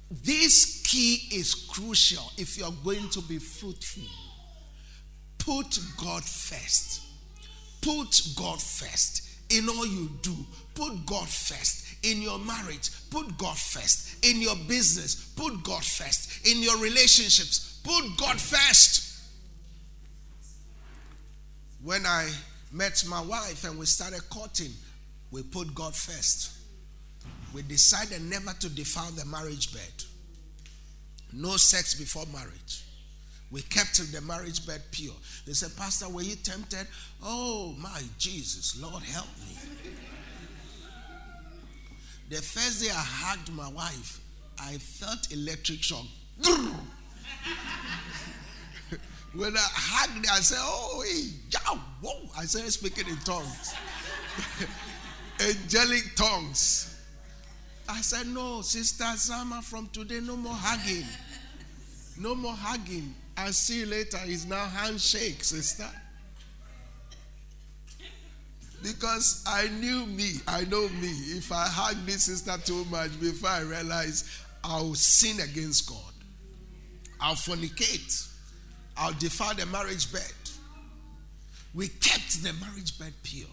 this 0.09 0.81
key 0.83 1.27
is 1.31 1.53
crucial 1.53 2.31
if 2.37 2.57
you're 2.57 2.73
going 2.83 3.09
to 3.09 3.21
be 3.21 3.37
fruitful. 3.37 4.03
Put 5.37 5.79
God 5.97 6.23
first. 6.23 7.01
Put 7.81 8.21
God 8.35 8.59
first 8.61 9.21
in 9.49 9.69
all 9.69 9.85
you 9.85 10.09
do. 10.23 10.35
Put 10.73 11.05
God 11.05 11.27
first 11.27 11.84
in 12.05 12.21
your 12.21 12.39
marriage. 12.39 12.89
Put 13.09 13.37
God 13.37 13.57
first 13.57 14.25
in 14.25 14.41
your 14.41 14.55
business. 14.67 15.15
Put 15.35 15.63
God 15.63 15.83
first 15.83 16.47
in 16.47 16.61
your 16.61 16.77
relationships. 16.77 17.81
Put 17.83 18.17
God 18.17 18.39
first. 18.39 19.23
When 21.83 22.05
I 22.05 22.29
met 22.71 23.03
my 23.07 23.21
wife 23.21 23.63
and 23.63 23.77
we 23.77 23.85
started 23.85 24.21
courting, 24.29 24.71
we 25.31 25.43
put 25.43 25.73
God 25.75 25.95
first. 25.95 26.51
We 27.53 27.61
decided 27.61 28.21
never 28.21 28.51
to 28.59 28.69
defile 28.69 29.11
the 29.11 29.25
marriage 29.25 29.73
bed. 29.73 30.03
No 31.31 31.57
sex 31.57 31.93
before 31.93 32.25
marriage. 32.33 32.83
We 33.51 33.61
kept 33.61 34.11
the 34.11 34.21
marriage 34.21 34.65
bed 34.65 34.81
pure. 34.91 35.13
They 35.45 35.53
said, 35.53 35.77
Pastor, 35.77 36.09
were 36.09 36.23
you 36.23 36.35
tempted? 36.35 36.87
Oh, 37.23 37.75
my 37.79 38.01
Jesus, 38.17 38.81
Lord, 38.81 39.03
help 39.03 39.27
me. 39.47 39.57
The 42.29 42.37
first 42.37 42.81
day 42.81 42.89
I 42.89 42.93
hugged 42.95 43.51
my 43.53 43.69
wife, 43.69 44.19
I 44.59 44.77
felt 44.77 45.31
electric 45.31 45.83
shock. 45.83 46.05
when 49.33 49.55
I 49.55 49.59
hugged 49.59 50.25
her, 50.25 50.31
I 50.33 50.39
said, 50.39 50.57
Oh, 50.59 51.03
hey, 51.05 51.29
yeah, 51.49 51.79
whoa. 52.01 52.29
I 52.37 52.45
started 52.45 52.71
speaking 52.71 53.07
in 53.07 53.17
tongues, 53.17 53.75
angelic 55.39 56.15
tongues. 56.15 56.91
I 57.87 58.01
said, 58.01 58.27
No, 58.27 58.61
Sister 58.61 59.05
Zama, 59.15 59.61
from 59.61 59.87
today, 59.87 60.19
no 60.21 60.35
more 60.35 60.55
hugging. 60.55 61.05
No 62.17 62.33
more 62.33 62.53
hugging. 62.53 63.13
I'll 63.37 63.51
see 63.51 63.81
you 63.81 63.85
later. 63.85 64.17
It's 64.23 64.45
now 64.45 64.65
handshake, 64.65 65.43
sister. 65.43 65.87
Because 68.85 69.43
I 69.47 69.67
knew 69.79 70.05
me, 70.05 70.33
I 70.47 70.63
know 70.65 70.87
me. 70.89 71.09
If 71.09 71.51
I 71.51 71.65
hug 71.67 72.05
this 72.05 72.25
sister 72.25 72.55
too 72.63 72.85
much 72.91 73.19
before 73.19 73.49
I 73.49 73.61
realize 73.61 74.29
I'll 74.63 74.93
sin 74.93 75.39
against 75.39 75.89
God, 75.89 76.13
I'll 77.19 77.33
fornicate, 77.33 78.31
I'll 78.95 79.13
defile 79.13 79.55
the 79.55 79.65
marriage 79.65 80.13
bed. 80.13 80.21
We 81.73 81.87
kept 81.87 82.43
the 82.43 82.53
marriage 82.53 82.99
bed 82.99 83.13
pure. 83.23 83.47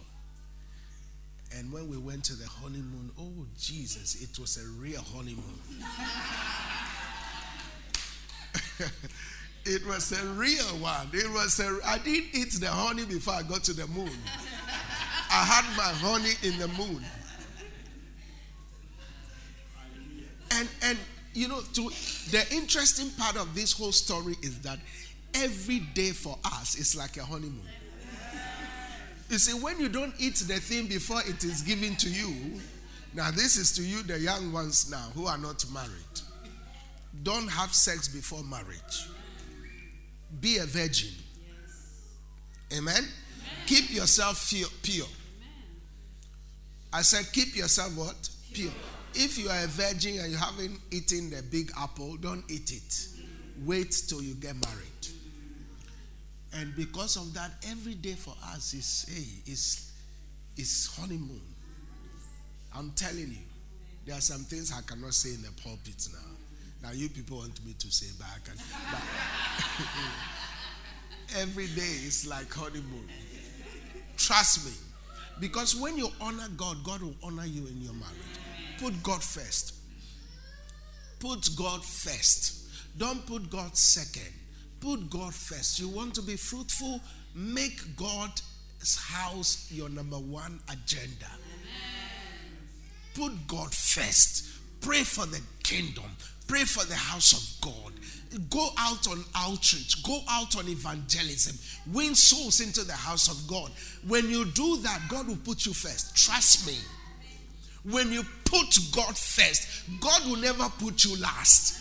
And 1.57 1.73
when 1.73 1.89
we 1.89 1.97
went 1.97 2.25
to 2.25 2.35
the 2.35 2.47
honeymoon, 2.47 3.11
oh 3.19 3.47
Jesus, 3.59 4.23
it 4.23 4.39
was 4.39 4.59
a 4.59 4.69
real 4.79 5.01
honeymoon. 5.01 5.61
It 9.65 9.87
was 9.87 10.11
a 10.11 10.27
real 10.33 10.65
one. 10.81 11.09
It 11.13 11.31
was 11.31 11.61
a. 11.61 11.79
I 11.87 11.99
didn't 11.99 12.35
eat 12.35 12.53
the 12.61 12.67
honey 12.67 13.05
before 13.05 13.35
I 13.35 13.43
got 13.43 13.63
to 13.65 13.73
the 13.73 13.87
moon. 13.87 14.11
I 15.33 15.45
had 15.45 15.65
my 15.77 15.83
honey 15.83 16.35
in 16.43 16.59
the 16.59 16.69
moon. 16.69 17.03
And 20.51 20.69
and 20.83 20.99
you 21.33 21.49
know, 21.49 21.61
to 21.73 21.91
the 22.31 22.45
interesting 22.53 23.11
part 23.19 23.37
of 23.37 23.55
this 23.55 23.73
whole 23.73 23.93
story 23.93 24.37
is 24.43 24.59
that 24.61 24.79
every 25.35 25.81
day 25.81 26.11
for 26.11 26.39
us 26.45 26.77
is 26.77 26.95
like 26.95 27.17
a 27.17 27.25
honeymoon. 27.25 27.67
You 29.31 29.39
see, 29.39 29.59
when 29.59 29.81
you 29.81 29.89
don't 29.89 30.15
eat 30.19 30.35
the 30.37 30.61
thing 30.61 30.87
before 30.87 31.21
it 31.27 31.43
is 31.43 31.63
given 31.63 31.97
to 31.97 32.11
you, 32.11 32.61
now 33.15 33.31
this 33.31 33.57
is 33.57 33.73
to 33.77 33.83
you, 33.83 34.03
the 34.03 34.19
young 34.19 34.53
ones 34.53 34.91
now 34.91 35.11
who 35.15 35.25
are 35.27 35.39
not 35.39 35.65
married. 35.73 36.21
Don't 37.23 37.49
have 37.49 37.73
sex 37.73 38.09
before 38.09 38.43
marriage 38.45 39.07
be 40.41 40.59
a 40.59 40.65
virgin. 40.65 41.11
Amen? 42.73 42.95
Amen. 42.97 43.09
Keep 43.67 43.91
yourself 43.95 44.51
pure. 44.83 45.07
I 46.93 47.03
said, 47.03 47.33
keep 47.33 47.57
yourself 47.57 47.97
what? 47.97 48.29
Pure. 48.53 48.71
If 49.15 49.39
you 49.39 49.49
are 49.49 49.65
a 49.65 49.67
virgin 49.67 50.19
and 50.21 50.31
you 50.31 50.39
haven't 50.39 50.79
eaten 50.91 51.31
the 51.31 51.43
big 51.43 51.71
apple, 51.79 52.17
don't 52.17 52.45
eat 52.51 52.73
it. 52.73 53.09
Wait 53.65 53.95
till 54.09 54.23
you 54.23 54.35
get 54.35 54.55
married. 54.55 54.93
And 56.55 56.75
because 56.77 57.17
of 57.17 57.33
that, 57.35 57.51
every 57.71 57.95
day 57.95 58.13
for 58.13 58.35
us 58.53 58.75
is 58.75 59.07
hey, 59.09 59.51
is 59.53 59.91
is 60.57 60.91
honeymoon. 60.99 61.41
I'm 62.75 62.91
telling 62.93 63.29
you, 63.31 63.47
there 64.07 64.17
are 64.17 64.21
some 64.21 64.43
things 64.43 64.73
I 64.73 64.83
cannot 64.83 65.15
say 65.15 65.31
in 65.35 65.43
the 65.43 65.51
pulpit 65.63 66.09
now. 66.13 66.89
Now 66.89 66.93
you 66.93 67.09
people 67.09 67.39
want 67.39 67.65
me 67.65 67.75
to 67.79 67.91
say 67.91 68.07
back 68.19 68.41
and 68.51 68.59
but 68.91 69.01
every 71.41 71.69
day 71.69 71.81
is 72.07 72.27
like 72.27 72.53
honeymoon. 72.53 73.09
Trust 74.17 74.67
me. 74.67 74.73
Because 75.41 75.75
when 75.75 75.97
you 75.97 76.09
honor 76.21 76.49
God, 76.57 76.85
God 76.85 77.03
will 77.03 77.17
honor 77.23 77.47
you 77.47 77.67
in 77.67 77.81
your 77.81 77.95
marriage. 77.95 78.17
Put 78.79 79.03
God 79.03 79.23
first. 79.23 79.75
Put 81.21 81.49
God 81.57 81.85
first. 81.85 82.67
Don't 82.99 83.25
put 83.27 83.51
God 83.51 83.77
second. 83.77 84.33
Put 84.81 85.09
God 85.11 85.35
first. 85.35 85.79
You 85.79 85.89
want 85.89 86.15
to 86.17 86.23
be 86.23 86.37
fruitful? 86.37 87.01
Make 87.35 87.97
God's 87.97 88.43
house 88.99 89.71
your 89.71 89.89
number 89.89 90.17
one 90.17 90.61
agenda. 90.69 91.31
Put 93.15 93.47
God 93.47 93.73
first. 93.73 94.47
Pray 94.81 95.03
for 95.03 95.27
the 95.27 95.41
kingdom. 95.63 96.11
Pray 96.53 96.65
for 96.65 96.85
the 96.85 96.95
house 96.95 97.33
of 97.33 97.61
God. 97.63 97.93
Go 98.51 98.69
out 98.79 99.09
on 99.09 99.25
outreach. 99.35 100.03
Go 100.03 100.21
out 100.29 100.55
on 100.59 100.69
evangelism. 100.69 101.57
Win 101.95 102.15
souls 102.15 102.61
into 102.61 102.85
the 102.85 102.93
house 102.93 103.31
of 103.31 103.49
God. 103.49 103.71
When 104.07 104.29
you 104.29 104.45
do 104.45 104.77
that, 104.83 105.01
God 105.09 105.29
will 105.29 105.39
put 105.47 105.65
you 105.65 105.73
first. 105.73 106.15
Trust 106.15 106.67
me. 106.67 106.77
When 107.91 108.13
you 108.13 108.23
put 108.45 108.79
God 108.95 109.17
first, 109.17 109.67
God 109.99 110.27
will 110.27 110.37
never 110.37 110.69
put 110.79 111.07
you 111.07 111.19
last. 111.23 111.81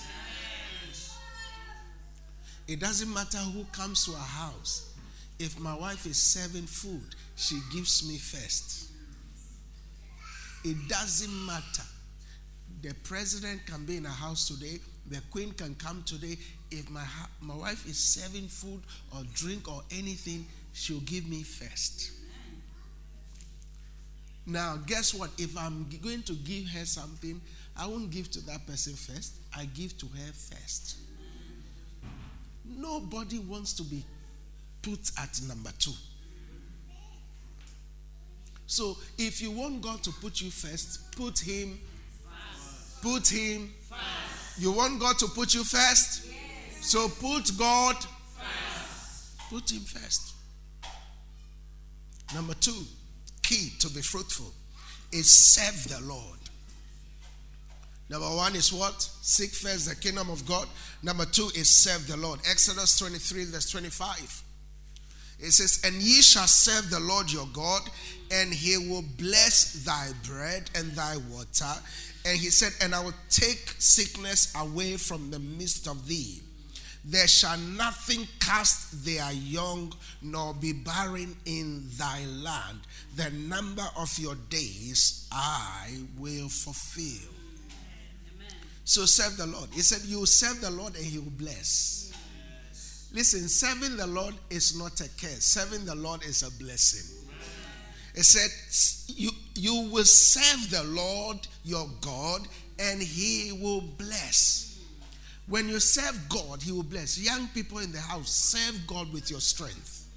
It 2.65 2.79
doesn't 2.79 3.13
matter 3.13 3.39
who 3.39 3.65
comes 3.73 4.05
to 4.05 4.13
our 4.13 4.19
house. 4.19 4.93
If 5.37 5.59
my 5.59 5.75
wife 5.75 6.05
is 6.05 6.15
serving 6.15 6.67
food, 6.67 7.13
she 7.35 7.59
gives 7.73 8.07
me 8.07 8.17
first. 8.17 8.89
It 10.63 10.87
doesn't 10.87 11.45
matter. 11.45 11.83
The 12.81 12.93
president 13.03 13.65
can 13.65 13.85
be 13.85 13.97
in 13.97 14.05
a 14.05 14.09
house 14.09 14.47
today. 14.47 14.79
The 15.09 15.21
queen 15.29 15.51
can 15.51 15.75
come 15.75 16.03
today. 16.05 16.37
If 16.71 16.89
my, 16.89 17.03
my 17.41 17.55
wife 17.55 17.85
is 17.87 17.97
serving 17.97 18.47
food 18.47 18.81
or 19.13 19.23
drink 19.33 19.71
or 19.71 19.81
anything, 19.91 20.45
she'll 20.73 21.01
give 21.01 21.27
me 21.27 21.43
first. 21.43 22.11
Now, 24.45 24.77
guess 24.87 25.13
what? 25.13 25.29
If 25.37 25.57
I'm 25.57 25.87
going 26.01 26.23
to 26.23 26.33
give 26.33 26.67
her 26.69 26.85
something, 26.85 27.39
I 27.77 27.85
won't 27.85 28.09
give 28.09 28.31
to 28.31 28.45
that 28.47 28.65
person 28.65 28.93
first. 28.93 29.35
I 29.55 29.65
give 29.65 29.97
to 29.99 30.07
her 30.07 30.31
first. 30.33 30.97
Nobody 32.65 33.39
wants 33.39 33.73
to 33.73 33.83
be 33.83 34.03
put 34.81 35.11
at 35.19 35.39
number 35.47 35.71
two. 35.77 35.93
So, 38.65 38.97
if 39.17 39.41
you 39.41 39.51
want 39.51 39.81
God 39.81 40.01
to 40.03 40.11
put 40.11 40.41
you 40.41 40.49
first, 40.49 41.15
put 41.15 41.37
Him. 41.39 41.77
Put 43.01 43.27
Him. 43.29 43.73
First. 43.89 44.59
You 44.59 44.71
want 44.71 44.99
God 44.99 45.17
to 45.19 45.27
put 45.27 45.53
you 45.53 45.63
first? 45.63 46.27
Yes. 46.27 46.85
So, 46.85 47.07
put 47.07 47.57
God 47.57 47.95
first. 47.95 49.49
Put 49.49 49.71
Him 49.71 49.81
first. 49.81 50.35
Number 52.33 52.53
two, 52.53 52.83
key 53.43 53.71
to 53.79 53.89
be 53.89 54.01
fruitful 54.01 54.53
is 55.11 55.29
serve 55.29 55.89
the 55.89 56.05
Lord. 56.07 56.37
Number 58.09 58.27
one 58.27 58.55
is 58.55 58.73
what? 58.73 59.01
Seek 59.21 59.51
first 59.51 59.87
the 59.87 59.95
kingdom 59.95 60.29
of 60.29 60.45
God. 60.45 60.67
Number 61.01 61.25
two 61.25 61.49
is 61.55 61.69
serve 61.69 62.07
the 62.07 62.17
Lord. 62.17 62.39
Exodus 62.49 62.99
23, 62.99 63.45
verse 63.45 63.69
25. 63.71 64.43
It 65.39 65.51
says, 65.51 65.81
And 65.85 65.95
ye 66.01 66.21
shall 66.21 66.47
serve 66.47 66.89
the 66.89 66.99
Lord 66.99 67.31
your 67.31 67.47
God, 67.53 67.81
and 68.31 68.53
he 68.53 68.77
will 68.89 69.03
bless 69.17 69.83
thy 69.85 70.09
bread 70.27 70.69
and 70.75 70.91
thy 70.91 71.15
water. 71.31 71.73
And 72.25 72.37
he 72.37 72.49
said, 72.49 72.73
And 72.83 72.93
I 72.93 73.03
will 73.03 73.13
take 73.29 73.75
sickness 73.79 74.53
away 74.55 74.97
from 74.97 75.31
the 75.31 75.39
midst 75.39 75.87
of 75.87 76.07
thee. 76.07 76.41
There 77.03 77.27
shall 77.27 77.57
nothing 77.57 78.27
cast 78.39 79.03
their 79.03 79.31
young, 79.31 79.91
nor 80.21 80.53
be 80.53 80.71
barren 80.71 81.35
in 81.45 81.87
thy 81.97 82.25
land. 82.25 82.79
The 83.15 83.31
number 83.31 83.85
of 83.97 84.17
your 84.19 84.35
days 84.49 85.27
I 85.31 85.89
will 86.17 86.47
fulfill. 86.47 87.31
Amen. 88.35 88.55
So 88.83 89.05
serve 89.05 89.37
the 89.37 89.47
Lord. 89.47 89.69
He 89.73 89.81
said, 89.81 90.07
You 90.07 90.27
serve 90.27 90.61
the 90.61 90.69
Lord 90.69 90.95
and 90.95 91.03
he 91.03 91.17
will 91.17 91.31
bless. 91.31 92.13
Yes. 92.69 93.09
Listen, 93.11 93.47
serving 93.47 93.97
the 93.97 94.07
Lord 94.07 94.35
is 94.51 94.77
not 94.77 94.99
a 95.01 95.09
curse, 95.19 95.43
serving 95.43 95.85
the 95.85 95.95
Lord 95.95 96.23
is 96.23 96.43
a 96.43 96.63
blessing. 96.63 97.17
It 98.13 98.23
said, 98.23 98.49
you, 99.17 99.31
you 99.55 99.89
will 99.91 100.05
serve 100.05 100.71
the 100.71 100.83
Lord 100.83 101.47
your 101.63 101.87
God 102.01 102.47
and 102.79 103.01
he 103.01 103.51
will 103.61 103.81
bless. 103.81 104.79
When 105.47 105.67
you 105.67 105.79
serve 105.79 106.29
God, 106.29 106.61
he 106.61 106.71
will 106.71 106.83
bless. 106.83 107.17
Young 107.17 107.47
people 107.49 107.79
in 107.79 107.91
the 107.91 107.99
house, 107.99 108.29
serve 108.29 108.87
God 108.87 109.11
with 109.11 109.29
your 109.29 109.41
strength. 109.41 110.07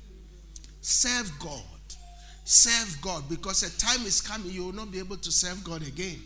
Serve 0.81 1.31
God. 1.39 1.63
Serve 2.45 3.01
God 3.01 3.29
because 3.29 3.63
a 3.63 3.79
time 3.79 4.07
is 4.07 4.21
coming 4.21 4.51
you 4.51 4.67
will 4.67 4.73
not 4.73 4.93
be 4.93 4.99
able 4.99 5.17
to 5.17 5.33
serve 5.33 5.65
God 5.65 5.87
again. 5.87 6.21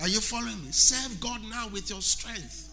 Are 0.00 0.08
you 0.08 0.20
following 0.20 0.62
me? 0.64 0.70
Serve 0.70 1.20
God 1.20 1.40
now 1.50 1.68
with 1.68 1.90
your 1.90 2.00
strength. 2.00 2.70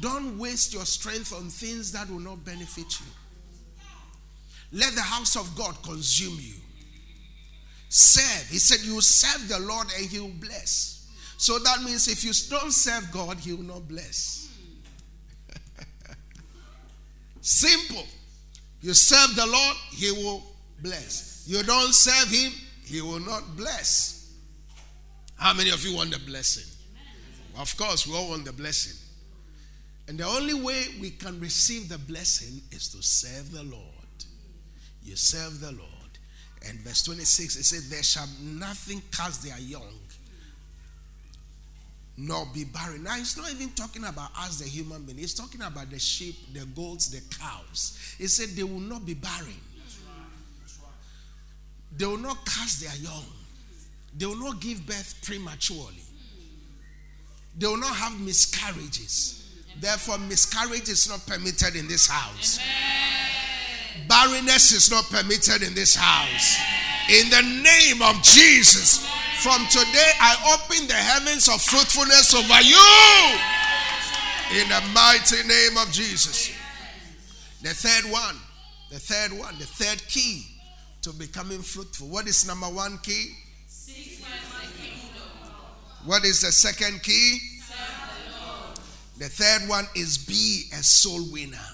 Don't 0.00 0.38
waste 0.38 0.74
your 0.74 0.84
strength 0.84 1.32
on 1.32 1.48
things 1.48 1.92
that 1.92 2.10
will 2.10 2.20
not 2.20 2.44
benefit 2.44 3.00
you. 3.00 3.06
Let 4.72 4.94
the 4.94 5.02
house 5.02 5.36
of 5.36 5.54
God 5.56 5.80
consume 5.84 6.36
you. 6.40 6.54
Serve. 7.96 8.48
He 8.48 8.58
said, 8.58 8.84
You 8.84 9.00
serve 9.00 9.48
the 9.48 9.60
Lord 9.60 9.86
and 9.96 10.04
He 10.04 10.18
will 10.18 10.26
bless. 10.40 11.08
So 11.36 11.60
that 11.60 11.80
means 11.84 12.08
if 12.08 12.24
you 12.24 12.32
don't 12.50 12.72
serve 12.72 13.08
God, 13.12 13.38
He 13.38 13.52
will 13.52 13.62
not 13.62 13.86
bless. 13.86 14.52
Simple. 17.40 18.04
You 18.80 18.94
serve 18.94 19.36
the 19.36 19.46
Lord, 19.46 19.76
He 19.92 20.10
will 20.10 20.42
bless. 20.82 21.44
You 21.46 21.62
don't 21.62 21.94
serve 21.94 22.30
Him, 22.30 22.50
He 22.84 23.00
will 23.00 23.20
not 23.20 23.56
bless. 23.56 24.34
How 25.36 25.54
many 25.54 25.70
of 25.70 25.84
you 25.84 25.94
want 25.94 26.10
the 26.10 26.18
blessing? 26.18 26.68
Of 27.56 27.76
course, 27.76 28.08
we 28.08 28.16
all 28.16 28.30
want 28.30 28.44
the 28.44 28.52
blessing. 28.52 28.98
And 30.08 30.18
the 30.18 30.26
only 30.26 30.54
way 30.54 30.86
we 31.00 31.10
can 31.10 31.38
receive 31.38 31.88
the 31.88 31.98
blessing 31.98 32.60
is 32.72 32.88
to 32.88 33.00
serve 33.04 33.52
the 33.52 33.62
Lord. 33.62 33.84
You 35.04 35.14
serve 35.14 35.60
the 35.60 35.70
Lord. 35.70 35.93
And 36.68 36.78
verse 36.80 37.02
26, 37.02 37.56
it 37.56 37.64
says, 37.64 37.90
There 37.90 38.02
shall 38.02 38.28
nothing 38.42 39.02
cast 39.12 39.42
their 39.42 39.58
young, 39.58 39.98
nor 42.16 42.46
be 42.54 42.64
barren. 42.64 43.02
Now, 43.02 43.16
it's 43.18 43.36
not 43.36 43.50
even 43.52 43.70
talking 43.70 44.04
about 44.04 44.30
us, 44.38 44.60
the 44.60 44.68
human 44.68 45.02
being. 45.02 45.18
It's 45.18 45.34
talking 45.34 45.62
about 45.62 45.90
the 45.90 45.98
sheep, 45.98 46.36
the 46.52 46.64
goats, 46.66 47.08
the 47.08 47.20
cows. 47.38 48.16
It 48.18 48.28
said 48.28 48.50
they 48.50 48.62
will 48.62 48.80
not 48.80 49.04
be 49.04 49.14
barren. 49.14 49.60
They 51.96 52.06
will 52.06 52.18
not 52.18 52.44
cast 52.44 52.80
their 52.80 52.96
young. 52.96 53.24
They 54.16 54.26
will 54.26 54.38
not 54.38 54.60
give 54.60 54.86
birth 54.86 55.20
prematurely. 55.22 56.02
They 57.56 57.66
will 57.66 57.76
not 57.76 57.94
have 57.94 58.18
miscarriages. 58.20 59.40
Therefore, 59.80 60.18
miscarriage 60.18 60.88
is 60.88 61.08
not 61.08 61.26
permitted 61.26 61.76
in 61.76 61.88
this 61.88 62.08
house. 62.08 62.58
Amen. 62.58 63.43
Barrenness 64.08 64.72
is 64.72 64.90
not 64.90 65.04
permitted 65.10 65.62
in 65.62 65.74
this 65.74 65.94
house. 65.94 66.58
In 67.10 67.30
the 67.30 67.42
name 67.62 68.02
of 68.02 68.22
Jesus, 68.22 69.06
from 69.42 69.66
today 69.68 70.10
I 70.20 70.56
open 70.56 70.86
the 70.86 70.94
heavens 70.94 71.48
of 71.48 71.60
fruitfulness 71.60 72.34
over 72.34 72.60
you. 72.62 72.76
In 74.60 74.68
the 74.68 74.80
mighty 74.92 75.46
name 75.46 75.76
of 75.78 75.90
Jesus. 75.92 76.50
The 77.62 77.70
third 77.70 78.10
one, 78.10 78.36
the 78.90 78.98
third 78.98 79.32
one, 79.38 79.58
the 79.58 79.66
third 79.66 80.06
key 80.08 80.46
to 81.02 81.12
becoming 81.12 81.60
fruitful. 81.60 82.08
What 82.08 82.26
is 82.26 82.46
number 82.46 82.66
one 82.66 82.98
key? 83.02 83.34
What 86.04 86.24
is 86.24 86.42
the 86.42 86.52
second 86.52 87.02
key? 87.02 87.38
The 89.18 89.28
third 89.28 89.68
one 89.68 89.86
is 89.94 90.18
be 90.18 90.64
a 90.72 90.82
soul 90.82 91.24
winner. 91.32 91.73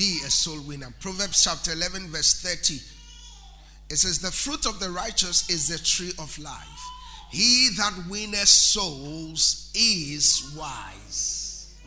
Be 0.00 0.20
a 0.26 0.30
soul 0.30 0.62
winner. 0.66 0.94
Proverbs 0.98 1.44
chapter 1.44 1.72
11, 1.72 2.08
verse 2.08 2.40
30. 2.40 2.80
It 3.90 3.96
says, 3.96 4.18
The 4.18 4.30
fruit 4.30 4.64
of 4.64 4.80
the 4.80 4.88
righteous 4.88 5.50
is 5.50 5.68
the 5.68 5.76
tree 5.76 6.12
of 6.18 6.38
life. 6.38 6.80
He 7.30 7.68
that 7.76 8.06
winneth 8.08 8.48
souls 8.48 9.70
is 9.74 10.56
wise. 10.56 11.78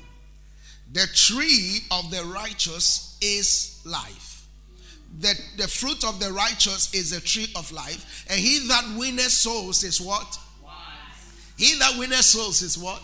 The 0.91 1.07
tree 1.11 1.79
of 1.89 2.11
the 2.11 2.23
righteous 2.25 3.17
is 3.19 3.81
life. 3.83 4.45
The, 5.19 5.33
the 5.57 5.67
fruit 5.67 6.03
of 6.03 6.19
the 6.19 6.31
righteous 6.31 6.93
is 6.93 7.09
the 7.09 7.19
tree 7.19 7.47
of 7.55 7.71
life. 7.71 8.27
And 8.29 8.39
he 8.39 8.59
that 8.67 8.95
winneth 8.95 9.31
souls 9.31 9.83
is 9.83 9.99
what? 9.99 10.37
Wise. 10.63 10.75
He 11.57 11.79
that 11.79 11.97
winneth 11.97 12.25
souls 12.25 12.61
is 12.61 12.77
what? 12.77 13.01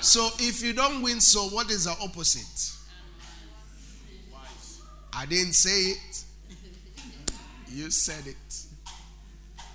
So 0.00 0.28
if 0.40 0.60
you 0.60 0.72
don't 0.72 1.02
win, 1.02 1.20
so 1.20 1.42
what 1.54 1.70
is 1.70 1.84
the 1.84 1.94
opposite? 2.02 2.79
I 5.12 5.26
didn't 5.26 5.54
say 5.54 5.92
it. 5.92 6.24
You 7.68 7.90
said 7.90 8.26
it. 8.26 8.36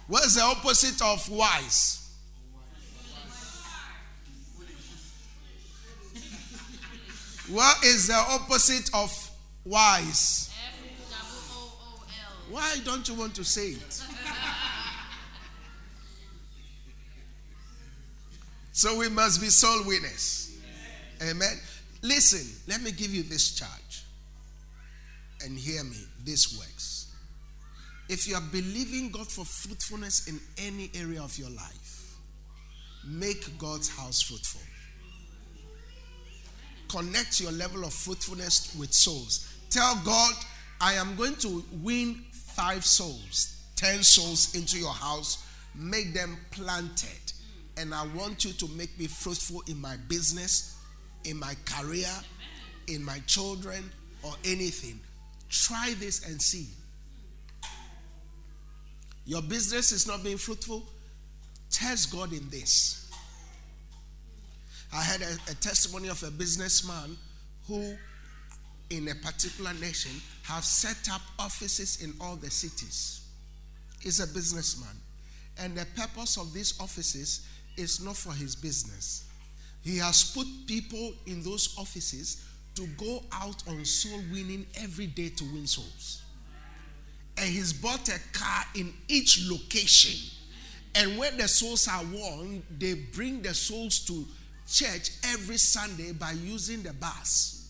What's 0.07 0.35
the 0.35 0.41
opposite 0.41 1.01
of 1.01 1.29
wise? 1.29 2.01
What 7.49 7.83
is 7.83 8.07
the 8.07 8.15
opposite 8.15 8.89
of 8.93 9.31
wise? 9.63 10.51
Why 12.49 12.75
don't 12.83 13.07
you 13.07 13.15
want 13.15 13.35
to 13.35 13.43
say 13.43 13.69
it? 13.69 14.03
So 18.71 18.97
we 18.97 19.09
must 19.09 19.41
be 19.41 19.47
soul 19.47 19.85
winners. 19.85 20.57
Amen. 21.21 21.57
Listen, 22.01 22.45
let 22.67 22.81
me 22.81 22.91
give 22.91 23.11
you 23.13 23.23
this 23.23 23.51
charge. 23.55 23.84
And 25.45 25.57
hear 25.57 25.83
me. 25.83 25.97
This 26.23 26.57
works. 26.57 27.13
If 28.09 28.27
you 28.27 28.35
are 28.35 28.43
believing 28.51 29.11
God 29.11 29.27
for 29.27 29.45
fruitfulness 29.45 30.27
in 30.27 30.39
any 30.57 30.91
area 30.95 31.21
of 31.21 31.37
your 31.37 31.49
life, 31.49 32.15
make 33.07 33.57
God's 33.57 33.89
house 33.89 34.21
fruitful. 34.21 34.61
Connect 36.89 37.39
your 37.39 37.51
level 37.51 37.83
of 37.83 37.93
fruitfulness 37.93 38.75
with 38.79 38.93
souls. 38.93 39.51
Tell 39.69 40.01
God, 40.03 40.33
I 40.81 40.93
am 40.93 41.15
going 41.15 41.35
to 41.37 41.63
win 41.81 42.23
five 42.31 42.85
souls, 42.85 43.63
ten 43.75 44.03
souls 44.03 44.55
into 44.55 44.77
your 44.77 44.93
house, 44.93 45.45
make 45.75 46.13
them 46.13 46.37
planted 46.51 47.25
and 47.77 47.93
I 47.93 48.05
want 48.15 48.45
you 48.45 48.51
to 48.53 48.67
make 48.69 48.97
me 48.97 49.07
fruitful 49.07 49.63
in 49.67 49.79
my 49.79 49.97
business, 50.07 50.77
in 51.25 51.39
my 51.39 51.55
career, 51.65 52.11
in 52.87 53.03
my 53.03 53.19
children, 53.27 53.91
or 54.23 54.33
anything. 54.45 54.99
Try 55.63 55.93
this 55.99 56.27
and 56.27 56.41
see. 56.41 56.67
Your 59.25 59.41
business 59.41 59.91
is 59.91 60.05
not 60.05 60.23
being 60.23 60.37
fruitful. 60.37 60.83
Test 61.71 62.11
God 62.11 62.33
in 62.33 62.49
this. 62.49 63.09
I 64.93 65.01
had 65.01 65.21
a, 65.21 65.33
a 65.49 65.55
testimony 65.55 66.09
of 66.09 66.21
a 66.23 66.31
businessman 66.31 67.17
who 67.67 67.95
in 68.89 69.07
a 69.07 69.15
particular 69.15 69.73
nation 69.75 70.11
have 70.43 70.63
set 70.63 71.09
up 71.11 71.21
offices 71.39 72.03
in 72.03 72.13
all 72.19 72.35
the 72.35 72.51
cities. 72.51 73.25
He's 74.01 74.19
a 74.19 74.27
businessman. 74.27 74.95
And 75.57 75.75
the 75.75 75.85
purpose 75.97 76.37
of 76.37 76.53
these 76.53 76.79
offices 76.79 77.47
is 77.77 78.03
not 78.03 78.17
for 78.17 78.33
his 78.33 78.55
business. 78.55 79.25
He 79.81 79.97
has 79.97 80.31
put 80.35 80.47
people 80.67 81.13
in 81.25 81.43
those 81.43 81.75
offices 81.79 82.45
to 82.75 82.87
go 82.97 83.23
out 83.31 83.63
on 83.67 83.83
soul 83.85 84.19
winning 84.31 84.65
every 84.81 85.07
day 85.07 85.29
to 85.29 85.43
win 85.45 85.67
souls. 85.67 86.23
And 87.37 87.49
he's 87.49 87.73
bought 87.73 88.07
a 88.09 88.19
car 88.31 88.63
in 88.75 88.93
each 89.07 89.45
location. 89.49 90.19
And 90.95 91.17
when 91.17 91.37
the 91.37 91.47
souls 91.47 91.87
are 91.87 92.03
won, 92.03 92.63
they 92.77 92.93
bring 92.93 93.41
the 93.41 93.53
souls 93.53 93.99
to 94.05 94.25
church 94.67 95.11
every 95.25 95.57
Sunday 95.57 96.13
by 96.13 96.31
using 96.31 96.81
the 96.83 96.93
bus. 96.93 97.69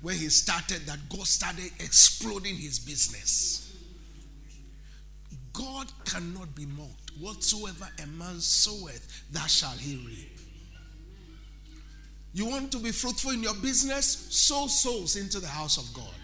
When 0.00 0.14
he 0.16 0.28
started 0.28 0.86
that, 0.86 0.98
God 1.08 1.26
started 1.26 1.70
exploding 1.80 2.54
his 2.54 2.78
business. 2.78 3.64
God 5.52 5.90
cannot 6.04 6.54
be 6.54 6.66
mocked. 6.66 7.10
Whatsoever 7.18 7.88
a 8.02 8.06
man 8.06 8.38
soweth, 8.38 9.24
that 9.32 9.50
shall 9.50 9.76
he 9.76 9.96
reap. 9.96 10.37
You 12.34 12.46
want 12.46 12.70
to 12.72 12.78
be 12.78 12.92
fruitful 12.92 13.32
in 13.32 13.42
your 13.42 13.54
business? 13.54 14.28
Sow 14.30 14.66
souls 14.66 15.16
into 15.16 15.40
the 15.40 15.46
house 15.46 15.78
of 15.78 15.92
God. 15.94 16.14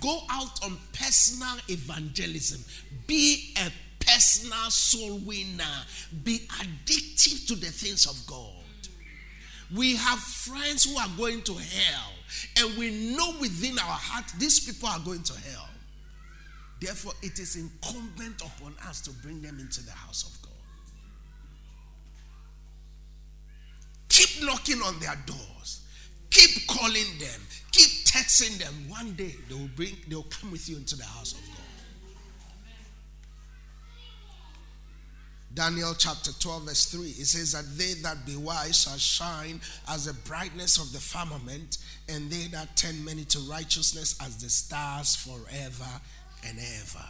Go 0.00 0.20
out 0.30 0.64
on 0.64 0.78
personal 0.92 1.56
evangelism. 1.68 2.64
Be 3.06 3.54
a 3.58 3.70
personal 4.04 4.70
soul 4.70 5.18
winner. 5.18 5.64
Be 6.24 6.38
addictive 6.38 7.46
to 7.48 7.54
the 7.54 7.66
things 7.66 8.06
of 8.06 8.26
God. 8.26 8.62
We 9.74 9.96
have 9.96 10.18
friends 10.18 10.84
who 10.84 10.98
are 10.98 11.08
going 11.16 11.42
to 11.42 11.52
hell, 11.54 12.12
and 12.58 12.76
we 12.78 13.14
know 13.16 13.34
within 13.40 13.78
our 13.78 13.84
heart 13.84 14.24
these 14.38 14.60
people 14.60 14.88
are 14.88 15.00
going 15.00 15.22
to 15.22 15.32
hell. 15.32 15.68
Therefore, 16.80 17.12
it 17.22 17.38
is 17.38 17.56
incumbent 17.56 18.42
upon 18.42 18.74
us 18.88 19.00
to 19.02 19.10
bring 19.10 19.40
them 19.40 19.60
into 19.60 19.82
the 19.84 19.92
house 19.92 20.24
of 20.24 20.41
God. 20.41 20.41
Keep 24.12 24.44
knocking 24.44 24.82
on 24.82 24.98
their 25.00 25.16
doors. 25.24 25.80
Keep 26.30 26.66
calling 26.66 27.18
them. 27.18 27.40
Keep 27.72 28.04
texting 28.04 28.58
them. 28.58 28.74
One 28.88 29.12
day 29.14 29.34
they 29.48 29.54
will 29.54 29.70
bring, 29.74 29.96
they 30.06 30.14
will 30.14 30.24
come 30.24 30.50
with 30.50 30.68
you 30.68 30.76
into 30.76 30.96
the 30.96 31.04
house 31.04 31.32
of 31.32 31.40
God. 31.40 31.56
Daniel 35.54 35.94
chapter 35.96 36.30
12, 36.32 36.62
verse 36.62 36.84
3, 36.86 37.06
it 37.08 37.26
says 37.26 37.52
that 37.52 37.64
they 37.76 37.92
that 38.02 38.24
be 38.26 38.36
wise 38.36 38.82
shall 38.82 38.96
shine 38.96 39.60
as 39.88 40.06
the 40.06 40.14
brightness 40.26 40.78
of 40.78 40.92
the 40.92 40.98
firmament, 40.98 41.76
and 42.08 42.30
they 42.30 42.46
that 42.48 42.74
tend 42.74 43.04
many 43.04 43.24
to 43.24 43.38
righteousness 43.40 44.16
as 44.22 44.38
the 44.38 44.48
stars 44.48 45.14
forever 45.14 46.00
and 46.46 46.58
ever. 46.58 47.06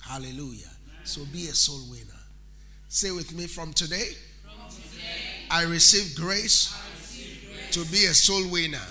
Hallelujah. 0.00 0.70
So 1.04 1.22
be 1.30 1.48
a 1.48 1.54
soul 1.54 1.90
winner. 1.90 2.20
Say 2.88 3.10
with 3.10 3.34
me 3.34 3.46
from 3.46 3.72
today 3.72 4.12
I, 5.50 5.62
receive 5.64 6.14
grace, 6.16 6.74
to 7.70 7.84
be 7.90 8.06
a 8.06 8.14
soul 8.14 8.50
winner. 8.50 8.86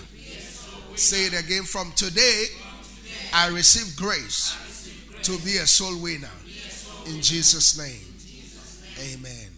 Say 0.94 1.26
it 1.26 1.38
again 1.38 1.62
from 1.64 1.92
today, 1.92 2.46
I 3.32 3.48
receive 3.48 3.96
grace 3.96 4.56
to 5.22 5.38
be 5.38 5.56
a 5.56 5.66
soul 5.66 6.00
winner. 6.00 6.30
In 7.06 7.20
Jesus' 7.20 7.76
name. 7.76 8.14
Amen. 9.12 9.50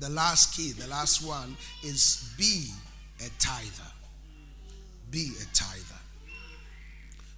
The 0.00 0.08
last 0.10 0.56
key, 0.56 0.72
the 0.72 0.88
last 0.88 1.26
one 1.26 1.56
is 1.82 2.32
be 2.36 2.68
a 3.20 3.30
tither. 3.38 3.90
Be 5.10 5.32
a 5.40 5.54
tither. 5.54 6.00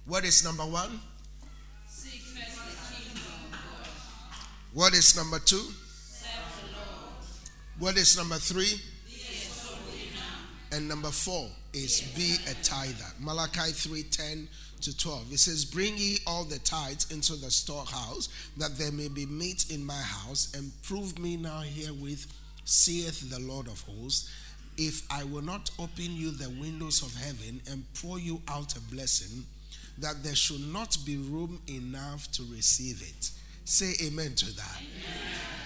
What 0.05 0.25
is 0.25 0.43
number 0.43 0.63
one? 0.63 0.99
What 4.73 4.93
is 4.93 5.15
number 5.15 5.39
two? 5.39 5.63
What 7.79 7.95
is 7.97 8.17
number 8.17 8.35
three? 8.35 8.81
And 10.71 10.89
number 10.89 11.09
four 11.09 11.49
is 11.73 12.01
be 12.15 12.35
a 12.49 12.53
tither. 12.63 13.05
Malachi 13.19 13.71
3:10 13.71 14.47
to 14.81 14.97
12. 14.97 15.33
It 15.33 15.39
says, 15.39 15.65
Bring 15.65 15.97
ye 15.97 16.19
all 16.27 16.43
the 16.43 16.59
tithes 16.59 17.11
into 17.11 17.35
the 17.35 17.49
storehouse, 17.51 18.29
that 18.57 18.77
there 18.77 18.91
may 18.91 19.07
be 19.07 19.25
meat 19.25 19.71
in 19.71 19.85
my 19.85 20.01
house, 20.01 20.53
and 20.55 20.71
prove 20.83 21.17
me 21.17 21.37
now 21.37 21.61
herewith, 21.61 22.25
saith 22.65 23.29
the 23.29 23.39
Lord 23.39 23.67
of 23.67 23.81
hosts, 23.81 24.29
if 24.77 25.01
I 25.09 25.23
will 25.23 25.41
not 25.41 25.71
open 25.79 26.15
you 26.15 26.31
the 26.31 26.49
windows 26.49 27.01
of 27.01 27.15
heaven 27.15 27.61
and 27.69 27.83
pour 27.95 28.19
you 28.19 28.41
out 28.47 28.75
a 28.75 28.81
blessing, 28.81 29.45
that 29.97 30.23
there 30.23 30.35
should 30.35 30.71
not 30.71 30.97
be 31.05 31.17
room 31.17 31.59
enough 31.67 32.31
to 32.33 32.43
receive 32.51 33.01
it. 33.01 33.31
Say 33.65 33.93
amen 34.05 34.35
to 34.35 34.55
that. 34.55 34.77
Amen. 34.77 35.56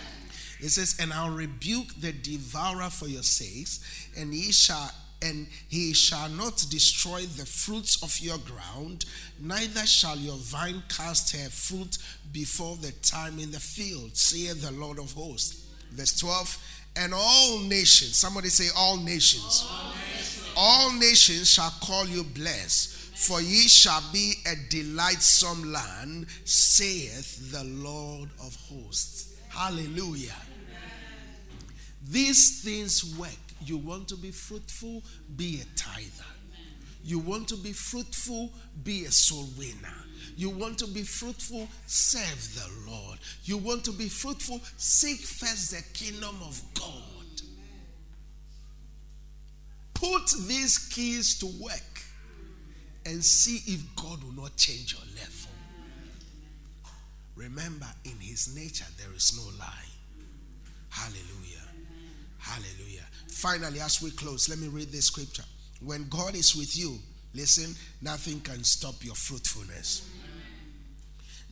It 0.62 0.70
says, 0.70 0.95
And 0.99 1.12
I'll 1.12 1.32
rebuke 1.32 1.88
the 1.99 2.12
devourer 2.12 2.89
for 2.89 3.07
your 3.07 3.24
sakes, 3.24 3.80
and 4.18 4.34
ye 4.34 4.51
shall 4.51 4.91
and 5.24 5.47
he 5.68 5.93
shall 5.93 6.30
not 6.30 6.66
destroy 6.72 7.22
the 7.22 7.45
fruits 7.45 8.01
of 8.01 8.20
your 8.20 8.39
ground, 8.39 9.05
neither 9.39 9.86
shall 9.86 10.18
your 10.18 10.38
vine 10.38 10.82
cast 10.89 11.36
her 11.36 11.49
fruit 11.49 11.97
before 12.34 12.76
the 12.78 12.91
time 13.03 13.38
in 13.38 13.51
the 13.51 13.59
field, 13.59 14.18
saith 14.18 14.62
the 14.62 14.72
Lord 14.72 14.97
of 14.97 15.12
hosts. 15.14 15.68
Verse 15.91 16.18
12, 16.20 16.57
and 16.95 17.14
all 17.14 17.59
nations, 17.59 18.18
somebody 18.18 18.49
say, 18.49 18.70
all 18.76 18.97
nations, 18.97 19.68
all 19.70 19.93
nations, 19.93 20.53
all 20.57 20.93
nations 20.93 21.51
shall 21.51 21.74
call 21.82 22.07
you 22.07 22.24
blessed, 22.24 22.89
for 23.18 23.41
ye 23.41 23.68
shall 23.68 24.03
be 24.12 24.34
a 24.47 24.55
delightsome 24.70 25.72
land, 25.72 26.26
saith 26.45 27.51
the 27.51 27.64
Lord 27.64 28.30
of 28.43 28.55
hosts. 28.68 29.36
Hallelujah. 29.49 30.36
These 32.04 32.62
things 32.64 33.16
work 33.18 33.30
you 33.64 33.78
want 33.78 34.08
to 34.10 34.16
be 34.16 34.32
fruitful, 34.32 35.04
be 35.36 35.62
a 35.62 35.78
tither. 35.78 36.26
You 37.04 37.20
want 37.20 37.47
to 37.49 37.56
be 37.56 37.74
fruitful, 37.74 38.52
be 38.84 39.06
a 39.06 39.12
soul 39.12 39.47
winner. 39.58 39.95
You 40.36 40.49
want 40.49 40.78
to 40.80 40.88
be 40.88 41.02
fruitful, 41.04 41.68
serve 41.86 42.56
the 42.56 42.91
Lord. 42.91 43.20
You 43.43 43.58
want 43.58 43.84
to 43.86 43.91
be 43.91 44.08
fruitful, 44.08 44.62
seek 44.78 45.20
first 45.20 45.72
the 45.72 45.84
kingdom 45.97 46.36
of 46.41 46.62
God. 46.74 46.91
Put 49.93 50.32
these 50.47 50.78
keys 50.78 51.38
to 51.39 51.45
work 51.64 52.02
and 53.06 53.24
see 53.24 53.62
if 53.72 53.82
God 53.95 54.24
will 54.24 54.43
not 54.43 54.56
change 54.56 54.93
your 54.93 55.04
level. 55.16 55.52
Remember, 57.36 57.88
in 58.06 58.20
his 58.20 58.56
nature, 58.56 58.86
there 58.97 59.14
is 59.16 59.34
no 59.38 59.43
lie. 59.60 59.89
Hallelujah. 60.89 61.61
Hallelujah. 62.42 63.06
Finally, 63.28 63.80
as 63.80 64.02
we 64.02 64.12
close, 64.12 64.50
let 64.50 64.60
me 64.60 64.68
read 64.68 64.89
this 64.92 65.06
scripture. 65.06 65.44
When 65.80 66.08
God 66.10 66.36
is 66.36 66.56
with 66.56 66.78
you, 66.78 66.98
listen, 67.34 67.76
nothing 68.02 68.42
can 68.42 68.64
stop 68.64 68.96
your 69.04 69.16
fruitfulness. 69.16 70.10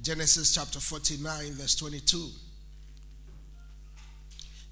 Genesis 0.02 0.54
chapter 0.54 0.80
49, 0.80 1.54
verse 1.54 1.76
22. 1.76 2.30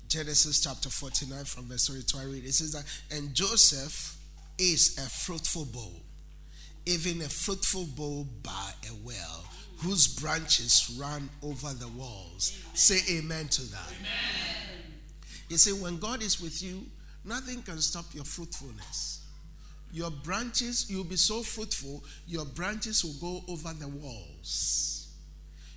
Genesis 0.07 0.61
chapter 0.63 0.89
49, 0.89 1.43
from 1.43 1.65
verse 1.65 1.87
22, 1.87 2.17
I 2.17 2.23
read. 2.23 2.45
It 2.45 2.53
says 2.53 2.71
that, 2.73 2.85
and 3.15 3.33
Joseph 3.33 4.17
is 4.57 4.97
a 4.97 5.09
fruitful 5.09 5.65
bough, 5.65 6.01
even 6.85 7.21
a 7.21 7.29
fruitful 7.29 7.87
bough 7.95 8.25
by 8.41 8.71
a 8.89 8.93
well, 9.03 9.45
whose 9.79 10.07
branches 10.07 10.95
run 10.99 11.29
over 11.43 11.73
the 11.73 11.89
walls. 11.89 12.57
Say 12.73 12.99
amen 13.17 13.49
to 13.49 13.63
that. 13.71 13.87
Amen. 13.99 14.76
You 15.49 15.57
see, 15.57 15.73
when 15.73 15.97
God 15.97 16.21
is 16.21 16.41
with 16.41 16.61
you, 16.61 16.85
Nothing 17.27 17.61
can 17.61 17.79
stop 17.79 18.05
your 18.13 18.23
fruitfulness. 18.23 19.25
Your 19.91 20.09
branches, 20.09 20.89
you'll 20.89 21.03
be 21.03 21.17
so 21.17 21.43
fruitful, 21.43 22.03
your 22.25 22.45
branches 22.45 23.03
will 23.03 23.15
go 23.19 23.43
over 23.49 23.73
the 23.73 23.89
walls. 23.89 25.09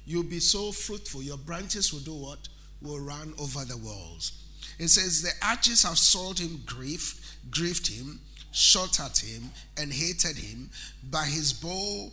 You'll 0.04 0.22
be 0.22 0.38
so 0.38 0.70
fruitful, 0.70 1.22
your 1.22 1.38
branches 1.38 1.92
will 1.92 2.00
do 2.00 2.14
what? 2.14 2.48
Will 2.80 3.00
run 3.00 3.34
over 3.38 3.64
the 3.64 3.76
walls. 3.76 4.32
It 4.78 4.88
says, 4.88 5.22
The 5.22 5.32
arches 5.44 5.82
have 5.82 5.98
sold 5.98 6.38
him 6.38 6.62
grief, 6.66 7.36
grieved 7.50 7.88
him, 7.88 8.20
shot 8.52 9.00
at 9.00 9.18
him, 9.18 9.50
and 9.76 9.92
hated 9.92 10.36
him. 10.38 10.70
By 11.10 11.24
his 11.24 11.52
bow, 11.52 12.12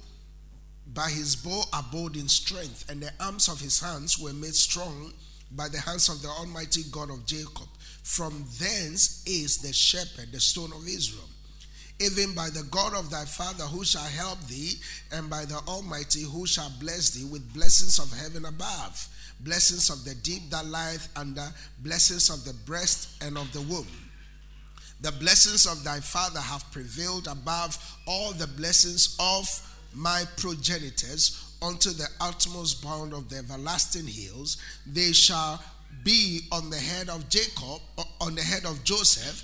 by 0.94 1.10
his 1.10 1.36
bow 1.36 1.64
abode 1.74 2.18
in 2.18 2.28
strength, 2.28 2.90
and 2.90 3.02
the 3.02 3.12
arms 3.20 3.48
of 3.48 3.62
his 3.62 3.80
hands 3.80 4.18
were 4.18 4.34
made 4.34 4.56
strong 4.56 5.14
by 5.52 5.68
the 5.70 5.80
hands 5.80 6.10
of 6.10 6.22
the 6.22 6.28
Almighty 6.28 6.84
God 6.92 7.10
of 7.10 7.26
Jacob. 7.26 7.68
From 8.04 8.46
thence 8.60 9.24
is 9.26 9.58
the 9.58 9.74
shepherd, 9.74 10.32
the 10.32 10.40
stone 10.40 10.72
of 10.74 10.88
Israel. 10.88 11.28
Even 12.00 12.34
by 12.36 12.50
the 12.50 12.64
God 12.70 12.94
of 12.94 13.10
thy 13.10 13.26
father 13.26 13.64
who 13.64 13.84
shall 13.84 14.04
help 14.04 14.40
thee, 14.48 14.74
and 15.12 15.30
by 15.30 15.46
the 15.46 15.60
Almighty 15.68 16.22
who 16.22 16.46
shall 16.46 16.72
bless 16.80 17.10
thee 17.12 17.26
with 17.26 17.54
blessings 17.54 17.98
of 17.98 18.12
heaven 18.20 18.46
above, 18.46 19.08
blessings 19.40 19.90
of 19.90 20.04
the 20.06 20.16
deep 20.16 20.50
that 20.52 20.66
lieth 20.66 21.10
under, 21.16 21.48
blessings 21.80 22.30
of 22.30 22.44
the 22.46 22.54
breast 22.66 23.22
and 23.24 23.38
of 23.38 23.52
the 23.52 23.62
womb. 23.62 23.88
The 25.02 25.12
blessings 25.12 25.66
of 25.66 25.84
thy 25.84 26.00
father 26.00 26.40
have 26.40 26.72
prevailed 26.72 27.28
above 27.28 27.78
all 28.08 28.32
the 28.34 28.48
blessings 28.48 29.16
of 29.20 29.48
my 29.94 30.24
progenitors 30.38 31.47
unto 31.62 31.90
the 31.90 32.08
utmost 32.22 32.84
bound 32.84 33.14
of 33.14 33.30
the 33.30 33.38
everlasting 33.38 34.08
hills. 34.08 34.58
They 34.86 35.12
shall 35.12 35.62
be 36.04 36.42
on 36.52 36.70
the 36.70 36.78
head 36.78 37.10
of 37.10 37.28
Jacob, 37.30 37.82
uh, 37.98 38.04
on 38.22 38.36
the 38.36 38.42
head 38.42 38.66
of 38.66 38.84
Joseph, 38.84 39.44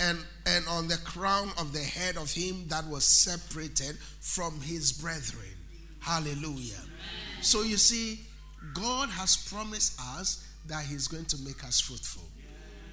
and, 0.00 0.18
and 0.46 0.66
on 0.68 0.88
the 0.88 0.98
crown 0.98 1.50
of 1.58 1.72
the 1.72 1.80
head 1.80 2.16
of 2.16 2.32
him 2.32 2.66
that 2.68 2.86
was 2.86 3.04
separated 3.04 3.96
from 4.20 4.60
his 4.60 4.92
brethren. 4.92 5.54
Hallelujah. 6.00 6.80
So 7.40 7.62
you 7.62 7.76
see, 7.76 8.20
God 8.74 9.08
has 9.10 9.36
promised 9.36 9.98
us 10.16 10.46
that 10.66 10.84
he's 10.84 11.08
going 11.08 11.24
to 11.26 11.38
make 11.38 11.64
us 11.64 11.80
fruitful. 11.80 12.27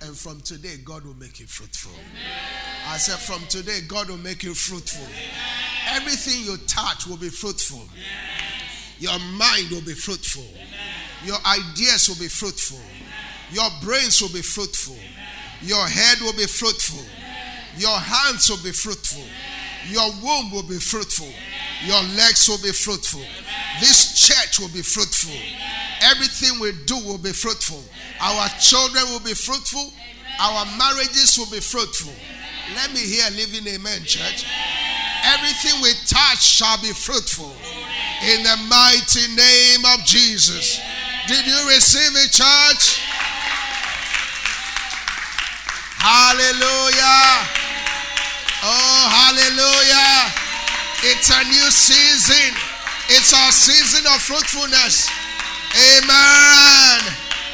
And 0.06 0.16
from 0.16 0.40
today, 0.42 0.76
God 0.86 1.04
will 1.04 1.16
make 1.16 1.40
you 1.40 1.48
fruitful. 1.48 1.92
Amen. 1.92 2.94
I 2.94 2.98
said, 2.98 3.18
from 3.18 3.46
today, 3.48 3.80
God 3.88 4.08
will 4.08 4.18
make 4.18 4.44
you 4.44 4.54
fruitful. 4.54 5.04
Amen. 5.04 6.00
Everything 6.02 6.46
you 6.46 6.58
touch 6.68 7.08
will 7.08 7.18
be 7.18 7.30
fruitful. 7.30 7.82
Yes. 7.96 9.00
Your 9.00 9.20
mind 9.34 9.72
will 9.72 9.82
be 9.82 9.94
fruitful. 9.94 10.44
Amen. 10.44 10.70
Your 11.26 11.38
ideas 11.48 12.08
will 12.08 12.20
be 12.20 12.28
fruitful. 12.28 12.80
Your 13.52 13.70
brains 13.82 14.22
will 14.22 14.30
be 14.30 14.44
fruitful. 14.44 14.98
Your 15.62 15.88
head 15.88 16.20
will 16.22 16.38
be 16.38 16.46
fruitful. 16.46 17.04
Your 17.78 17.98
hands 17.98 18.48
will 18.50 18.64
be 18.64 18.72
fruitful. 18.72 19.24
Your 19.88 20.10
womb 20.24 20.52
will 20.52 20.64
be 20.64 20.80
fruitful. 20.80 21.30
Your 21.84 22.02
legs 22.18 22.48
will 22.48 22.62
be 22.62 22.72
fruitful. 22.72 23.22
This 23.80 24.28
church 24.28 24.60
will 24.60 24.74
be 24.74 24.82
fruitful. 24.82 25.36
Everything 26.02 26.60
we 26.60 26.72
do 26.86 26.96
will 27.06 27.18
be 27.18 27.32
fruitful. 27.32 27.84
Our 28.22 28.48
children 28.60 29.04
will 29.12 29.20
be 29.20 29.34
fruitful. 29.34 29.92
Our 30.40 30.66
marriages 30.78 31.38
will 31.38 31.52
be 31.52 31.60
fruitful. 31.60 32.14
Let 32.76 32.94
me 32.94 33.00
hear 33.00 33.30
living 33.32 33.68
amen, 33.68 34.04
church. 34.04 34.48
Everything 35.26 35.82
we 35.82 35.92
touch 36.08 36.42
shall 36.42 36.78
be 36.82 36.92
fruitful. 36.92 37.52
In 38.30 38.44
the 38.44 38.58
mighty 38.68 39.28
name 39.36 39.86
of 39.94 40.06
Jesus. 40.06 40.80
Did 41.28 41.46
you 41.46 41.68
receive 41.68 42.12
it, 42.16 42.32
church? 42.32 43.02
Hallelujah. 45.98 47.65
Oh, 48.68 49.06
hallelujah. 49.14 50.34
It's 51.14 51.30
a 51.30 51.44
new 51.46 51.70
season. 51.70 52.50
It's 53.10 53.32
our 53.32 53.52
season 53.52 54.08
of 54.08 54.20
fruitfulness. 54.20 55.08
Amen. 55.78 57.00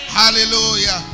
Hallelujah. 0.08 1.11